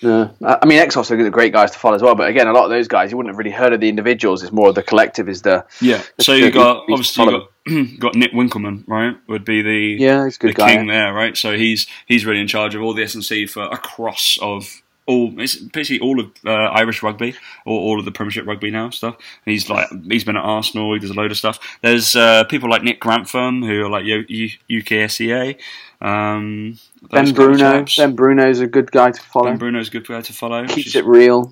No, 0.04 0.36
I 0.44 0.66
mean 0.66 0.80
Exos 0.80 1.10
are 1.12 1.30
great 1.30 1.54
guys 1.54 1.72
to 1.72 1.80
follow 1.80 1.96
as 1.96 2.02
well. 2.02 2.16
But 2.16 2.30
again, 2.30 2.48
a 2.48 2.54
lot 2.54 2.66
of 2.66 2.70
those 2.70 2.88
guys 2.88 3.12
you 3.12 3.18
wouldn't 3.18 3.34
have 3.34 3.38
really 3.40 3.52
heard 3.52 3.74
of 3.74 3.80
the 3.80 3.90
individuals. 3.90 4.44
It's 4.44 4.52
more 4.52 4.70
of 4.70 4.76
the 4.76 4.84
collective. 4.84 5.30
Is 5.30 5.42
the 5.42 5.66
Yeah. 5.82 6.02
So 6.20 6.34
Yeah, 6.34 6.46
you 6.46 6.52
got 6.52 6.86
obviously 6.90 7.26
you 7.66 7.98
got 7.98 8.00
got 8.00 8.16
Nick 8.16 8.34
Winkelman, 8.34 8.84
right? 8.88 9.16
Would 9.28 9.46
be 9.46 9.62
the 9.62 10.04
yeah, 10.04 10.26
he's 10.26 10.36
a 10.36 10.40
the 10.40 10.48
good 10.48 10.56
guy. 10.56 10.76
king 10.76 10.88
there, 10.88 11.14
right? 11.14 11.36
So 11.38 11.56
he's 11.56 11.88
he's 12.06 12.26
really 12.26 12.42
in 12.42 12.48
charge 12.48 12.76
of 12.76 12.82
all 12.82 12.94
the 12.94 13.04
S 13.04 13.16
and 13.16 13.24
C 13.24 13.46
for 13.46 13.64
across 13.64 14.38
of 14.42 14.82
all 15.06 15.34
it's 15.38 15.56
basically 15.56 16.00
all 16.00 16.20
of 16.20 16.32
uh, 16.46 16.50
Irish 16.52 17.04
rugby 17.04 17.36
or 17.66 17.78
all 17.78 18.00
of 18.00 18.06
the 18.06 18.12
Premiership 18.12 18.48
rugby 18.48 18.72
now 18.72 18.90
stuff. 18.90 19.18
He's 19.44 19.70
like 19.70 19.88
he's 20.10 20.24
been 20.24 20.38
at 20.38 20.44
Arsenal. 20.46 20.94
He 20.94 21.00
does 21.00 21.10
a 21.10 21.14
load 21.14 21.32
of 21.32 21.38
stuff. 21.38 21.60
There's 21.82 22.16
uh, 22.16 22.46
people 22.46 22.70
like 22.70 22.84
Nick 22.84 23.00
Grantham 23.02 23.64
who 23.64 23.84
are 23.84 23.90
like 23.90 24.06
U- 24.06 24.26
U- 24.28 24.82
UKSCA. 24.82 25.58
Um, 26.04 26.78
Ben 27.10 27.34
Bruno. 27.34 27.86
Ben 27.98 28.16
Bruno's 28.16 28.60
a 28.60 28.68
good 28.68 28.92
guy 28.92 29.12
to 29.12 29.22
follow. 29.22 29.46
Ben 29.50 29.58
Bruno's 29.58 29.88
a 29.88 29.92
good 29.92 30.06
guy 30.08 30.22
to 30.22 30.34
follow. 30.34 30.66
Keeps 30.68 30.92
She's- 30.92 30.96
it 30.96 31.06
real. 31.06 31.52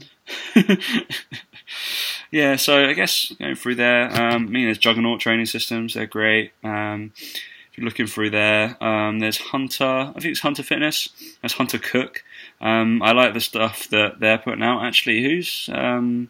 yeah, 2.31 2.55
so 2.55 2.87
I 2.89 2.93
guess 2.93 3.31
going 3.39 3.55
through 3.55 3.75
there, 3.75 4.09
um, 4.11 4.47
I 4.47 4.49
mean, 4.49 4.65
there's 4.65 4.77
Juggernaut 4.77 5.19
training 5.19 5.45
systems. 5.45 5.93
They're 5.93 6.05
great. 6.05 6.51
Um, 6.63 7.11
if 7.17 7.77
you're 7.77 7.85
looking 7.85 8.07
through 8.07 8.31
there, 8.31 8.81
um, 8.83 9.19
there's 9.19 9.37
Hunter. 9.37 9.85
I 9.85 10.11
think 10.13 10.25
it's 10.31 10.41
Hunter 10.41 10.63
Fitness. 10.63 11.09
There's 11.41 11.53
Hunter 11.53 11.77
Cook. 11.79 12.23
Um, 12.59 13.01
I 13.01 13.13
like 13.13 13.33
the 13.33 13.39
stuff 13.39 13.87
that 13.89 14.19
they're 14.19 14.37
putting 14.37 14.63
out. 14.63 14.83
Actually, 14.83 15.23
who's 15.23 15.69
um, 15.73 16.29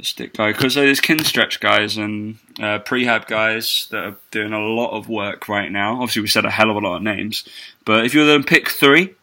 the 0.00 0.06
stick 0.06 0.34
guy? 0.34 0.52
Because 0.52 0.74
there's 0.74 1.00
Kinstretch 1.00 1.60
guys 1.60 1.96
and 1.96 2.38
uh, 2.58 2.80
prehab 2.80 3.26
guys 3.26 3.86
that 3.90 4.04
are 4.04 4.16
doing 4.30 4.52
a 4.52 4.60
lot 4.60 4.96
of 4.96 5.08
work 5.08 5.48
right 5.48 5.70
now. 5.70 5.94
Obviously, 5.94 6.22
we 6.22 6.28
said 6.28 6.44
a 6.44 6.50
hell 6.50 6.70
of 6.70 6.76
a 6.76 6.80
lot 6.80 6.96
of 6.96 7.02
names, 7.02 7.48
but 7.84 8.04
if 8.04 8.14
you 8.14 8.20
were 8.20 8.38
to 8.38 8.44
pick 8.44 8.68
three, 8.68 9.14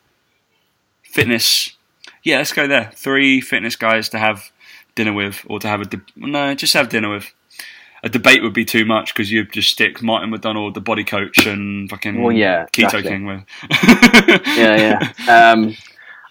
fitness. 1.03 1.75
Yeah, 2.23 2.37
let's 2.37 2.53
go 2.53 2.67
there. 2.67 2.91
Three 2.93 3.41
fitness 3.41 3.75
guys 3.75 4.09
to 4.09 4.19
have 4.19 4.51
dinner 4.95 5.13
with, 5.13 5.45
or 5.47 5.59
to 5.59 5.67
have 5.67 5.81
a 5.81 5.85
de- 5.85 6.01
no, 6.15 6.53
just 6.55 6.73
have 6.73 6.89
dinner 6.89 7.09
with. 7.09 7.33
A 8.03 8.09
debate 8.09 8.43
would 8.43 8.53
be 8.53 8.63
too 8.63 8.85
much 8.85 9.13
because 9.13 9.31
you'd 9.31 9.51
just 9.51 9.69
stick 9.69 10.03
Martin 10.03 10.29
MacDonald, 10.29 10.75
the 10.75 10.81
body 10.81 11.03
coach, 11.03 11.47
and 11.47 11.89
fucking 11.89 12.21
Well, 12.21 12.31
yeah, 12.31 12.67
Keto 12.71 12.85
exactly. 12.85 13.09
King 13.09 13.25
with. 13.25 13.43
yeah, 14.55 15.09
yeah. 15.27 15.51
Um, 15.51 15.75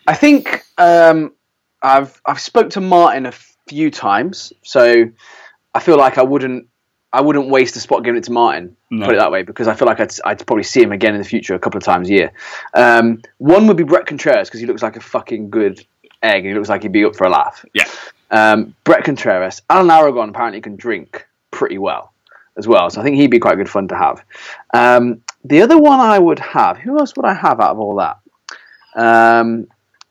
I 0.06 0.14
think 0.14 0.62
um, 0.78 1.32
I've 1.82 2.20
I've 2.24 2.40
spoke 2.40 2.70
to 2.70 2.80
Martin 2.80 3.26
a 3.26 3.32
few 3.68 3.90
times, 3.90 4.52
so 4.62 5.04
I 5.74 5.80
feel 5.80 5.96
like 5.96 6.18
I 6.18 6.22
wouldn't 6.22 6.68
I 7.12 7.20
wouldn't 7.20 7.48
waste 7.48 7.76
a 7.76 7.80
spot 7.80 8.04
giving 8.04 8.18
it 8.18 8.24
to 8.24 8.32
Martin. 8.32 8.76
No. 8.90 9.06
Put 9.06 9.14
it 9.14 9.18
that 9.18 9.32
way, 9.32 9.42
because 9.42 9.68
I 9.68 9.74
feel 9.74 9.86
like 9.86 10.00
I'd, 10.00 10.12
I'd 10.24 10.46
probably 10.46 10.64
see 10.64 10.82
him 10.82 10.92
again 10.92 11.14
in 11.14 11.20
the 11.20 11.26
future 11.26 11.54
a 11.54 11.58
couple 11.58 11.78
of 11.78 11.84
times 11.84 12.10
a 12.10 12.12
year. 12.12 12.32
Um, 12.74 13.22
one 13.38 13.66
would 13.66 13.76
be 13.76 13.84
Bret 13.84 14.06
Contreras 14.06 14.48
because 14.48 14.60
he 14.60 14.66
looks 14.66 14.82
like 14.82 14.96
a 14.96 15.00
fucking 15.00 15.50
good 15.50 15.84
egg, 16.22 16.44
and 16.44 16.48
he 16.48 16.54
looks 16.54 16.68
like 16.68 16.82
he'd 16.82 16.92
be 16.92 17.04
up 17.04 17.16
for 17.16 17.26
a 17.26 17.30
laugh. 17.30 17.64
Yeah. 17.72 17.84
Um, 18.30 18.74
Bret 18.84 19.04
Contreras, 19.04 19.62
Alan 19.70 19.90
Aragon 19.90 20.28
apparently 20.28 20.60
can 20.60 20.76
drink 20.76 21.26
pretty 21.52 21.78
well 21.78 22.12
as 22.58 22.66
well, 22.66 22.90
so 22.90 23.00
I 23.00 23.04
think 23.04 23.16
he'd 23.16 23.30
be 23.30 23.38
quite 23.38 23.56
good 23.56 23.70
fun 23.70 23.88
to 23.88 23.96
have. 23.96 24.24
Um, 24.74 25.22
the 25.44 25.62
other 25.62 25.78
one 25.78 26.00
I 26.00 26.18
would 26.18 26.40
have, 26.40 26.76
who 26.76 26.98
else 26.98 27.14
would 27.16 27.24
I 27.24 27.34
have 27.34 27.60
out 27.60 27.70
of 27.70 27.78
all 27.78 27.96
that? 27.96 28.18
Um, 28.94 29.68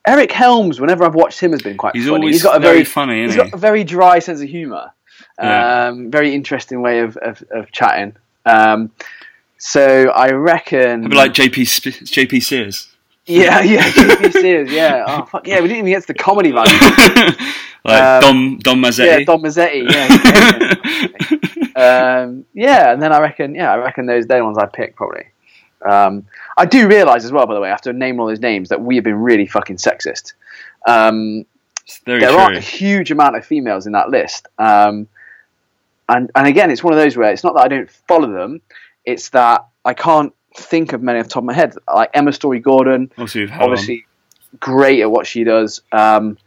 Eric 0.07 0.31
Helms, 0.31 0.79
whenever 0.79 1.03
I've 1.03 1.15
watched 1.15 1.39
him, 1.39 1.51
has 1.51 1.61
been 1.61 1.77
quite 1.77 1.95
He's 1.95 2.05
funny. 2.05 2.15
always 2.17 2.35
he's 2.35 2.43
got 2.43 2.57
a 2.57 2.59
very, 2.59 2.75
very, 2.75 2.85
funny, 2.85 3.21
he's 3.23 3.31
isn't 3.33 3.45
got 3.51 3.53
a 3.53 3.57
very 3.57 3.83
dry 3.83 4.19
sense 4.19 4.41
of 4.41 4.47
humour. 4.49 4.91
Yeah. 5.41 5.87
Um, 5.87 6.11
very 6.11 6.33
interesting 6.33 6.81
way 6.81 6.99
of, 6.99 7.17
of, 7.17 7.43
of 7.51 7.71
chatting. 7.71 8.15
Um, 8.45 8.91
so 9.57 10.09
I 10.09 10.29
reckon, 10.31 11.01
he? 11.01 11.05
A 11.07 11.09
bit 11.09 11.15
like 11.17 11.33
JP 11.33 11.67
Sp- 11.67 12.05
JP 12.05 12.43
Sears. 12.43 12.87
yeah, 13.25 13.61
yeah, 13.63 13.89
JP 13.89 14.31
Sears, 14.41 14.71
yeah. 14.71 15.03
Oh 15.07 15.25
fuck, 15.25 15.47
yeah, 15.47 15.59
we 15.61 15.67
didn't 15.67 15.79
even 15.87 15.91
get 15.91 16.01
to 16.01 16.07
the 16.07 16.13
comedy 16.13 16.51
value. 16.53 16.77
like 17.83 18.23
Um, 18.23 18.59
Dom 18.59 18.83
yeah, 18.83 18.89
Mazzetti. 18.89 19.25
Dom 19.25 19.41
Mazzetti, 19.41 19.89
yeah. 21.75 22.21
um, 22.23 22.45
yeah, 22.53 22.91
and 22.93 23.01
then 23.01 23.11
I 23.11 23.19
reckon, 23.19 23.55
yeah, 23.55 23.71
I 23.73 23.77
reckon 23.77 24.05
those 24.05 24.25
they're 24.27 24.43
ones 24.43 24.57
I 24.57 24.65
pick 24.67 24.95
probably. 24.95 25.25
Um, 25.85 26.25
I 26.57 26.65
do 26.65 26.87
realise 26.87 27.25
as 27.25 27.31
well, 27.31 27.45
by 27.45 27.53
the 27.53 27.59
way, 27.61 27.69
after 27.69 27.93
naming 27.93 28.19
all 28.19 28.27
those 28.27 28.39
names, 28.39 28.69
that 28.69 28.81
we 28.81 28.95
have 28.95 29.03
been 29.03 29.19
really 29.19 29.45
fucking 29.47 29.77
sexist. 29.77 30.33
Um, 30.87 31.45
there 32.05 32.19
true. 32.19 32.29
aren't 32.29 32.57
a 32.57 32.61
huge 32.61 33.11
amount 33.11 33.35
of 33.35 33.45
females 33.45 33.85
in 33.85 33.93
that 33.93 34.09
list. 34.09 34.47
Um, 34.57 35.07
and 36.09 36.31
and 36.35 36.47
again, 36.47 36.71
it's 36.71 36.83
one 36.83 36.93
of 36.93 36.99
those 36.99 37.17
where 37.17 37.31
it's 37.31 37.43
not 37.43 37.55
that 37.55 37.61
I 37.63 37.67
don't 37.67 37.89
follow 37.89 38.31
them; 38.31 38.61
it's 39.05 39.29
that 39.29 39.65
I 39.83 39.93
can't 39.93 40.33
think 40.55 40.93
of 40.93 41.01
many 41.01 41.19
off 41.19 41.25
the 41.25 41.33
top 41.33 41.41
of 41.41 41.45
my 41.45 41.53
head. 41.53 41.75
Like 41.93 42.11
Emma 42.13 42.31
Storey 42.31 42.59
Gordon, 42.59 43.11
Obviously, 43.17 43.41
we've 43.41 43.49
had 43.49 43.63
on. 43.63 43.71
obviously 43.71 44.05
great 44.59 45.01
at 45.01 45.11
what 45.11 45.27
she 45.27 45.43
does. 45.43 45.81
Um, 45.91 46.37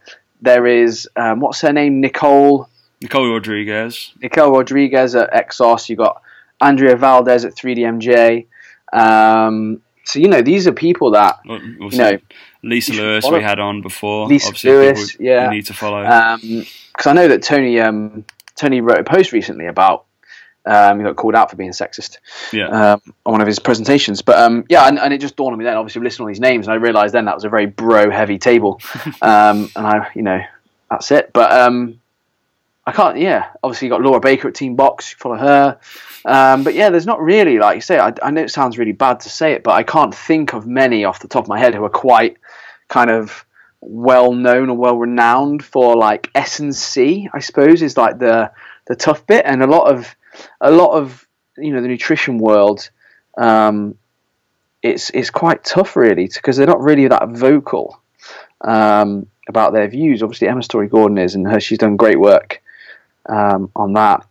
there 0.41 0.67
is 0.67 1.09
um, 1.17 1.41
what's 1.41 1.61
her 1.61 1.73
name, 1.73 2.01
Nicole 2.01 2.69
Nicole 3.01 3.31
Rodriguez. 3.31 4.13
Nicole 4.21 4.53
Rodriguez 4.53 5.15
at 5.15 5.33
Exos. 5.33 5.89
You 5.89 5.97
got 5.97 6.23
Andrea 6.61 6.97
Valdez 6.97 7.45
at 7.45 7.55
3DMJ. 7.55 8.47
Um, 8.93 9.83
so 10.05 10.19
you 10.19 10.29
know 10.29 10.41
these 10.41 10.67
are 10.67 10.73
people 10.73 11.11
that 11.11 11.39
Obviously, 11.49 11.89
you 11.91 11.99
know 11.99 12.19
Lisa 12.63 12.95
you 12.95 13.03
Lewis 13.03 13.25
follow. 13.25 13.39
we 13.39 13.45
had 13.45 13.59
on 13.59 13.83
before. 13.83 14.27
Lisa 14.27 14.49
Obviously, 14.49 14.71
Lewis, 14.71 15.17
yeah. 15.21 15.51
need 15.51 15.67
to 15.67 15.75
follow. 15.75 16.03
because 16.03 17.07
I 17.07 17.13
know 17.13 17.29
that 17.29 17.43
Tony 17.43 17.79
um, 17.81 18.25
Tony 18.57 18.81
wrote 18.81 18.99
a 18.99 19.05
post 19.05 19.33
recently 19.33 19.67
about 19.67 20.07
um, 20.69 20.99
he 20.99 21.05
got 21.05 21.17
called 21.17 21.35
out 21.35 21.51
for 21.51 21.57
being 21.57 21.71
sexist 21.71 22.19
yeah. 22.53 22.69
um, 22.69 23.03
on 23.25 23.33
one 23.33 23.41
of 23.41 23.47
his 23.47 23.59
presentations. 23.59 24.23
But 24.23 24.39
um, 24.39 24.65
yeah, 24.69 24.87
and, 24.87 24.99
and 24.99 25.15
it 25.15 25.21
just 25.21 25.37
dawned 25.37 25.53
on 25.53 25.59
me 25.59 25.65
then. 25.65 25.77
Obviously, 25.77 26.03
listening 26.03 26.19
to 26.19 26.23
all 26.25 26.29
these 26.29 26.41
names, 26.41 26.67
and 26.67 26.73
I 26.73 26.77
realised 26.77 27.15
then 27.15 27.25
that 27.25 27.35
was 27.35 27.45
a 27.45 27.49
very 27.49 27.67
bro 27.67 28.11
heavy 28.11 28.39
table, 28.39 28.81
um, 29.23 29.71
and 29.77 29.87
I 29.87 30.11
you 30.15 30.23
know 30.23 30.41
that's 30.91 31.11
it. 31.11 31.33
But 31.33 31.53
um, 31.53 32.01
I 32.87 32.93
can't. 32.93 33.19
Yeah, 33.19 33.49
obviously 33.63 33.87
you 33.87 33.91
got 33.91 34.03
Laura 34.03 34.21
Baker 34.21 34.49
at 34.49 34.55
Team 34.55 34.77
Box. 34.77 35.13
Follow 35.13 35.37
her. 35.37 35.79
Um, 36.29 36.63
but 36.63 36.75
yeah, 36.75 36.91
there's 36.91 37.07
not 37.07 37.23
really 37.23 37.59
like 37.59 37.77
you 37.77 37.81
say. 37.81 37.99
I, 37.99 38.13
I 38.23 38.31
know 38.31 38.43
it 38.43 38.51
sounds 38.51 38.77
really 38.77 38.93
bad 38.93 39.21
to 39.21 39.31
say 39.31 39.53
it, 39.53 39.63
but 39.63 39.71
I 39.73 39.83
can't 39.83 40.15
think 40.15 40.53
of 40.53 40.67
many 40.67 41.07
off 41.07 41.21
the 41.21 41.29
top 41.29 41.45
of 41.45 41.49
my 41.49 41.59
head 41.59 41.75
who 41.75 41.83
are 41.85 41.89
quite 41.91 42.37
kind 42.89 43.11
of 43.11 43.47
well 43.81 44.33
known 44.33 44.69
or 44.69 44.77
well 44.77 44.99
renowned 44.99 45.65
for 45.65 45.97
like 45.97 46.31
S 46.35 46.61
and 46.61 46.77
C. 46.77 47.31
I 47.33 47.39
suppose 47.39 47.81
is 47.81 47.97
like 47.97 48.19
the 48.19 48.53
the 48.87 48.95
tough 48.95 49.27
bit, 49.27 49.47
and 49.47 49.63
a 49.63 49.67
lot 49.67 49.91
of 49.91 50.15
a 50.61 50.71
lot 50.71 50.93
of 50.93 51.27
you 51.57 51.73
know 51.73 51.81
the 51.81 51.89
nutrition 51.89 52.37
world. 52.37 52.91
Um, 53.39 53.97
it's 54.83 55.09
it's 55.15 55.31
quite 55.31 55.65
tough 55.65 55.97
really 55.97 56.27
because 56.27 56.59
they're 56.59 56.67
not 56.67 56.83
really 56.83 57.09
that 57.09 57.27
vocal 57.31 58.03
um, 58.61 59.29
about 59.49 59.73
their 59.73 59.89
views. 59.89 60.23
Obviously, 60.23 60.49
Emma 60.49 60.63
Storey 60.63 60.89
Gordon 60.89 61.17
is, 61.17 61.35
and 61.35 61.51
her 61.51 61.59
she's 61.59 61.79
done 61.79 61.97
great 61.97 62.21
work 62.21 62.63
um, 63.25 63.71
on 63.75 63.95
that. 63.95 64.27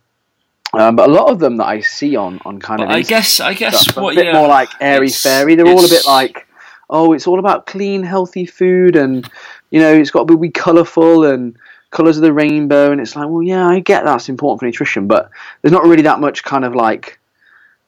Um, 0.74 0.96
but 0.96 1.08
a 1.08 1.12
lot 1.12 1.30
of 1.30 1.38
them 1.38 1.56
that 1.56 1.66
I 1.66 1.80
see 1.80 2.16
on 2.16 2.40
on 2.44 2.60
kind 2.60 2.78
But 2.78 2.90
of 2.90 2.96
I 2.96 3.02
guess 3.02 3.40
I 3.40 3.54
guess 3.54 3.82
stuff, 3.82 3.96
what 3.96 4.12
a 4.12 4.16
bit 4.16 4.26
yeah, 4.26 4.32
more 4.34 4.48
like 4.48 4.68
airy 4.80 5.08
fairy. 5.08 5.54
They're 5.54 5.66
all 5.66 5.84
a 5.84 5.88
bit 5.88 6.06
like, 6.06 6.46
oh, 6.90 7.12
it's 7.14 7.26
all 7.26 7.38
about 7.38 7.66
clean, 7.66 8.02
healthy 8.02 8.44
food, 8.44 8.96
and 8.96 9.28
you 9.70 9.80
know, 9.80 9.92
it's 9.92 10.10
got 10.10 10.28
to 10.28 10.36
be 10.36 10.50
colourful 10.50 11.24
and 11.24 11.56
colours 11.90 12.18
of 12.18 12.22
the 12.22 12.32
rainbow. 12.32 12.92
And 12.92 13.00
it's 13.00 13.16
like, 13.16 13.28
well, 13.28 13.42
yeah, 13.42 13.66
I 13.66 13.80
get 13.80 14.04
that's 14.04 14.28
important 14.28 14.60
for 14.60 14.66
nutrition, 14.66 15.06
but 15.06 15.30
there's 15.62 15.72
not 15.72 15.84
really 15.84 16.02
that 16.02 16.20
much 16.20 16.44
kind 16.44 16.64
of 16.64 16.74
like 16.74 17.18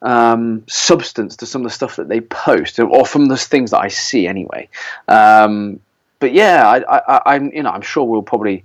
um, 0.03 0.64
substance 0.66 1.37
to 1.37 1.47
some 1.47 1.62
of 1.62 1.66
the 1.66 1.75
stuff 1.75 1.97
that 1.97 2.09
they 2.09 2.21
post, 2.21 2.79
or 2.79 3.05
from 3.05 3.27
the 3.27 3.37
things 3.37 3.73
that 3.73 3.81
I 3.81 3.88
see 3.88 4.27
anyway. 4.27 4.69
Um, 5.07 5.81
but 6.19 6.33
yeah, 6.33 6.66
I, 6.66 6.79
I, 6.79 6.99
I, 6.99 7.35
I'm 7.35 7.53
you 7.53 7.62
know 7.62 7.71
I'm 7.71 7.83
sure 7.83 8.05
we'll 8.05 8.23
probably 8.23 8.64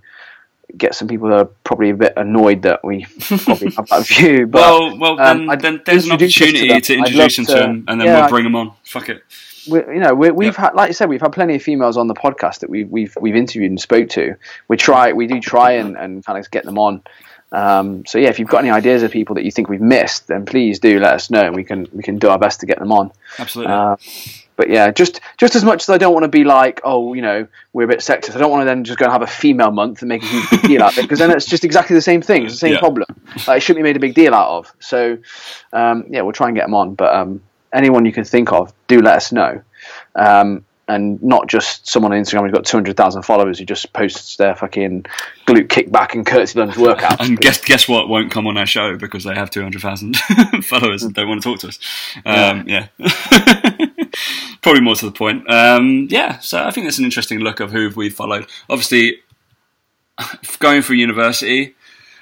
get 0.78 0.96
some 0.96 1.08
people 1.08 1.30
that 1.30 1.38
are 1.38 1.50
probably 1.64 1.90
a 1.92 1.96
bit 1.96 2.14
annoyed 2.18 2.64
that 2.64 2.84
we 2.84 3.06
probably 3.46 3.72
have 3.72 3.88
that 3.88 4.06
view. 4.08 4.48
But 4.52 4.62
well, 4.62 4.98
well, 4.98 5.16
then, 5.18 5.50
um, 5.50 5.58
then 5.60 5.82
there's 5.86 6.06
an 6.06 6.12
us 6.14 6.18
to 6.20 6.26
opportunity 6.26 6.82
to, 6.82 6.94
introduce 6.98 7.36
them 7.38 7.46
to- 7.46 7.52
to 7.54 7.58
them, 7.60 7.86
and 7.88 8.00
then 8.02 8.08
yeah, 8.08 8.16
we'll 8.16 8.24
I- 8.24 8.30
bring 8.30 8.44
them 8.44 8.56
on. 8.56 8.72
Fuck 8.84 9.10
it. 9.10 9.24
we, 9.70 9.80
you 9.80 10.00
know, 10.00 10.14
we, 10.14 10.32
we've 10.32 10.54
Yeah. 10.54 10.62
had, 10.62 10.76
like 10.76 10.90
I 10.90 10.94
said, 10.94 11.10
we've 11.10 11.22
had 11.22 11.32
plenty 11.34 11.56
of 11.56 11.64
females 11.64 11.98
on 11.98 12.08
the 12.08 12.14
podcast 12.14 12.60
that 12.60 12.70
we've 12.70 12.90
we've 12.90 13.16
we've 13.20 13.36
interviewed 13.36 13.72
and 13.72 13.80
spoke 13.80 14.10
to. 14.10 14.36
We 14.68 14.78
try, 14.78 15.14
we 15.14 15.28
do 15.28 15.40
try 15.40 15.72
and, 15.74 15.98
and 15.98 16.24
kind 16.26 16.38
of 16.38 16.50
get 16.52 16.66
them 16.66 16.78
on. 16.78 17.02
Um, 17.52 18.06
so 18.06 18.18
yeah, 18.18 18.30
if 18.30 18.40
you've 18.40 18.50
got 18.50 18.60
any 18.60 18.70
ideas 18.70 19.02
of 19.04 19.12
people 19.12 19.36
that 19.36 19.46
you 19.46 19.52
think 19.52 19.70
we've 19.70 19.80
missed, 19.80 20.28
then 20.28 20.46
please 20.46 20.80
do 20.80 21.00
let 21.00 21.14
us 21.14 21.30
know, 21.30 21.42
and 21.42 21.56
we 21.56 21.64
can 21.64 21.88
we 21.94 22.04
can 22.04 22.18
do 22.20 22.28
our 22.30 22.38
best 22.40 22.60
to 22.62 22.66
get 22.66 22.80
them 22.80 22.92
on. 22.92 23.12
Absolutely. 23.40 23.74
Uh, 23.74 23.96
but 24.56 24.70
yeah, 24.70 24.92
just 24.92 25.20
just 25.38 25.56
as 25.56 25.64
much 25.64 25.84
as 25.84 25.90
I 25.90 25.98
don't 25.98 26.14
want 26.14 26.24
to 26.24 26.30
be 26.30 26.44
like, 26.44 26.82
oh, 26.84 27.14
you 27.14 27.22
know, 27.22 27.48
we're 27.74 27.84
a 27.84 27.88
bit 27.88 28.00
sexist. 28.00 28.36
I 28.36 28.40
don't 28.40 28.52
want 28.52 28.62
to 28.62 28.66
then 28.66 28.84
just 28.84 28.98
go 29.00 29.06
and 29.06 29.12
have 29.12 29.22
a 29.22 29.28
female 29.28 29.72
month 29.72 30.02
and 30.02 30.10
make 30.10 30.24
a 30.24 30.26
huge 30.26 30.62
deal 30.64 30.84
out 30.84 30.94
of 30.94 31.00
it 31.00 31.02
because 31.04 31.20
then 31.20 31.32
it's 31.32 31.46
just 31.46 31.64
exactly 31.66 31.94
the 31.96 32.02
same 32.02 32.22
thing. 32.22 32.46
It's 32.46 32.54
the 32.54 32.60
same 32.60 32.74
Yeah. 32.74 32.80
problem. 32.80 33.08
Like, 33.48 33.58
it 33.58 33.62
shouldn't 33.62 33.84
be 33.84 33.90
made 33.90 33.98
a 33.98 34.00
big 34.00 34.14
deal 34.16 34.34
out 34.34 34.50
of. 34.58 34.74
So 34.80 35.18
um, 35.74 36.06
yeah, 36.10 36.22
we'll 36.22 36.34
try 36.34 36.48
and 36.48 36.56
get 36.56 36.64
them 36.66 36.74
on. 36.76 36.96
But 36.96 37.14
um, 37.14 37.42
anyone 37.74 38.06
you 38.06 38.14
can 38.14 38.24
think 38.24 38.52
of, 38.54 38.74
do 38.88 39.02
let 39.02 39.18
us 39.18 39.32
know. 39.32 39.62
Um, 40.16 40.64
and 40.88 41.20
not 41.24 41.48
just 41.48 41.88
someone 41.88 42.14
on 42.14 42.22
Instagram 42.22 42.44
who's 42.44 42.52
got 42.52 42.64
200,000 42.64 43.24
followers 43.24 43.58
who 43.58 43.66
just 43.66 43.92
posts 43.92 44.36
their 44.38 44.56
fucking 44.56 45.04
glute 45.48 45.68
kickback 45.68 46.14
and 46.14 46.28
curtsy 46.28 46.60
lunge 46.60 46.78
workout. 46.78 47.20
And 47.20 47.40
guess 47.40 47.60
guess 47.60 47.88
what 47.88 48.08
won't 48.08 48.32
come 48.32 48.46
on 48.46 48.56
our 48.56 48.68
show 48.68 48.96
because 48.96 49.24
they 49.24 49.34
have 49.34 49.50
200,000 49.50 50.16
followers 50.64 51.02
and 51.02 51.12
don't 51.16 51.28
want 51.28 51.42
to 51.42 51.50
talk 51.50 51.60
to 51.62 51.70
us. 51.70 51.80
Um, 52.24 52.66
yeah. 52.68 52.88
Probably 54.66 54.82
more 54.82 54.96
to 54.96 55.06
the 55.06 55.12
point. 55.12 55.48
Um, 55.48 56.08
yeah, 56.10 56.40
so 56.40 56.64
I 56.64 56.72
think 56.72 56.88
that's 56.88 56.98
an 56.98 57.06
interesting 57.06 57.38
look 57.38 57.60
of 57.60 57.72
who 57.72 57.92
we've 57.96 58.12
followed. 58.12 58.48
Obviously, 58.68 59.20
going 60.58 60.82
through 60.82 60.96
university, 60.96 61.76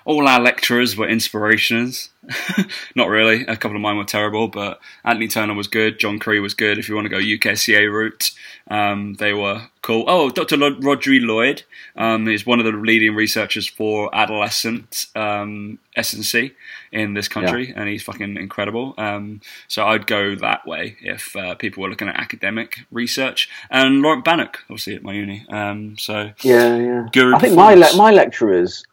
all 0.05 0.27
our 0.27 0.39
lecturers 0.39 0.97
were 0.97 1.07
inspirations. 1.07 2.09
Not 2.95 3.09
really. 3.09 3.45
A 3.45 3.57
couple 3.57 3.75
of 3.75 3.81
mine 3.81 3.97
were 3.97 4.05
terrible, 4.05 4.47
but 4.47 4.79
Anthony 5.03 5.27
Turner 5.27 5.53
was 5.53 5.67
good. 5.67 5.99
John 5.99 6.19
Cree 6.19 6.39
was 6.39 6.53
good. 6.53 6.77
If 6.77 6.87
you 6.87 6.95
want 6.95 7.05
to 7.05 7.09
go 7.09 7.17
UKCA 7.17 7.91
route, 7.91 8.31
um, 8.69 9.15
they 9.15 9.33
were 9.33 9.67
cool. 9.81 10.05
Oh, 10.07 10.29
Dr. 10.29 10.57
Rhodri 10.57 11.25
Lloyd 11.25 11.63
um, 11.95 12.27
is 12.27 12.45
one 12.45 12.59
of 12.59 12.65
the 12.65 12.71
leading 12.71 13.13
researchers 13.13 13.67
for 13.67 14.13
adolescent 14.15 15.07
um, 15.15 15.79
S&C 15.95 16.53
in 16.91 17.13
this 17.13 17.27
country, 17.27 17.69
yeah. 17.69 17.73
and 17.75 17.89
he's 17.89 18.03
fucking 18.03 18.37
incredible. 18.37 18.93
Um, 18.97 19.41
so 19.67 19.85
I'd 19.85 20.07
go 20.07 20.35
that 20.35 20.65
way 20.65 20.95
if 21.01 21.35
uh, 21.35 21.55
people 21.55 21.83
were 21.83 21.89
looking 21.89 22.07
at 22.07 22.15
academic 22.15 22.85
research. 22.91 23.49
And 23.69 24.01
Laurent 24.01 24.23
Bannock, 24.23 24.59
obviously 24.69 24.95
at 24.95 25.03
my 25.03 25.13
uni. 25.13 25.45
Um, 25.49 25.97
so 25.97 26.31
yeah, 26.41 26.77
yeah. 26.77 27.33
I 27.35 27.39
think 27.39 27.55
my 27.55 27.75
le- 27.75 27.97
my 27.97 28.11
lecturers. 28.11 28.85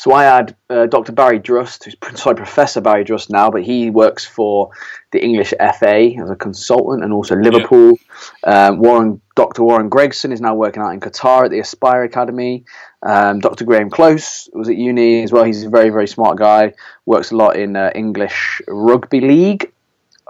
So 0.00 0.14
I 0.14 0.24
had 0.24 0.56
uh, 0.70 0.86
Dr. 0.86 1.12
Barry 1.12 1.38
Drust, 1.38 1.84
who's 1.84 1.94
sorry, 2.18 2.34
Professor 2.34 2.80
Barry 2.80 3.04
Drust 3.04 3.28
now, 3.28 3.50
but 3.50 3.62
he 3.62 3.90
works 3.90 4.24
for 4.24 4.70
the 5.12 5.22
English 5.22 5.50
FA 5.50 6.14
as 6.18 6.30
a 6.30 6.36
consultant 6.36 7.04
and 7.04 7.12
also 7.12 7.36
Liverpool. 7.36 7.98
Yeah. 8.42 8.68
Um, 8.68 8.78
Warren, 8.78 9.20
Dr. 9.36 9.62
Warren 9.62 9.90
Gregson 9.90 10.32
is 10.32 10.40
now 10.40 10.54
working 10.54 10.82
out 10.82 10.94
in 10.94 11.00
Qatar 11.00 11.44
at 11.44 11.50
the 11.50 11.58
Aspire 11.58 12.04
Academy. 12.04 12.64
Um, 13.02 13.40
Dr. 13.40 13.66
Graham 13.66 13.90
Close 13.90 14.48
was 14.54 14.70
at 14.70 14.76
uni 14.76 15.22
as 15.22 15.32
well. 15.32 15.44
He's 15.44 15.64
a 15.64 15.68
very, 15.68 15.90
very 15.90 16.08
smart 16.08 16.38
guy. 16.38 16.72
Works 17.04 17.30
a 17.32 17.36
lot 17.36 17.56
in 17.56 17.76
uh, 17.76 17.90
English 17.94 18.62
rugby 18.68 19.20
league. 19.20 19.70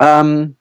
Um, 0.01 0.57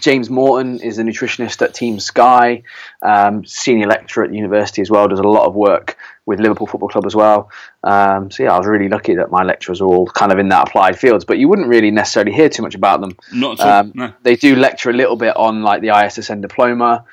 James 0.00 0.30
Morton 0.30 0.80
is 0.80 0.98
a 0.98 1.02
nutritionist 1.02 1.62
at 1.62 1.74
Team 1.74 2.00
Sky, 2.00 2.62
um, 3.02 3.44
senior 3.44 3.86
lecturer 3.86 4.24
at 4.24 4.30
the 4.30 4.36
university 4.36 4.82
as 4.82 4.90
well. 4.90 5.08
Does 5.08 5.18
a 5.20 5.22
lot 5.22 5.46
of 5.46 5.54
work 5.54 5.96
with 6.26 6.40
Liverpool 6.40 6.66
Football 6.66 6.90
Club 6.90 7.06
as 7.06 7.16
well. 7.16 7.50
Um, 7.82 8.30
so 8.30 8.42
yeah, 8.42 8.52
I 8.52 8.58
was 8.58 8.66
really 8.66 8.88
lucky 8.88 9.14
that 9.14 9.30
my 9.30 9.42
lecturers 9.42 9.80
are 9.80 9.86
all 9.86 10.06
kind 10.06 10.30
of 10.30 10.38
in 10.38 10.48
that 10.50 10.68
applied 10.68 10.98
fields. 10.98 11.24
But 11.24 11.38
you 11.38 11.48
wouldn't 11.48 11.68
really 11.68 11.90
necessarily 11.90 12.32
hear 12.32 12.48
too 12.48 12.62
much 12.62 12.74
about 12.74 13.00
them. 13.00 13.16
Not 13.32 13.60
at 13.60 13.66
all. 13.66 13.80
Um, 13.80 13.92
no. 13.94 14.12
They 14.22 14.36
do 14.36 14.56
lecture 14.56 14.90
a 14.90 14.94
little 14.94 15.16
bit 15.16 15.36
on 15.36 15.62
like 15.62 15.80
the 15.80 15.88
ISSN 15.88 16.42
diploma 16.42 17.04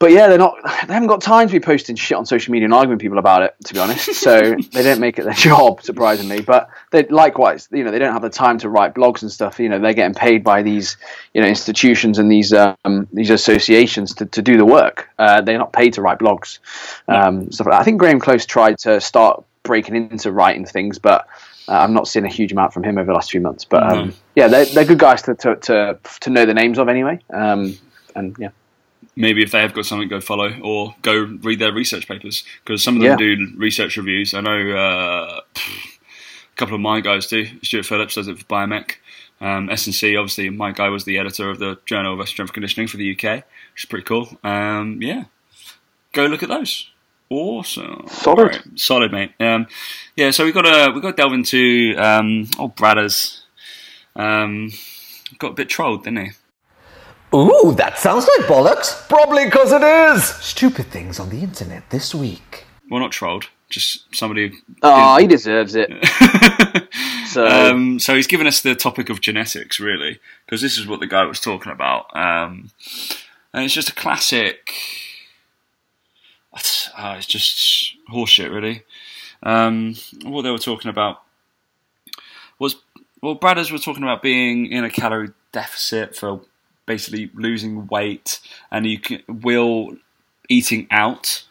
but 0.00 0.12
yeah, 0.12 0.28
they're 0.28 0.38
not. 0.38 0.54
They 0.86 0.94
haven't 0.94 1.08
got 1.08 1.20
time 1.20 1.48
to 1.48 1.52
be 1.52 1.58
posting 1.58 1.96
shit 1.96 2.16
on 2.16 2.24
social 2.24 2.52
media 2.52 2.66
and 2.66 2.74
arguing 2.74 3.00
people 3.00 3.18
about 3.18 3.42
it. 3.42 3.56
To 3.64 3.74
be 3.74 3.80
honest, 3.80 4.14
so 4.14 4.54
they 4.72 4.82
don't 4.84 5.00
make 5.00 5.18
it 5.18 5.24
their 5.24 5.34
job, 5.34 5.82
surprisingly. 5.82 6.40
But 6.40 6.70
they 6.92 7.02
likewise, 7.04 7.68
you 7.72 7.82
know, 7.82 7.90
they 7.90 7.98
don't 7.98 8.12
have 8.12 8.22
the 8.22 8.30
time 8.30 8.58
to 8.58 8.68
write 8.68 8.94
blogs 8.94 9.22
and 9.22 9.30
stuff. 9.30 9.58
You 9.58 9.68
know, 9.68 9.80
they're 9.80 9.94
getting 9.94 10.14
paid 10.14 10.44
by 10.44 10.62
these, 10.62 10.96
you 11.34 11.42
know, 11.42 11.48
institutions 11.48 12.20
and 12.20 12.30
these 12.30 12.52
um, 12.52 13.08
these 13.12 13.30
associations 13.30 14.14
to, 14.14 14.26
to 14.26 14.40
do 14.40 14.56
the 14.56 14.64
work. 14.64 15.08
Uh, 15.18 15.40
they're 15.40 15.58
not 15.58 15.72
paid 15.72 15.94
to 15.94 16.02
write 16.02 16.20
blogs. 16.20 16.60
Um, 17.08 17.50
stuff 17.50 17.66
like 17.66 17.80
I 17.80 17.82
think 17.82 17.98
Graham 17.98 18.20
Close 18.20 18.46
tried 18.46 18.78
to 18.80 19.00
start 19.00 19.44
breaking 19.64 19.96
into 19.96 20.30
writing 20.30 20.64
things, 20.64 21.00
but 21.00 21.26
uh, 21.66 21.72
I've 21.72 21.90
not 21.90 22.06
seen 22.06 22.24
a 22.24 22.28
huge 22.28 22.52
amount 22.52 22.72
from 22.72 22.84
him 22.84 22.98
over 22.98 23.06
the 23.06 23.14
last 23.14 23.32
few 23.32 23.40
months. 23.40 23.64
But 23.64 23.82
um, 23.82 23.98
mm-hmm. 24.10 24.18
yeah, 24.36 24.46
they're, 24.46 24.64
they're 24.66 24.84
good 24.84 25.00
guys 25.00 25.22
to, 25.22 25.34
to, 25.34 25.56
to, 25.56 25.98
to 26.20 26.30
know 26.30 26.46
the 26.46 26.54
names 26.54 26.78
of 26.78 26.88
anyway. 26.88 27.18
Um, 27.30 27.76
and 28.14 28.36
yeah 28.38 28.50
maybe 29.18 29.42
if 29.42 29.50
they 29.50 29.60
have 29.60 29.74
got 29.74 29.84
something, 29.84 30.08
go 30.08 30.20
follow 30.20 30.56
or 30.62 30.94
go 31.02 31.24
read 31.42 31.58
their 31.58 31.72
research 31.72 32.06
papers 32.06 32.44
because 32.64 32.82
some 32.82 32.96
of 32.96 33.02
them 33.02 33.18
yeah. 33.18 33.34
do 33.36 33.52
research 33.56 33.96
reviews. 33.96 34.32
I 34.32 34.40
know 34.40 34.70
uh, 34.70 35.40
a 35.56 36.56
couple 36.56 36.76
of 36.76 36.80
my 36.80 37.00
guys 37.00 37.26
do. 37.26 37.46
Stuart 37.62 37.84
Phillips 37.84 38.14
does 38.14 38.28
it 38.28 38.38
for 38.38 38.44
Biomech. 38.44 38.94
Um, 39.40 39.70
S&C, 39.70 40.16
obviously, 40.16 40.50
my 40.50 40.72
guy 40.72 40.88
was 40.88 41.04
the 41.04 41.18
editor 41.18 41.50
of 41.50 41.58
the 41.58 41.78
Journal 41.84 42.20
of 42.20 42.28
Strength 42.28 42.52
Conditioning 42.52 42.88
for 42.88 42.96
the 42.96 43.12
UK, 43.12 43.44
which 43.72 43.84
is 43.84 43.84
pretty 43.84 44.04
cool. 44.04 44.38
Um, 44.42 45.02
yeah, 45.02 45.24
go 46.12 46.26
look 46.26 46.42
at 46.42 46.48
those. 46.48 46.88
Awesome, 47.30 48.06
solid, 48.08 48.44
right. 48.44 48.62
solid, 48.76 49.12
mate. 49.12 49.32
Um, 49.38 49.66
yeah, 50.16 50.30
so 50.30 50.44
we 50.44 50.52
got 50.52 50.62
to 50.62 50.92
we 50.94 51.00
got 51.00 51.10
to 51.10 51.16
delve 51.16 51.34
into 51.34 51.94
um, 51.98 52.48
old 52.58 52.74
Bradders. 52.74 53.42
Um, 54.16 54.70
got 55.38 55.52
a 55.52 55.54
bit 55.54 55.68
trolled, 55.68 56.04
didn't 56.04 56.24
he? 56.24 56.32
Ooh, 57.34 57.74
that 57.76 57.98
sounds 57.98 58.26
like 58.38 58.48
bollocks. 58.48 59.06
Probably 59.08 59.44
because 59.44 59.72
it 59.72 59.82
is. 59.82 60.24
Stupid 60.24 60.86
things 60.86 61.20
on 61.20 61.28
the 61.28 61.40
internet 61.40 61.90
this 61.90 62.14
week. 62.14 62.64
Well, 62.90 63.00
not 63.00 63.12
trolled. 63.12 63.48
Just 63.68 64.14
somebody. 64.14 64.52
Oh, 64.82 65.18
he 65.18 65.26
deserves 65.26 65.74
it. 65.74 65.90
so, 67.26 67.46
um, 67.46 67.98
so 67.98 68.14
he's 68.14 68.26
given 68.26 68.46
us 68.46 68.62
the 68.62 68.74
topic 68.74 69.10
of 69.10 69.20
genetics, 69.20 69.78
really, 69.78 70.20
because 70.46 70.62
this 70.62 70.78
is 70.78 70.86
what 70.86 71.00
the 71.00 71.06
guy 71.06 71.24
was 71.24 71.38
talking 71.38 71.70
about, 71.70 72.06
um, 72.16 72.70
and 73.52 73.64
it's 73.64 73.74
just 73.74 73.90
a 73.90 73.94
classic. 73.94 74.72
Uh, 76.96 77.14
it's 77.18 77.26
just 77.26 77.94
horseshit, 78.10 78.50
really. 78.50 78.84
Um, 79.42 79.94
what 80.24 80.42
they 80.42 80.50
were 80.50 80.58
talking 80.58 80.88
about 80.90 81.22
was 82.58 82.76
well, 83.20 83.36
Bradders 83.36 83.70
were 83.70 83.78
talking 83.78 84.02
about 84.02 84.22
being 84.22 84.66
in 84.66 84.84
a 84.84 84.90
calorie 84.90 85.30
deficit 85.52 86.16
for 86.16 86.40
basically 86.88 87.30
losing 87.34 87.86
weight, 87.86 88.40
and 88.72 88.86
you 88.86 88.98
can, 88.98 89.22
will 89.28 89.96
eating 90.48 90.88
out 90.90 91.44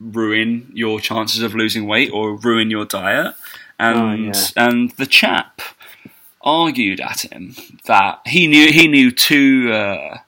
ruin 0.00 0.70
your 0.72 1.00
chances 1.00 1.42
of 1.42 1.54
losing 1.54 1.86
weight 1.86 2.10
or 2.12 2.36
ruin 2.36 2.70
your 2.70 2.86
diet. 2.86 3.34
And 3.78 3.98
oh, 3.98 4.14
yeah. 4.14 4.68
and 4.68 4.90
the 4.92 5.06
chap 5.06 5.60
argued 6.40 7.00
at 7.00 7.22
him 7.22 7.56
that 7.86 8.20
he 8.26 8.46
knew 8.46 8.70
he 8.70 8.86
knew 8.86 9.10
two 9.10 9.72
uh, 9.72 10.18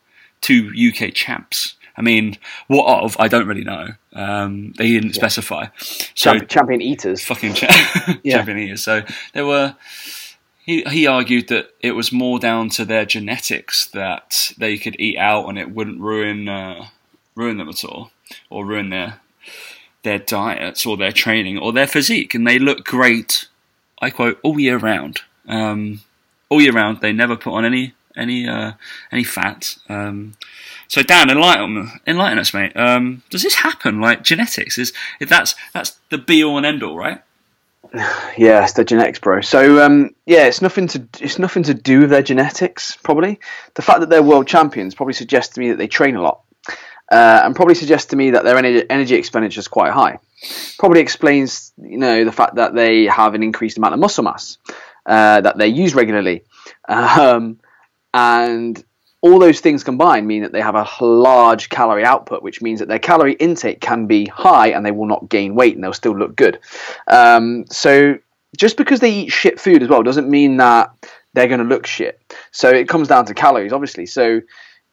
two 0.41 0.73
UK 0.77 1.15
champs. 1.15 1.77
I 1.99 2.03
mean, 2.03 2.37
what 2.67 2.87
of? 3.03 3.17
I 3.19 3.29
don't 3.29 3.47
really 3.47 3.65
know. 3.65 3.89
Um, 4.13 4.73
they 4.77 4.89
didn't 4.89 5.15
yeah. 5.15 5.21
specify. 5.21 5.67
So 6.15 6.39
champion, 6.41 6.83
eaters, 6.83 7.25
fucking 7.25 7.55
cha- 7.55 8.19
yeah. 8.23 8.37
champion 8.37 8.59
eaters. 8.59 8.83
So 8.83 9.03
there 9.33 9.47
were 9.47 9.77
he 10.67 10.83
he 10.83 11.07
argued 11.07 11.49
that 11.49 11.71
it 11.81 11.93
was 11.93 12.13
more 12.13 12.39
down 12.39 12.69
to 12.71 12.85
their 12.85 13.07
genetics 13.07 13.87
that 13.87 14.53
they 14.59 14.77
could 14.77 14.97
eat 14.99 15.17
out 15.17 15.49
and 15.49 15.59
it 15.59 15.71
wouldn't 15.71 16.01
ruin 16.01 16.49
uh, 16.49 16.89
ruin 17.37 17.57
them 17.57 17.69
at 17.69 17.85
all 17.85 18.11
or 18.51 18.67
ruin 18.67 18.91
their 18.91 19.21
their 20.03 20.19
diets 20.19 20.85
or 20.85 20.97
their 20.97 21.13
training 21.13 21.57
or 21.57 21.73
their 21.73 21.87
physique 21.87 22.35
and 22.35 22.47
they 22.47 22.59
look 22.59 22.85
great. 22.85 23.49
I 24.03 24.11
quote 24.11 24.39
all 24.43 24.61
year 24.61 24.77
round. 24.77 25.21
Um, 25.49 26.01
all 26.51 26.61
year 26.61 26.73
round, 26.73 27.01
they 27.01 27.13
never 27.13 27.37
put 27.37 27.55
on 27.55 27.65
any 27.65 27.95
any 28.17 28.49
uh, 28.49 28.73
any 29.13 29.23
fat. 29.23 29.79
Um, 29.89 30.35
so 30.89 31.03
Dan, 31.03 31.31
enlighten 31.31 32.01
enlighten 32.09 32.41
us, 32.41 32.53
mate. 32.53 32.77
Um, 32.77 33.23
does 33.31 33.45
this 33.45 33.57
happen? 33.57 34.01
Like 34.01 34.25
genetics 34.25 34.79
is 34.79 34.93
if 35.21 35.29
that's 35.29 35.55
that's 35.73 35.99
the 36.11 36.19
be 36.19 36.43
all 36.43 36.57
and 36.57 36.67
end 36.67 36.83
all, 36.83 36.97
right? 36.97 37.23
Yeah, 38.39 38.65
it's 38.65 38.75
the 38.75 38.85
genetics, 38.85 39.19
bro. 39.19 39.41
So 39.41 39.83
um, 39.83 40.11
yeah, 40.27 40.47
it's 40.47 40.61
nothing 40.61 40.89
to 40.89 41.09
it's 41.21 41.39
nothing 41.39 41.63
to 41.63 41.75
do 41.75 42.01
with 42.01 42.11
their 42.11 42.23
genetics. 42.23 42.97
Probably 42.97 43.41
the 43.75 43.81
fact 43.81 44.01
that 44.01 44.11
they're 44.11 44.23
world 44.23 44.47
champions 44.47 44.95
probably 44.95 45.15
suggests 45.15 45.55
to 45.55 45.61
me 45.61 45.71
that 45.71 45.79
they 45.79 45.87
train 45.87 46.17
a 46.17 46.23
lot, 46.23 46.43
uh, 47.11 47.41
and 47.45 47.57
probably 47.57 47.75
suggests 47.75 48.11
to 48.11 48.17
me 48.17 48.33
that 48.33 48.45
their 48.45 48.59
energy, 48.59 48.85
energy 48.91 49.15
expenditure 49.15 49.61
is 49.61 49.69
quite 49.69 49.93
high. 49.93 50.19
Probably 50.79 51.01
explains 51.01 51.73
you 51.79 51.97
know 51.97 52.25
the 52.25 52.33
fact 52.33 52.57
that 52.57 52.75
they 52.75 53.05
have 53.05 53.33
an 53.33 53.43
increased 53.43 53.79
amount 53.79 53.95
of 53.95 54.01
muscle 54.01 54.25
mass 54.25 54.59
uh, 55.07 55.41
that 55.41 55.57
they 55.57 55.69
use 55.69 55.95
regularly, 55.95 56.45
um, 56.89 57.59
and 58.13 58.85
all 59.23 59.39
those 59.39 59.61
things 59.61 59.83
combined 59.83 60.27
mean 60.27 60.43
that 60.43 60.53
they 60.53 60.61
have 60.61 60.75
a 60.75 60.87
large 61.01 61.69
calorie 61.69 62.05
output, 62.05 62.43
which 62.43 62.61
means 62.61 62.81
that 62.81 62.89
their 62.89 62.99
calorie 62.99 63.33
intake 63.35 63.81
can 63.81 64.07
be 64.07 64.27
high 64.27 64.69
and 64.69 64.85
they 64.85 64.91
will 64.91 65.07
not 65.07 65.29
gain 65.29 65.55
weight 65.55 65.75
and 65.75 65.83
they'll 65.83 65.93
still 65.93 66.17
look 66.17 66.37
good. 66.37 66.59
Um, 67.07 67.65
so 67.71 68.19
just 68.57 68.77
because 68.77 69.01
they 69.01 69.13
eat 69.13 69.33
shit 69.33 69.59
food 69.59 69.83
as 69.83 69.89
well 69.89 70.03
doesn't 70.03 70.29
mean 70.29 70.59
that 70.59 70.91
they're 71.33 71.49
going 71.49 71.61
to 71.61 71.67
look 71.67 71.87
shit. 71.87 72.21
So 72.51 72.71
it 72.71 72.89
comes 72.89 73.09
down 73.09 73.27
to 73.27 73.35
calories, 73.35 73.73
obviously. 73.73 74.07
So 74.07 74.41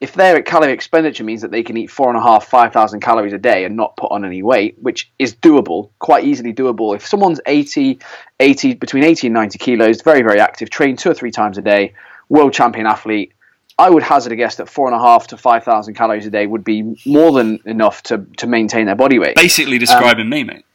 if 0.02 0.14
their 0.14 0.42
calorie 0.42 0.74
expenditure 0.74 1.24
means 1.24 1.42
that 1.42 1.52
they 1.52 1.64
can 1.64 1.78
eat 1.78 1.90
four 1.90 2.10
and 2.10 2.18
a 2.18 2.22
half, 2.22 2.46
five 2.46 2.74
thousand 2.74 3.00
calories 3.00 3.32
a 3.34 3.38
day 3.38 3.64
and 3.64 3.78
not 3.78 3.96
put 3.96 4.12
on 4.12 4.26
any 4.26 4.44
weight, 4.44 4.78
which 4.82 5.12
is 5.20 5.36
doable, 5.36 5.92
quite 6.00 6.26
easily 6.26 6.54
doable. 6.54 6.96
If 6.96 7.06
someone's 7.06 7.40
80, 7.46 8.00
80 8.40 8.74
between 8.74 9.04
80 9.04 9.28
and 9.28 9.34
90 9.34 9.58
kilos, 9.60 10.02
very, 10.02 10.22
very 10.22 10.40
active, 10.42 10.70
train 10.70 10.98
two 10.98 11.12
or 11.12 11.14
three 11.14 11.32
times 11.32 11.58
a 11.58 11.62
day, 11.62 11.94
world 12.28 12.52
champion 12.52 12.86
athlete, 12.86 13.34
I 13.80 13.90
would 13.90 14.04
hazard 14.04 14.32
a 14.32 14.36
guess 14.36 14.56
that 14.58 14.70
four 14.70 14.88
and 14.88 14.96
a 14.96 15.00
half 15.00 15.28
to 15.28 15.38
five 15.38 15.64
thousand 15.64 15.96
calories 15.96 16.26
a 16.26 16.30
day 16.30 16.46
would 16.46 16.64
be 16.64 16.96
more 17.06 17.32
than 17.32 17.60
enough 17.66 18.04
to, 18.04 18.26
to 18.38 18.48
maintain 18.48 18.86
their 18.86 18.96
body 18.96 19.20
weight. 19.20 19.36
Basically, 19.36 19.78
describing 19.78 20.26
um, 20.26 20.30
me, 20.30 20.44
mate. 20.44 20.66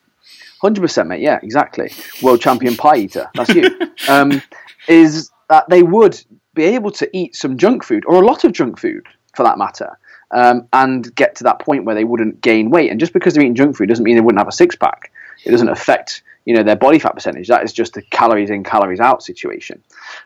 Hundred 0.60 0.80
percent, 0.80 1.08
mate. 1.08 1.20
Yeah, 1.20 1.38
exactly. 1.42 1.92
World 2.22 2.40
champion 2.40 2.76
pie 2.76 2.96
eater. 2.96 3.30
That's 3.34 3.50
you. 3.50 3.68
um, 4.08 4.42
is 4.88 5.30
that 5.48 5.68
they 5.68 5.82
would 5.82 6.22
be 6.54 6.64
able 6.64 6.90
to 6.90 7.08
eat 7.16 7.36
some 7.36 7.56
junk 7.56 7.84
food 7.84 8.04
or 8.06 8.20
a 8.22 8.26
lot 8.26 8.44
of 8.44 8.52
junk 8.52 8.78
food 8.78 9.06
for 9.36 9.44
that 9.44 9.58
matter, 9.58 9.96
um, 10.32 10.66
and 10.72 11.14
get 11.14 11.36
to 11.36 11.44
that 11.44 11.60
point 11.60 11.84
where 11.84 11.94
they 11.94 12.04
wouldn't 12.04 12.40
gain 12.40 12.70
weight. 12.70 12.90
And 12.90 12.98
just 12.98 13.12
because 13.12 13.34
they're 13.34 13.42
eating 13.44 13.54
junk 13.54 13.76
food 13.76 13.88
doesn't 13.88 14.02
mean 14.02 14.16
they 14.16 14.20
wouldn't 14.20 14.40
have 14.40 14.48
a 14.48 14.52
six 14.52 14.74
pack. 14.74 15.12
It 15.44 15.52
doesn't 15.52 15.68
affect 15.68 16.22
you 16.46 16.54
know 16.54 16.64
their 16.64 16.76
body 16.76 16.98
fat 16.98 17.14
percentage. 17.14 17.46
That 17.46 17.62
is 17.62 17.72
just 17.72 17.96
a 17.96 18.02
calories 18.02 18.50
in, 18.50 18.64
calories 18.64 19.00
out 19.00 19.22
situation. 19.22 19.82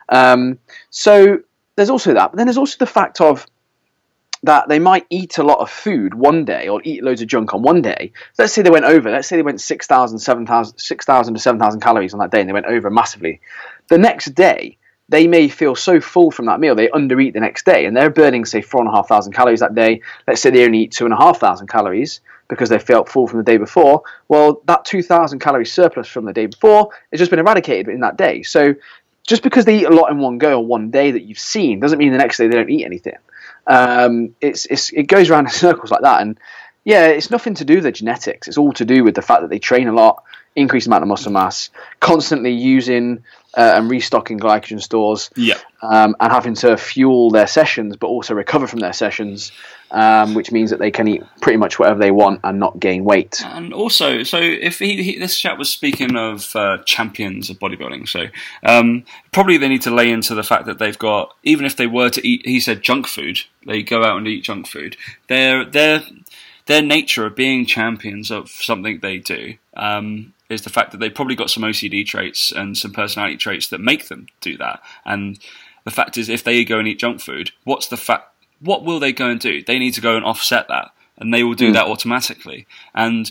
Um, 0.09 0.57
so 0.89 1.39
there's 1.75 1.89
also 1.89 2.13
that, 2.13 2.31
but 2.31 2.37
then 2.37 2.47
there's 2.47 2.57
also 2.57 2.77
the 2.79 2.85
fact 2.85 3.21
of 3.21 3.45
that 4.43 4.67
they 4.67 4.79
might 4.79 5.05
eat 5.09 5.37
a 5.37 5.43
lot 5.43 5.59
of 5.59 5.69
food 5.69 6.13
one 6.13 6.43
day 6.43 6.67
or 6.67 6.81
eat 6.83 7.03
loads 7.03 7.21
of 7.21 7.27
junk 7.27 7.53
on 7.53 7.61
one 7.61 7.81
day. 7.81 8.11
Let's 8.37 8.51
say 8.51 8.61
they 8.61 8.69
went 8.69 8.85
over. 8.85 9.09
Let's 9.09 9.27
say 9.27 9.37
they 9.37 9.41
went 9.41 9.61
6,000, 9.61 10.19
7,000 10.19 10.77
6,000 10.77 11.33
to 11.33 11.39
7,000 11.39 11.79
calories 11.79 12.13
on 12.13 12.19
that 12.19 12.29
day 12.29 12.41
and 12.41 12.49
they 12.49 12.53
went 12.53 12.65
over 12.65 12.89
massively. 12.89 13.39
The 13.87 13.97
next 13.97 14.35
day, 14.35 14.77
they 15.09 15.27
may 15.27 15.47
feel 15.47 15.75
so 15.75 15.99
full 15.99 16.31
from 16.31 16.45
that 16.45 16.59
meal 16.59 16.75
they 16.75 16.87
undereat 16.87 17.33
the 17.33 17.39
next 17.39 17.65
day 17.65 17.85
and 17.85 17.95
they're 17.95 18.09
burning 18.09 18.45
say 18.45 18.61
four 18.61 18.81
and 18.81 18.89
a 18.89 18.93
half 18.93 19.07
thousand 19.07 19.33
calories 19.33 19.59
that 19.59 19.75
day 19.75 20.01
let's 20.27 20.41
say 20.41 20.49
they 20.49 20.65
only 20.65 20.79
eat 20.79 20.91
two 20.91 21.05
and 21.05 21.13
a 21.13 21.17
half 21.17 21.39
thousand 21.39 21.67
calories 21.67 22.21
because 22.47 22.69
they 22.69 22.79
felt 22.79 23.09
full 23.09 23.27
from 23.27 23.37
the 23.37 23.43
day 23.43 23.57
before 23.57 24.01
well 24.27 24.61
that 24.65 24.85
2000 24.85 25.39
calorie 25.39 25.65
surplus 25.65 26.07
from 26.07 26.25
the 26.25 26.33
day 26.33 26.45
before 26.45 26.89
has 27.11 27.19
just 27.19 27.29
been 27.29 27.39
eradicated 27.39 27.93
in 27.93 27.99
that 27.99 28.17
day 28.17 28.41
so 28.43 28.73
just 29.27 29.43
because 29.43 29.65
they 29.65 29.79
eat 29.79 29.85
a 29.85 29.89
lot 29.89 30.11
in 30.11 30.19
one 30.19 30.37
go 30.37 30.57
or 30.59 30.65
one 30.65 30.91
day 30.91 31.11
that 31.11 31.23
you've 31.23 31.39
seen 31.39 31.79
doesn't 31.79 31.97
mean 31.97 32.11
the 32.11 32.17
next 32.17 32.37
day 32.37 32.47
they 32.47 32.55
don't 32.55 32.69
eat 32.69 32.85
anything. 32.85 33.15
Um, 33.65 34.35
it's, 34.41 34.65
it's 34.65 34.91
it 34.91 35.03
goes 35.03 35.29
around 35.29 35.45
in 35.45 35.51
circles 35.53 35.91
like 35.91 36.01
that. 36.01 36.21
And 36.21 36.39
yeah 36.83 37.07
it's 37.07 37.29
nothing 37.31 37.53
to 37.53 37.65
do 37.65 37.75
with 37.75 37.83
the 37.83 37.91
genetics 37.91 38.47
it's 38.47 38.57
all 38.57 38.73
to 38.73 38.85
do 38.85 39.03
with 39.03 39.15
the 39.15 39.21
fact 39.21 39.41
that 39.41 39.49
they 39.49 39.59
train 39.59 39.87
a 39.87 39.93
lot 39.93 40.23
increased 40.55 40.87
amount 40.87 41.01
of 41.03 41.07
muscle 41.07 41.31
mass 41.31 41.69
constantly 41.99 42.51
using 42.51 43.23
uh, 43.55 43.73
and 43.75 43.89
restocking 43.89 44.39
glycogen 44.39 44.81
stores, 44.81 45.29
Yeah. 45.35 45.59
um, 45.83 46.15
and 46.19 46.31
having 46.31 46.55
to 46.55 46.75
fuel 46.75 47.29
their 47.29 47.45
sessions, 47.45 47.95
but 47.97 48.07
also 48.07 48.33
recover 48.33 48.65
from 48.65 48.79
their 48.79 48.93
sessions, 48.93 49.51
um, 49.91 50.33
which 50.33 50.51
means 50.51 50.71
that 50.71 50.79
they 50.79 50.89
can 50.89 51.07
eat 51.07 51.23
pretty 51.39 51.57
much 51.57 51.77
whatever 51.77 51.99
they 51.99 52.09
want 52.09 52.39
and 52.43 52.59
not 52.59 52.79
gain 52.79 53.03
weight. 53.03 53.43
And 53.45 53.71
also, 53.71 54.23
so 54.23 54.39
if 54.39 54.79
he, 54.79 55.03
he 55.03 55.19
this 55.19 55.37
chap 55.39 55.59
was 55.59 55.69
speaking 55.69 56.15
of 56.15 56.55
uh, 56.55 56.79
champions 56.85 57.51
of 57.51 57.59
bodybuilding, 57.59 58.07
so 58.07 58.25
um, 58.63 59.05
probably 59.31 59.57
they 59.57 59.69
need 59.69 59.83
to 59.83 59.91
lay 59.91 60.09
into 60.09 60.33
the 60.33 60.43
fact 60.43 60.65
that 60.65 60.79
they've 60.79 60.97
got 60.97 61.35
even 61.43 61.65
if 61.65 61.75
they 61.77 61.87
were 61.87 62.09
to 62.09 62.27
eat, 62.27 62.45
he 62.45 62.59
said 62.59 62.81
junk 62.81 63.05
food, 63.07 63.41
they 63.67 63.83
go 63.83 64.03
out 64.03 64.17
and 64.17 64.27
eat 64.27 64.43
junk 64.43 64.67
food. 64.67 64.97
Their 65.27 65.63
their 65.63 66.01
their 66.65 66.81
nature 66.81 67.25
of 67.25 67.35
being 67.35 67.65
champions 67.65 68.31
of 68.31 68.49
something 68.49 68.99
they 68.99 69.17
do 69.17 69.55
um, 69.75 70.33
is 70.49 70.61
the 70.61 70.69
fact 70.69 70.91
that 70.91 70.99
they've 70.99 71.13
probably 71.13 71.35
got 71.35 71.49
some 71.49 71.63
OCD 71.63 72.05
traits 72.05 72.51
and 72.51 72.77
some 72.77 72.91
personality 72.93 73.37
traits 73.37 73.67
that 73.67 73.79
make 73.81 74.07
them 74.07 74.27
do 74.41 74.57
that. 74.57 74.81
And 75.05 75.39
the 75.83 75.91
fact 75.91 76.17
is, 76.17 76.29
if 76.29 76.43
they 76.43 76.63
go 76.63 76.79
and 76.79 76.87
eat 76.87 76.99
junk 76.99 77.21
food, 77.21 77.51
what's 77.63 77.87
the 77.87 77.97
fact? 77.97 78.29
What 78.59 78.85
will 78.85 78.99
they 78.99 79.11
go 79.11 79.27
and 79.27 79.39
do? 79.39 79.61
They 79.61 79.77
need 79.79 79.93
to 79.95 80.01
go 80.01 80.15
and 80.15 80.23
offset 80.23 80.69
that, 80.69 80.91
and 81.17 81.33
they 81.33 81.43
will 81.43 81.53
do 81.55 81.73
that 81.73 81.85
automatically. 81.87 82.65
And 82.95 83.29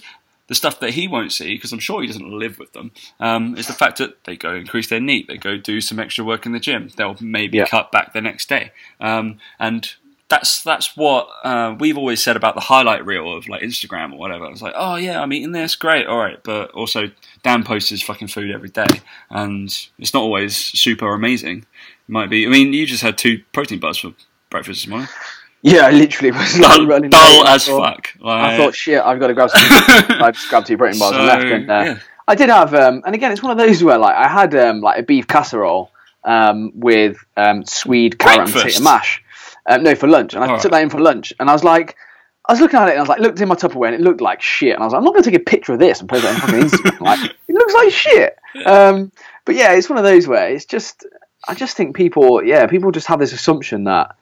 the 0.49 0.55
stuff 0.55 0.81
that 0.81 0.91
he 0.91 1.09
won't 1.09 1.33
see, 1.33 1.55
because 1.55 1.73
I'm 1.73 1.79
sure 1.79 2.03
he 2.03 2.07
doesn't 2.09 2.31
live 2.31 2.59
with 2.59 2.75
them, 2.75 2.91
um, 3.19 3.57
is 3.57 3.69
the 3.69 3.73
fact 3.73 3.97
that 3.99 4.25
they 4.25 4.37
go 4.37 4.55
increase 4.55 4.89
their 4.89 5.01
NEAT, 5.01 5.29
they 5.29 5.39
go 5.39 5.57
do 5.57 5.81
some 5.81 5.99
extra 5.99 6.23
work 6.25 6.45
in 6.45 6.53
the 6.53 6.61
gym, 6.61 6.91
they'll 6.97 7.17
maybe 7.21 7.57
Yeah. 7.57 7.67
cut 7.67 7.91
back 7.91 8.13
the 8.13 8.21
next 8.21 8.51
day, 8.51 8.73
um, 9.01 9.39
and 9.59 9.95
that's 10.33 10.63
that's 10.63 10.97
what 10.97 11.29
uh, 11.45 11.77
we've 11.79 11.99
always 11.99 12.23
said 12.23 12.37
about 12.37 12.55
the 12.55 12.63
highlight 12.63 13.05
reel 13.05 13.37
of 13.37 13.49
like 13.49 13.61
Instagram 13.61 14.15
or 14.15 14.19
whatever. 14.19 14.47
It's 14.47 14.63
like, 14.63 14.73
oh 14.75 14.97
yeah, 14.97 15.21
I'm 15.21 15.33
eating 15.33 15.53
this, 15.53 15.77
great, 15.77 16.07
all 16.07 16.17
right, 16.17 16.43
but 16.43 16.71
also 16.71 17.11
Dan 17.43 17.63
posts 17.65 17.91
his 17.91 18.03
fucking 18.03 18.29
food 18.29 18.51
every 18.51 18.71
day, 18.71 18.87
and 19.29 19.65
it's 19.99 20.15
not 20.15 20.23
always 20.23 20.57
super 20.57 21.13
amazing. 21.13 21.59
It 21.59 22.09
might 22.09 22.31
be. 22.31 22.47
I 22.47 22.49
mean, 22.49 22.73
you 22.73 22.87
just 22.87 23.03
had 23.03 23.19
two 23.19 23.43
protein 23.53 23.79
bars 23.79 23.99
for 23.99 24.15
breakfast 24.49 24.83
this 24.83 24.89
morning. 24.89 25.09
Yeah, 25.61 25.83
I 25.83 25.91
literally 25.91 26.33
was 26.33 26.59
like 26.59 26.77
Dull, 26.77 26.87
running 26.87 27.11
dull. 27.11 27.47
As 27.47 27.67
thought- 27.67 27.95
fuck. 27.97 28.09
I 28.25 28.57
thought, 28.57 28.75
shit, 28.75 29.01
I've 29.03 29.21
got 29.21 29.27
to 29.29 29.35
grab 29.35 29.51
some. 29.51 29.61
I 29.69 30.31
just 30.33 30.49
grabbed 30.49 30.67
two 30.67 30.79
protein 30.79 30.99
bars 30.99 31.15
and 31.15 31.27
left. 31.27 31.45
And, 31.45 31.71
uh, 31.71 31.83
yeah. 31.85 31.99
I 32.27 32.35
did 32.35 32.49
have, 32.49 32.73
um, 32.75 33.03
and 33.05 33.15
again, 33.15 33.33
it's 33.33 33.43
one 33.43 33.53
of 33.53 33.59
those 33.59 33.85
where 33.85 33.99
like 33.99 34.17
I 34.17 34.29
had 34.29 34.55
um, 34.55 34.81
like 34.81 34.99
a 34.99 35.03
beef 35.03 35.29
casserole 35.29 35.91
um, 36.25 36.73
with 36.75 37.19
um, 37.37 37.65
swede, 37.67 38.19
carrot, 38.19 38.41
and 38.41 38.53
potato 38.53 38.83
mash. 38.83 39.22
Um, 39.67 39.83
no, 39.83 39.95
for 39.95 40.09
lunch, 40.09 40.35
and 40.35 40.43
I 40.43 40.49
All 40.49 40.59
took 40.59 40.73
right. 40.73 40.79
that 40.79 40.83
in 40.85 40.91
for 40.91 41.01
lunch, 41.01 41.33
and 41.39 41.49
I 41.49 41.53
was 41.53 41.65
like. 41.65 41.97
I 42.49 42.53
was 42.55 42.61
looking 42.61 42.81
at 42.81 42.89
it 42.89 42.93
and 42.93 42.99
I 42.99 43.03
was 43.03 43.09
like, 43.09 43.21
looked 43.21 43.41
in 43.41 43.47
my 43.47 43.55
Tupperware 43.55 43.87
and 43.87 43.95
it 43.95 44.01
looked 44.01 44.21
like 44.21 44.43
shit. 44.43 44.75
And 44.75 44.83
I 44.83 44.85
was 44.85 44.93
like, 44.93 44.99
I'm 44.99 45.05
not 45.05 45.13
going 45.13 45.23
to 45.23 45.31
take 45.31 45.41
a 45.41 45.45
picture 45.45 45.75
of 45.75 45.79
this 45.79 46.01
and 46.01 46.09
post 46.09 46.25
it 46.25 46.29
on 46.29 46.41
fucking 46.41 46.61
Instagram. 46.61 47.01
like, 47.01 47.21
it 47.47 47.55
looks 47.55 47.73
like 47.73 47.93
shit. 47.93 48.37
Um, 48.67 49.13
but 49.45 49.55
yeah, 49.55 49.75
it's 49.75 49.89
one 49.89 49.97
of 49.97 50.03
those 50.03 50.27
where 50.27 50.49
it's 50.49 50.65
just, 50.65 51.07
I 51.47 51.55
just 51.55 51.77
think 51.77 51.95
people, 51.95 52.43
yeah, 52.43 52.67
people 52.67 52.91
just 52.91 53.07
have 53.07 53.21
this 53.21 53.33
assumption 53.33 53.85
that, 53.85 54.17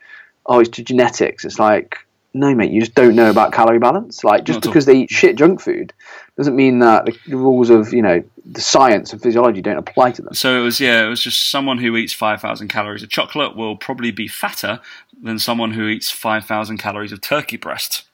oh, 0.45 0.61
it's 0.61 0.69
to 0.69 0.85
genetics. 0.85 1.47
It's 1.47 1.59
like, 1.59 1.97
no, 2.33 2.55
mate, 2.55 2.71
you 2.71 2.81
just 2.81 2.95
don't 2.95 3.17
know 3.17 3.29
about 3.29 3.53
calorie 3.53 3.79
balance. 3.79 4.23
Like, 4.23 4.45
just 4.45 4.59
Not 4.59 4.67
all. 4.67 4.73
because 4.73 4.87
they 4.87 4.99
eat 4.99 5.11
shit 5.11 5.37
junk 5.37 5.61
food 5.61 5.93
doesn't 6.37 6.57
mean 6.57 6.79
that 6.79 7.07
the, 7.27 7.37
rules 7.37 7.71
of, 7.71 7.93
you 7.93 8.03
know, 8.03 8.23
the 8.47 8.61
science 8.61 9.13
and 9.13 9.21
physiology 9.21 9.61
don't 9.61 9.77
apply 9.77 10.13
to 10.13 10.23
them. 10.23 10.33
So 10.33 10.59
it 10.61 10.63
was 10.63 10.81
yeah, 10.81 11.05
it 11.05 11.09
was 11.09 11.23
just 11.23 11.51
someone 11.51 11.79
who 11.79 11.97
eats 11.97 12.13
five 12.13 12.41
thousand 12.41 12.69
calories 12.69 13.03
of 13.03 13.11
chocolate 13.11 13.57
will 13.57 13.77
probably 13.77 14.11
be 14.11 14.29
fatter 14.29 14.81
than 15.23 15.39
someone 15.39 15.73
who 15.73 15.87
eats 15.87 16.11
five 16.11 16.45
thousand 16.45 16.79
calories 16.79 17.13
of 17.13 17.21
turkey 17.21 17.57
breast. 17.57 18.05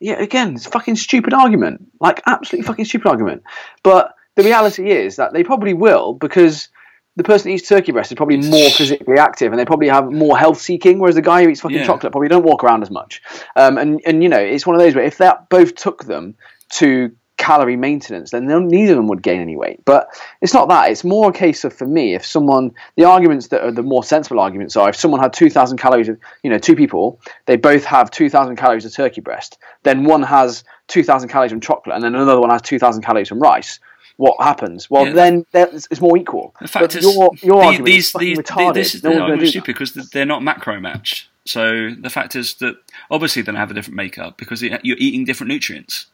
Yeah, 0.00 0.20
again, 0.20 0.54
it's 0.54 0.66
a 0.66 0.70
fucking 0.70 0.96
stupid 0.96 1.32
argument. 1.32 1.92
Like, 2.00 2.22
absolutely 2.26 2.66
fucking 2.66 2.86
stupid 2.86 3.06
argument. 3.06 3.44
But 3.84 4.16
the 4.34 4.42
reality 4.42 4.90
is 4.90 5.16
that 5.16 5.32
they 5.32 5.44
probably 5.44 5.74
will 5.74 6.14
because 6.14 6.68
the 7.16 7.24
person 7.24 7.50
who 7.50 7.56
eats 7.56 7.68
turkey 7.68 7.92
breast 7.92 8.10
is 8.10 8.16
probably 8.16 8.36
more 8.36 8.70
physically 8.76 9.18
active 9.18 9.52
and 9.52 9.58
they 9.58 9.64
probably 9.64 9.88
have 9.88 10.10
more 10.10 10.36
health 10.38 10.60
seeking, 10.60 10.98
whereas 10.98 11.14
the 11.14 11.22
guy 11.22 11.42
who 11.42 11.50
eats 11.50 11.60
fucking 11.60 11.78
Yeah. 11.78 11.84
chocolate 11.84 12.12
probably 12.12 12.28
don't 12.28 12.44
walk 12.44 12.64
around 12.64 12.82
as 12.82 12.90
much. 12.90 13.22
Um, 13.56 13.78
and, 13.78 14.00
and, 14.06 14.22
you 14.22 14.28
know, 14.28 14.38
it's 14.38 14.66
one 14.66 14.74
of 14.76 14.80
those 14.80 14.94
where 14.94 15.04
if 15.04 15.18
that 15.18 15.48
both 15.48 15.74
took 15.74 16.04
them 16.04 16.34
to 16.70 17.12
calorie 17.42 17.76
maintenance, 17.76 18.30
then 18.30 18.46
neither 18.46 18.92
of 18.92 18.96
them 18.96 19.08
would 19.08 19.20
gain 19.20 19.40
any 19.40 19.56
weight. 19.56 19.84
But 19.84 20.08
it's 20.40 20.54
not 20.54 20.68
that. 20.68 20.90
It's 20.90 21.02
more 21.02 21.30
a 21.30 21.32
case 21.32 21.64
of, 21.64 21.72
for 21.72 21.86
me, 21.86 22.14
if 22.14 22.24
someone, 22.24 22.70
the 22.96 23.04
arguments 23.04 23.48
that 23.48 23.64
are 23.64 23.72
the 23.72 23.82
more 23.82 24.04
sensible 24.04 24.38
arguments 24.38 24.76
are 24.76 24.88
if 24.88 24.96
someone 24.96 25.20
had 25.20 25.32
2,000 25.32 25.76
calories, 25.76 26.08
of, 26.08 26.18
you 26.44 26.50
know, 26.50 26.58
two 26.58 26.76
people, 26.76 27.20
they 27.46 27.56
both 27.56 27.84
have 27.84 28.12
2,000 28.12 28.54
calories 28.56 28.84
of 28.84 28.94
turkey 28.94 29.20
breast, 29.20 29.58
then 29.82 30.04
one 30.04 30.22
has 30.22 30.62
2,000 30.86 31.28
calories 31.30 31.50
from 31.50 31.60
chocolate 31.60 31.96
and 31.96 32.04
then 32.04 32.14
another 32.14 32.40
one 32.40 32.50
has 32.50 32.62
2,000 32.62 33.02
calories 33.02 33.28
from 33.28 33.40
rice. 33.40 33.80
What 34.16 34.36
happens? 34.40 34.90
Well, 34.90 35.06
Yeah. 35.06 35.12
then 35.12 35.46
it's 35.54 35.88
it's 35.90 36.00
more 36.00 36.16
equal. 36.16 36.54
The 36.60 36.68
fact 36.68 36.82
But 36.84 36.96
is, 36.96 37.04
your, 37.04 37.30
your 37.42 37.72
the- 37.76 37.82
these 37.82 38.12
these 38.12 38.38
retarded. 38.38 38.74
this 38.74 38.94
is 38.94 39.02
no 39.02 39.10
the 39.10 39.14
one's 39.20 39.22
argument 39.30 39.48
stupid 39.50 39.76
that. 39.76 39.78
because 39.94 40.10
they're 40.10 40.26
not 40.26 40.42
macro 40.42 40.80
matched. 40.80 41.28
So 41.44 41.90
the 41.98 42.10
fact 42.10 42.36
is 42.36 42.54
that 42.54 42.76
obviously 43.10 43.42
they're 43.42 43.52
gonna 43.52 43.58
have 43.58 43.70
a 43.70 43.74
different 43.74 43.96
makeup 43.96 44.36
because 44.38 44.62
you're 44.62 44.78
eating 44.98 45.24
different 45.24 45.48
nutrients. 45.48 46.06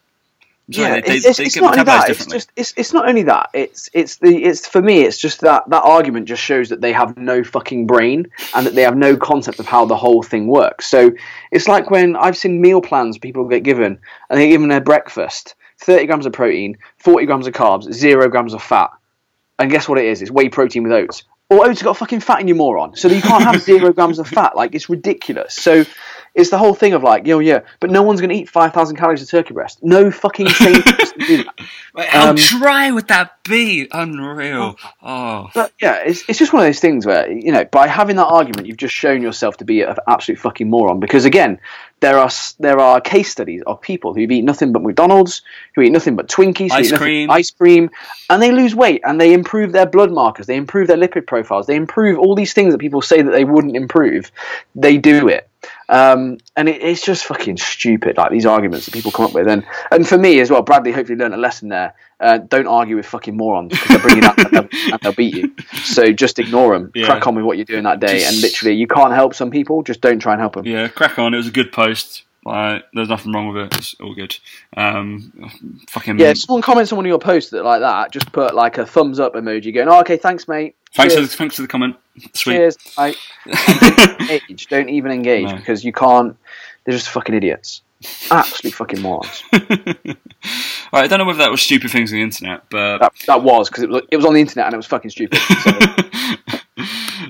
So 0.71 0.81
yeah, 0.81 0.95
they, 0.95 1.01
they, 1.01 1.15
it's, 1.15 1.25
it's, 1.25 1.37
they 1.37 1.43
it's 1.45 1.55
not 1.57 1.71
only 1.73 1.83
that. 1.83 2.09
It's 2.09 2.25
just 2.27 2.51
it's, 2.55 2.73
it's 2.77 2.93
not 2.93 3.09
only 3.09 3.23
that. 3.23 3.49
It's 3.53 3.89
it's 3.91 4.17
the 4.17 4.43
it's 4.43 4.67
for 4.67 4.81
me. 4.83 5.01
It's 5.01 5.17
just 5.17 5.41
that 5.41 5.67
that 5.69 5.81
argument 5.83 6.27
just 6.27 6.43
shows 6.43 6.69
that 6.69 6.79
they 6.81 6.93
have 6.93 7.17
no 7.17 7.43
fucking 7.43 7.87
brain 7.87 8.27
and 8.53 8.67
that 8.67 8.75
they 8.75 8.83
have 8.83 8.95
no 8.95 9.17
concept 9.17 9.59
of 9.59 9.65
how 9.65 9.85
the 9.85 9.95
whole 9.95 10.21
thing 10.21 10.45
works. 10.45 10.85
So 10.87 11.11
it's 11.51 11.67
like 11.67 11.89
when 11.89 12.15
I've 12.15 12.37
seen 12.37 12.61
meal 12.61 12.81
plans 12.81 13.17
people 13.17 13.45
get 13.47 13.63
given 13.63 13.99
and 14.29 14.39
they 14.39 14.47
give 14.47 14.61
them 14.61 14.69
their 14.69 14.79
breakfast: 14.81 15.55
thirty 15.79 16.05
grams 16.05 16.25
of 16.25 16.33
protein, 16.33 16.77
forty 16.97 17.25
grams 17.25 17.47
of 17.47 17.53
carbs, 17.53 17.91
zero 17.91 18.29
grams 18.29 18.53
of 18.53 18.61
fat. 18.61 18.91
And 19.57 19.69
guess 19.69 19.89
what 19.89 19.97
it 19.97 20.05
is? 20.05 20.21
It's 20.21 20.31
whey 20.31 20.49
protein 20.49 20.83
with 20.83 20.91
oats. 20.93 21.23
Or 21.49 21.65
oats 21.65 21.79
have 21.81 21.85
got 21.85 21.97
fucking 21.97 22.19
fat 22.19 22.41
in 22.41 22.47
you 22.47 22.55
moron. 22.55 22.95
So 22.95 23.07
you 23.07 23.21
can't 23.21 23.43
have 23.43 23.61
zero 23.61 23.91
grams 23.91 24.19
of 24.19 24.27
fat. 24.27 24.55
Like 24.55 24.75
it's 24.75 24.89
ridiculous. 24.89 25.55
So 25.55 25.83
it's 26.35 26.51
the 26.51 26.57
whole 26.57 26.75
thing 26.75 26.93
of 26.93 27.03
like, 27.03 27.25
yo, 27.25 27.39
yeah, 27.39 27.61
but 27.79 27.89
no 27.89 28.03
one's 28.03 28.21
going 28.21 28.29
to 28.29 28.35
eat 28.35 28.49
five 28.49 28.73
thousand 28.73 28.97
calories 28.97 29.21
of 29.21 29.29
turkey 29.29 29.53
breast. 29.53 29.79
No 29.81 30.11
fucking 30.11 30.47
sane 30.49 30.81
person 30.81 31.19
can 31.19 31.27
do 31.27 31.43
that. 31.43 31.55
Wait, 31.95 32.07
how 32.07 32.29
um, 32.29 32.35
dry 32.35 32.91
would 32.91 33.07
that 33.07 33.43
be? 33.43 33.87
Unreal. 33.91 34.77
Oh, 35.01 35.49
But 35.55 35.71
yeah, 35.81 36.03
it's, 36.05 36.23
it's 36.27 36.37
just 36.37 36.51
one 36.51 36.61
of 36.61 36.67
those 36.67 36.79
things 36.79 37.05
where 37.05 37.31
you 37.31 37.51
know 37.51 37.65
by 37.65 37.87
having 37.87 38.17
that 38.17 38.27
argument, 38.27 38.67
you've 38.67 38.77
just 38.77 38.93
shown 38.93 39.21
yourself 39.21 39.57
to 39.57 39.65
be 39.65 39.81
an 39.81 39.95
absolute 40.07 40.39
fucking 40.39 40.69
moron. 40.69 40.99
Because 40.99 41.25
again, 41.25 41.59
there 41.99 42.17
are 42.17 42.29
there 42.59 42.79
are 42.79 43.01
case 43.01 43.31
studies 43.31 43.61
of 43.65 43.81
people 43.81 44.13
who 44.13 44.21
eat 44.21 44.41
nothing 44.43 44.71
but 44.71 44.81
McDonald's, 44.81 45.41
who 45.75 45.81
eat 45.81 45.91
nothing 45.91 46.15
but 46.15 46.27
Twinkies, 46.27 46.71
Ice 46.71 46.91
cream. 46.91 47.29
ice 47.29 47.51
cream, 47.51 47.89
and 48.29 48.41
they 48.41 48.51
lose 48.51 48.73
weight 48.75 49.01
and 49.03 49.19
they 49.19 49.33
improve 49.33 49.71
their 49.71 49.85
blood 49.85 50.11
markers, 50.11 50.45
they 50.45 50.55
improve 50.55 50.87
their 50.87 50.97
lipid 50.97 51.27
profiles, 51.27 51.67
they 51.67 51.75
improve 51.75 52.19
all 52.19 52.35
these 52.35 52.53
things 52.53 52.73
that 52.73 52.79
people 52.79 53.01
say 53.01 53.21
that 53.21 53.31
they 53.31 53.43
wouldn't 53.43 53.75
improve. 53.75 54.31
They 54.75 54.97
do 54.97 55.27
it. 55.27 55.48
Um, 55.89 56.37
and 56.55 56.69
it, 56.69 56.81
it's 56.81 57.03
just 57.03 57.25
fucking 57.25 57.57
stupid, 57.57 58.17
like 58.17 58.31
these 58.31 58.45
arguments 58.45 58.85
that 58.85 58.93
people 58.93 59.11
come 59.11 59.25
up 59.25 59.33
with. 59.33 59.47
And 59.47 59.65
and 59.91 60.07
for 60.07 60.17
me 60.17 60.39
as 60.39 60.49
well, 60.49 60.61
Bradley 60.61 60.91
hopefully 60.91 61.17
learned 61.17 61.33
a 61.33 61.37
lesson 61.37 61.69
there. 61.69 61.93
Uh, 62.19 62.37
don't 62.37 62.67
argue 62.67 62.95
with 62.97 63.05
fucking 63.05 63.35
morons 63.37 63.71
because 63.71 63.87
they'll 63.87 63.99
bring 64.01 64.23
up 64.25 64.37
and 64.37 64.51
they'll, 64.51 64.67
and 64.91 64.99
they'll 65.01 65.13
beat 65.13 65.35
you. 65.35 65.55
So 65.83 66.11
just 66.11 66.37
ignore 66.37 66.77
them. 66.77 66.91
Yeah. 66.93 67.05
Crack 67.05 67.25
on 67.27 67.35
with 67.35 67.45
what 67.45 67.57
you're 67.57 67.65
doing 67.65 67.83
that 67.83 67.99
day. 68.01 68.19
Just- 68.19 68.33
And 68.33 68.41
literally, 68.41 68.75
you 68.75 68.87
can't 68.87 69.13
help 69.13 69.33
some 69.33 69.49
people. 69.51 69.83
Just 69.83 70.01
don't 70.01 70.19
try 70.19 70.33
and 70.33 70.41
help 70.41 70.53
them. 70.55 70.65
yeah, 70.65 70.87
crack 70.89 71.17
on. 71.17 71.33
It 71.33 71.37
was 71.37 71.47
a 71.47 71.51
good 71.51 71.71
post. 71.71 72.23
Like, 72.45 72.85
there's 72.93 73.09
nothing 73.09 73.33
wrong 73.33 73.53
with 73.53 73.65
it. 73.65 73.77
It's 73.77 73.95
all 73.99 74.15
good. 74.15 74.37
Um, 74.77 75.31
fucking 75.89 76.19
Yeah, 76.19 76.29
if 76.29 76.39
someone 76.39 76.61
comments 76.61 76.91
on 76.91 76.95
one 76.97 77.05
of 77.05 77.09
your 77.09 77.19
posts 77.19 77.51
that 77.51 77.63
like 77.65 77.81
that, 77.81 78.11
just 78.11 78.31
put 78.31 78.55
like 78.55 78.77
a 78.77 78.85
thumbs 78.85 79.19
up 79.19 79.33
emoji 79.35 79.73
going, 79.73 79.87
oh, 79.89 79.99
okay, 80.01 80.17
thanks, 80.17 80.47
mate. 80.47 80.75
thanks 80.93 81.15
for 81.15 81.21
the, 81.21 81.27
thanks 81.27 81.55
for 81.55 81.61
the 81.61 81.67
comment. 81.67 81.95
Sweet. 82.33 82.53
Cheers. 82.55 82.77
Like, 82.97 83.17
engage. 84.21 84.67
Don't 84.67 84.89
even 84.89 85.11
engage 85.11 85.49
No. 85.49 85.55
because 85.57 85.83
you 85.83 85.91
can't. 85.91 86.37
They're 86.85 86.95
just 86.95 87.09
fucking 87.09 87.35
idiots. 87.35 87.81
Absolutely 88.31 88.71
fucking 88.71 89.01
morons. 89.01 89.43
Right, 90.91 91.03
I 91.03 91.07
don't 91.07 91.19
know 91.19 91.25
whether 91.25 91.37
that 91.39 91.51
was 91.51 91.61
stupid 91.61 91.91
things 91.91 92.11
on 92.11 92.17
the 92.17 92.23
internet, 92.23 92.63
but 92.71 92.97
That, 92.97 93.13
that 93.27 93.43
was 93.43 93.69
because 93.69 93.83
it 93.83 93.89
was, 93.89 94.01
it 94.09 94.15
was 94.15 94.25
on 94.25 94.33
the 94.33 94.39
internet 94.39 94.65
and 94.65 94.73
it 94.73 94.77
was 94.77 94.87
fucking 94.87 95.11
stupid. 95.11 95.39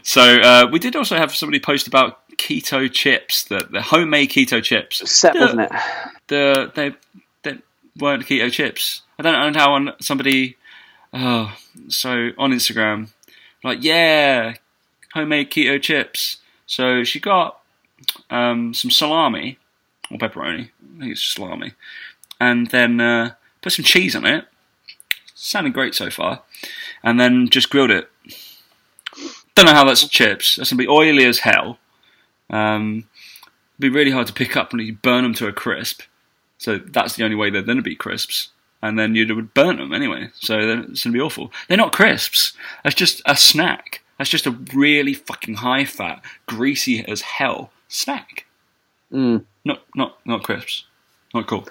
So, 0.01 0.03
so 0.03 0.21
uh, 0.41 0.67
we 0.71 0.79
did 0.79 0.95
also 0.95 1.17
have 1.17 1.35
somebody 1.35 1.59
post 1.59 1.87
about 1.87 2.19
keto 2.39 2.91
chips, 2.91 3.43
the 3.43 3.67
the 3.69 3.81
homemade 3.81 4.29
keto 4.31 4.63
chips. 4.63 5.09
set, 5.11 5.33
The- 5.33 5.39
wasn't 5.39 5.61
it? 5.61 5.71
The 6.27 6.71
they 6.73 6.95
they 7.43 7.59
weren't 7.99 8.25
keto 8.25 8.51
chips. 8.51 9.03
I 9.19 9.23
don't 9.23 9.53
know 9.53 9.59
how 9.59 9.73
on 9.73 9.91
somebody. 9.99 10.55
Oh, 11.13 11.55
so 11.89 12.29
on 12.37 12.51
Instagram, 12.51 13.09
like 13.63 13.83
yeah, 13.83 14.55
homemade 15.13 15.51
keto 15.51 15.81
chips. 15.81 16.37
So 16.65 17.03
she 17.03 17.19
got 17.19 17.59
um, 18.29 18.73
some 18.73 18.91
salami 18.91 19.57
or 20.11 20.17
pepperoni. 20.17 20.69
I 20.95 20.99
think 20.99 21.11
it's 21.11 21.23
salami, 21.23 21.73
and 22.39 22.67
then 22.67 22.99
uh, 23.01 23.31
put 23.61 23.73
some 23.73 23.85
cheese 23.85 24.15
on 24.15 24.25
it. 24.25 24.45
Sounding 25.35 25.73
great 25.73 25.95
so 25.95 26.09
far, 26.09 26.43
and 27.03 27.19
then 27.19 27.49
just 27.49 27.69
grilled 27.69 27.91
it. 27.91 28.09
Don't 29.55 29.65
know 29.65 29.73
how 29.73 29.83
that's 29.85 30.07
chips. 30.07 30.55
That's 30.55 30.69
gonna 30.69 30.77
be 30.83 30.87
oily 30.87 31.25
as 31.25 31.39
hell. 31.39 31.79
Um, 32.49 33.07
it'd 33.73 33.79
be 33.79 33.89
really 33.89 34.11
hard 34.11 34.27
to 34.27 34.33
pick 34.33 34.57
up 34.57 34.71
when 34.71 34.85
you 34.85 34.93
burn 34.93 35.23
them 35.23 35.33
to 35.35 35.47
a 35.47 35.53
crisp. 35.53 36.01
So 36.57 36.77
that's 36.77 37.15
the 37.15 37.23
only 37.23 37.35
way 37.35 37.49
they're 37.49 37.61
going 37.61 37.77
to 37.77 37.83
be 37.83 37.95
crisps. 37.95 38.49
And 38.81 38.97
then 38.97 39.15
you 39.15 39.33
would 39.35 39.53
burn 39.53 39.77
them 39.77 39.93
anyway. 39.93 40.29
So 40.35 40.57
it's 40.57 41.03
going 41.03 41.11
to 41.11 41.11
be 41.11 41.21
awful. 41.21 41.51
They're 41.67 41.77
not 41.77 41.93
crisps. 41.93 42.53
That's 42.83 42.95
just 42.95 43.21
a 43.25 43.35
snack. 43.35 44.01
That's 44.17 44.29
just 44.29 44.45
a 44.45 44.51
really 44.73 45.13
fucking 45.13 45.55
high 45.55 45.85
fat, 45.85 46.21
greasy 46.45 47.05
as 47.05 47.21
hell 47.21 47.71
snack. 47.87 48.45
Mm. 49.11 49.45
Not 49.65 49.81
not 49.95 50.19
not 50.25 50.43
crisps. 50.43 50.85
Not 51.33 51.47
cool. 51.47 51.67